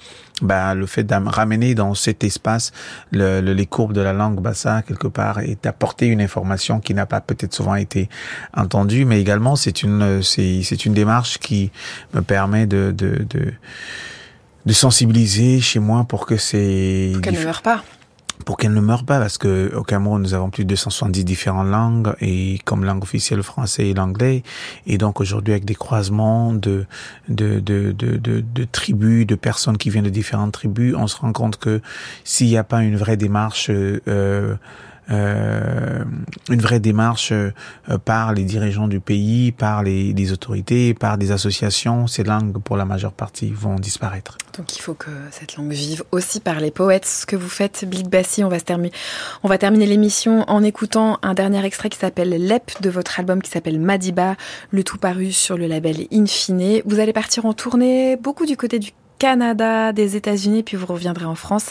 Ben, 0.42 0.74
le 0.74 0.86
fait 0.86 1.04
de 1.04 1.14
ramener 1.14 1.76
dans 1.76 1.94
cet 1.94 2.24
espace 2.24 2.72
le, 3.12 3.40
le, 3.40 3.52
les 3.52 3.66
courbes 3.66 3.92
de 3.92 4.00
la 4.00 4.12
langue 4.12 4.40
bassa 4.40 4.82
quelque 4.82 5.06
part 5.06 5.38
et 5.38 5.56
d'apporter 5.62 6.06
une 6.06 6.20
information 6.20 6.80
qui 6.80 6.92
n'a 6.92 7.06
pas 7.06 7.20
peut-être 7.20 7.54
souvent 7.54 7.76
été 7.76 8.08
entendue, 8.52 9.04
mais 9.04 9.20
également 9.20 9.54
c'est 9.54 9.84
une 9.84 10.20
c'est 10.20 10.64
c'est 10.64 10.84
une 10.84 10.92
démarche 10.92 11.38
qui 11.38 11.70
me 12.14 12.20
permet 12.20 12.66
de 12.66 12.90
de 12.90 13.24
de, 13.30 13.52
de 14.66 14.72
sensibiliser 14.72 15.60
chez 15.60 15.78
moi 15.78 16.02
pour 16.02 16.26
que 16.26 16.36
c'est 16.36 17.12
qu'elle 17.22 17.38
ne 17.38 17.44
meure 17.44 17.62
pas 17.62 17.84
pour 18.44 18.56
qu'elle 18.56 18.72
ne 18.74 18.80
meure 18.80 19.04
pas, 19.04 19.18
parce 19.18 19.38
que 19.38 19.72
au 19.74 19.82
Cameroun, 19.82 20.22
nous 20.22 20.34
avons 20.34 20.50
plus 20.50 20.64
de 20.64 20.68
270 20.70 21.24
différentes 21.24 21.68
langues, 21.68 22.14
et 22.20 22.58
comme 22.64 22.84
langue 22.84 23.02
officielle 23.02 23.38
le 23.38 23.42
français 23.42 23.88
et 23.88 23.94
l'anglais, 23.94 24.42
et 24.86 24.98
donc 24.98 25.20
aujourd'hui 25.20 25.52
avec 25.52 25.64
des 25.64 25.74
croisements 25.74 26.52
de 26.52 26.86
de, 27.28 27.60
de, 27.60 27.92
de, 27.92 28.16
de, 28.16 28.64
tribus, 28.70 29.26
de 29.26 29.34
personnes 29.34 29.78
qui 29.78 29.90
viennent 29.90 30.04
de 30.04 30.10
différentes 30.10 30.52
tribus, 30.52 30.94
on 30.96 31.06
se 31.06 31.16
rend 31.16 31.32
compte 31.32 31.56
que 31.56 31.80
s'il 32.24 32.48
n'y 32.48 32.56
a 32.56 32.64
pas 32.64 32.82
une 32.82 32.96
vraie 32.96 33.16
démarche 33.16 33.70
euh, 33.70 34.54
euh, 35.10 36.04
une 36.48 36.60
vraie 36.60 36.80
démarche 36.80 37.32
euh, 37.32 37.50
par 38.04 38.32
les 38.32 38.44
dirigeants 38.44 38.88
du 38.88 39.00
pays, 39.00 39.52
par 39.52 39.82
les, 39.82 40.32
autorités, 40.32 40.94
par 40.94 41.18
des 41.18 41.32
associations, 41.32 42.06
ces 42.06 42.22
langues, 42.22 42.58
pour 42.62 42.76
la 42.76 42.84
majeure 42.84 43.12
partie, 43.12 43.50
vont 43.50 43.76
disparaître. 43.76 44.38
Donc 44.56 44.76
il 44.76 44.80
faut 44.80 44.94
que 44.94 45.10
cette 45.30 45.56
langue 45.56 45.72
vive 45.72 46.04
aussi 46.12 46.40
par 46.40 46.60
les 46.60 46.70
poètes. 46.70 47.06
Ce 47.06 47.26
que 47.26 47.36
vous 47.36 47.48
faites, 47.48 47.84
Blik 47.88 48.08
Bassi, 48.08 48.44
on 48.44 48.48
va, 48.48 48.60
terminer, 48.60 48.92
on 49.42 49.48
va 49.48 49.58
terminer 49.58 49.86
l'émission 49.86 50.44
en 50.48 50.62
écoutant 50.62 51.18
un 51.22 51.34
dernier 51.34 51.64
extrait 51.64 51.88
qui 51.88 51.98
s'appelle 51.98 52.30
Lep 52.30 52.70
de 52.80 52.90
votre 52.90 53.18
album 53.18 53.42
qui 53.42 53.50
s'appelle 53.50 53.80
Madiba, 53.80 54.36
le 54.70 54.84
tout 54.84 54.98
paru 54.98 55.32
sur 55.32 55.56
le 55.56 55.66
label 55.66 56.06
Infine. 56.12 56.82
Vous 56.84 57.00
allez 57.00 57.12
partir 57.12 57.46
en 57.46 57.52
tournée 57.52 58.16
beaucoup 58.16 58.46
du 58.46 58.56
côté 58.56 58.78
du 58.78 58.92
Canada, 59.22 59.92
des 59.92 60.16
États-Unis, 60.16 60.64
puis 60.64 60.76
vous 60.76 60.86
reviendrez 60.86 61.26
en 61.26 61.36
France. 61.36 61.66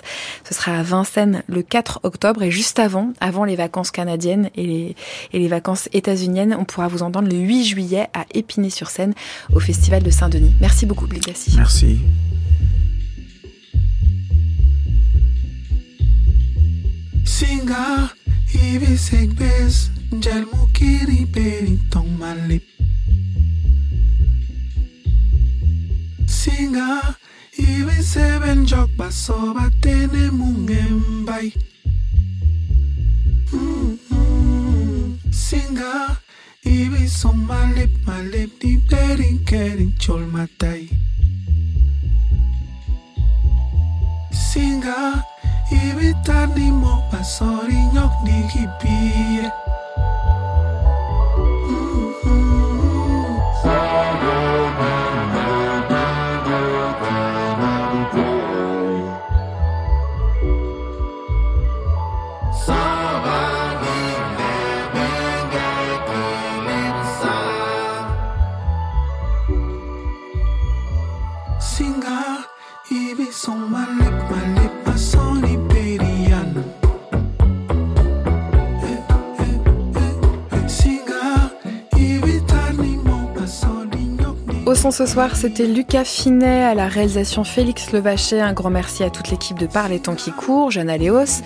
Ce 0.48 0.54
sera 0.54 0.80
à 0.80 0.84
Vincennes 0.84 1.44
le 1.50 1.62
4 1.64 2.00
octobre 2.04 2.44
et 2.44 2.50
juste 2.50 2.80
avant, 2.80 3.12
avant 3.20 3.44
les 3.44 3.58
vacances 3.58 3.92
canadiennes 3.92 4.50
et 4.56 4.66
les, 4.66 4.96
et 5.34 5.40
les 5.40 5.50
vacances 5.50 5.90
états-uniennes, 5.92 6.56
on 6.58 6.64
pourra 6.64 6.88
vous 6.88 7.04
entendre 7.04 7.28
le 7.28 7.36
8 7.36 7.66
juillet 7.66 8.08
à 8.14 8.24
Épinay-sur-Seine 8.34 9.14
au 9.54 9.60
Festival 9.60 10.02
de 10.02 10.10
Saint-Denis. 10.10 10.54
Merci 10.62 10.86
beaucoup, 10.86 11.08
Bligassi. 11.08 11.58
Merci. 11.58 12.00
Singa, 17.26 18.14
ibisek 18.54 19.36
bes, 19.36 19.92
jal 20.22 20.46
mukiri 20.54 21.26
peri 21.26 21.78
tong 21.92 22.08
malip. 22.18 22.64
Singa, 26.28 27.20
Ibisebenjok 27.58 28.90
baso 28.98 29.54
batene 29.54 30.32
mungen 30.32 31.26
bai. 31.26 31.52
Singa 35.32 36.16
Ibison 36.64 37.44
malip 37.44 37.92
malip 38.08 38.56
di 38.60 38.80
berin 38.88 39.44
kerin 39.44 39.92
chol 40.00 40.24
matai 40.32 40.88
Singa 44.32 45.20
Ibitani 45.68 46.72
mo 46.72 47.04
basori 47.12 47.76
nyok 47.92 48.14
di 48.24 48.38
hipie 48.56 49.52
Ce 84.90 85.06
soir, 85.06 85.38
c'était 85.38 85.68
Lucas 85.68 86.04
Finet 86.04 86.64
à 86.64 86.74
la 86.74 86.88
réalisation 86.88 87.46
Félix 87.46 87.94
Levaché. 87.94 88.42
Un 88.42 88.52
grand 88.52 88.72
merci 88.72 89.04
à 89.04 89.10
toute 89.10 89.30
l'équipe 89.30 89.58
de 89.58 89.66
Par 89.66 89.88
les 89.88 90.00
temps 90.00 90.16
qui 90.16 90.32
courent, 90.32 90.70
Jeanne 90.70 90.92
Léos, 90.92 91.44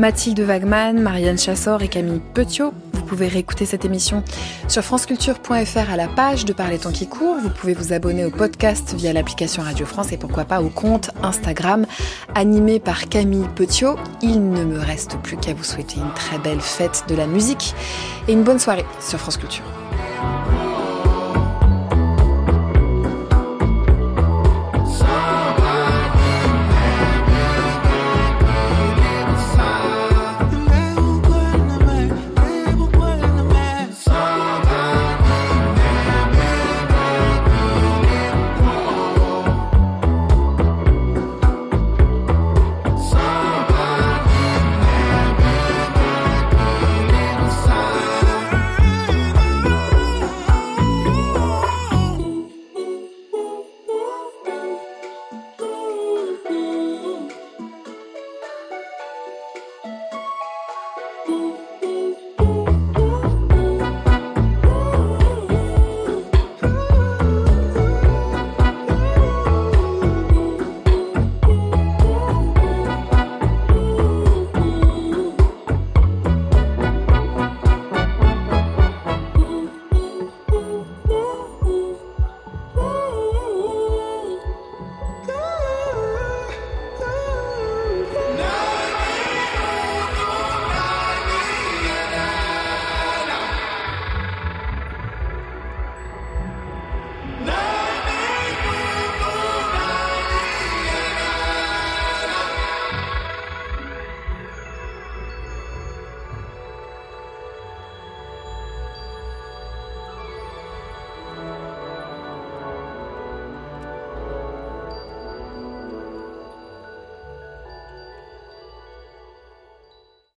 Mathilde 0.00 0.40
Wagman, 0.40 1.00
Marianne 1.00 1.38
Chassor 1.38 1.82
et 1.82 1.88
Camille 1.88 2.20
Petiot. 2.34 2.72
Vous 2.94 3.02
pouvez 3.02 3.28
réécouter 3.28 3.64
cette 3.64 3.84
émission 3.84 4.24
sur 4.66 4.82
franceculture.fr 4.82 5.90
à 5.90 5.96
la 5.96 6.08
page 6.08 6.44
de 6.44 6.52
Par 6.52 6.68
les 6.68 6.78
temps 6.78 6.90
qui 6.90 7.06
courent. 7.06 7.36
Vous 7.40 7.50
pouvez 7.50 7.74
vous 7.74 7.92
abonner 7.92 8.24
au 8.24 8.30
podcast 8.30 8.94
via 8.96 9.12
l'application 9.12 9.62
Radio 9.62 9.86
France 9.86 10.10
et 10.10 10.16
pourquoi 10.16 10.44
pas 10.44 10.60
au 10.60 10.68
compte 10.68 11.10
Instagram 11.22 11.86
animé 12.34 12.80
par 12.80 13.08
Camille 13.08 13.46
Petiot. 13.54 13.96
Il 14.20 14.50
ne 14.50 14.64
me 14.64 14.80
reste 14.80 15.16
plus 15.18 15.36
qu'à 15.36 15.54
vous 15.54 15.64
souhaiter 15.64 15.96
une 16.00 16.12
très 16.14 16.38
belle 16.38 16.60
fête 16.60 17.04
de 17.08 17.14
la 17.14 17.26
musique 17.26 17.74
et 18.26 18.32
une 18.32 18.42
bonne 18.42 18.58
soirée 18.58 18.86
sur 19.00 19.20
France 19.20 19.36
Culture. 19.36 19.64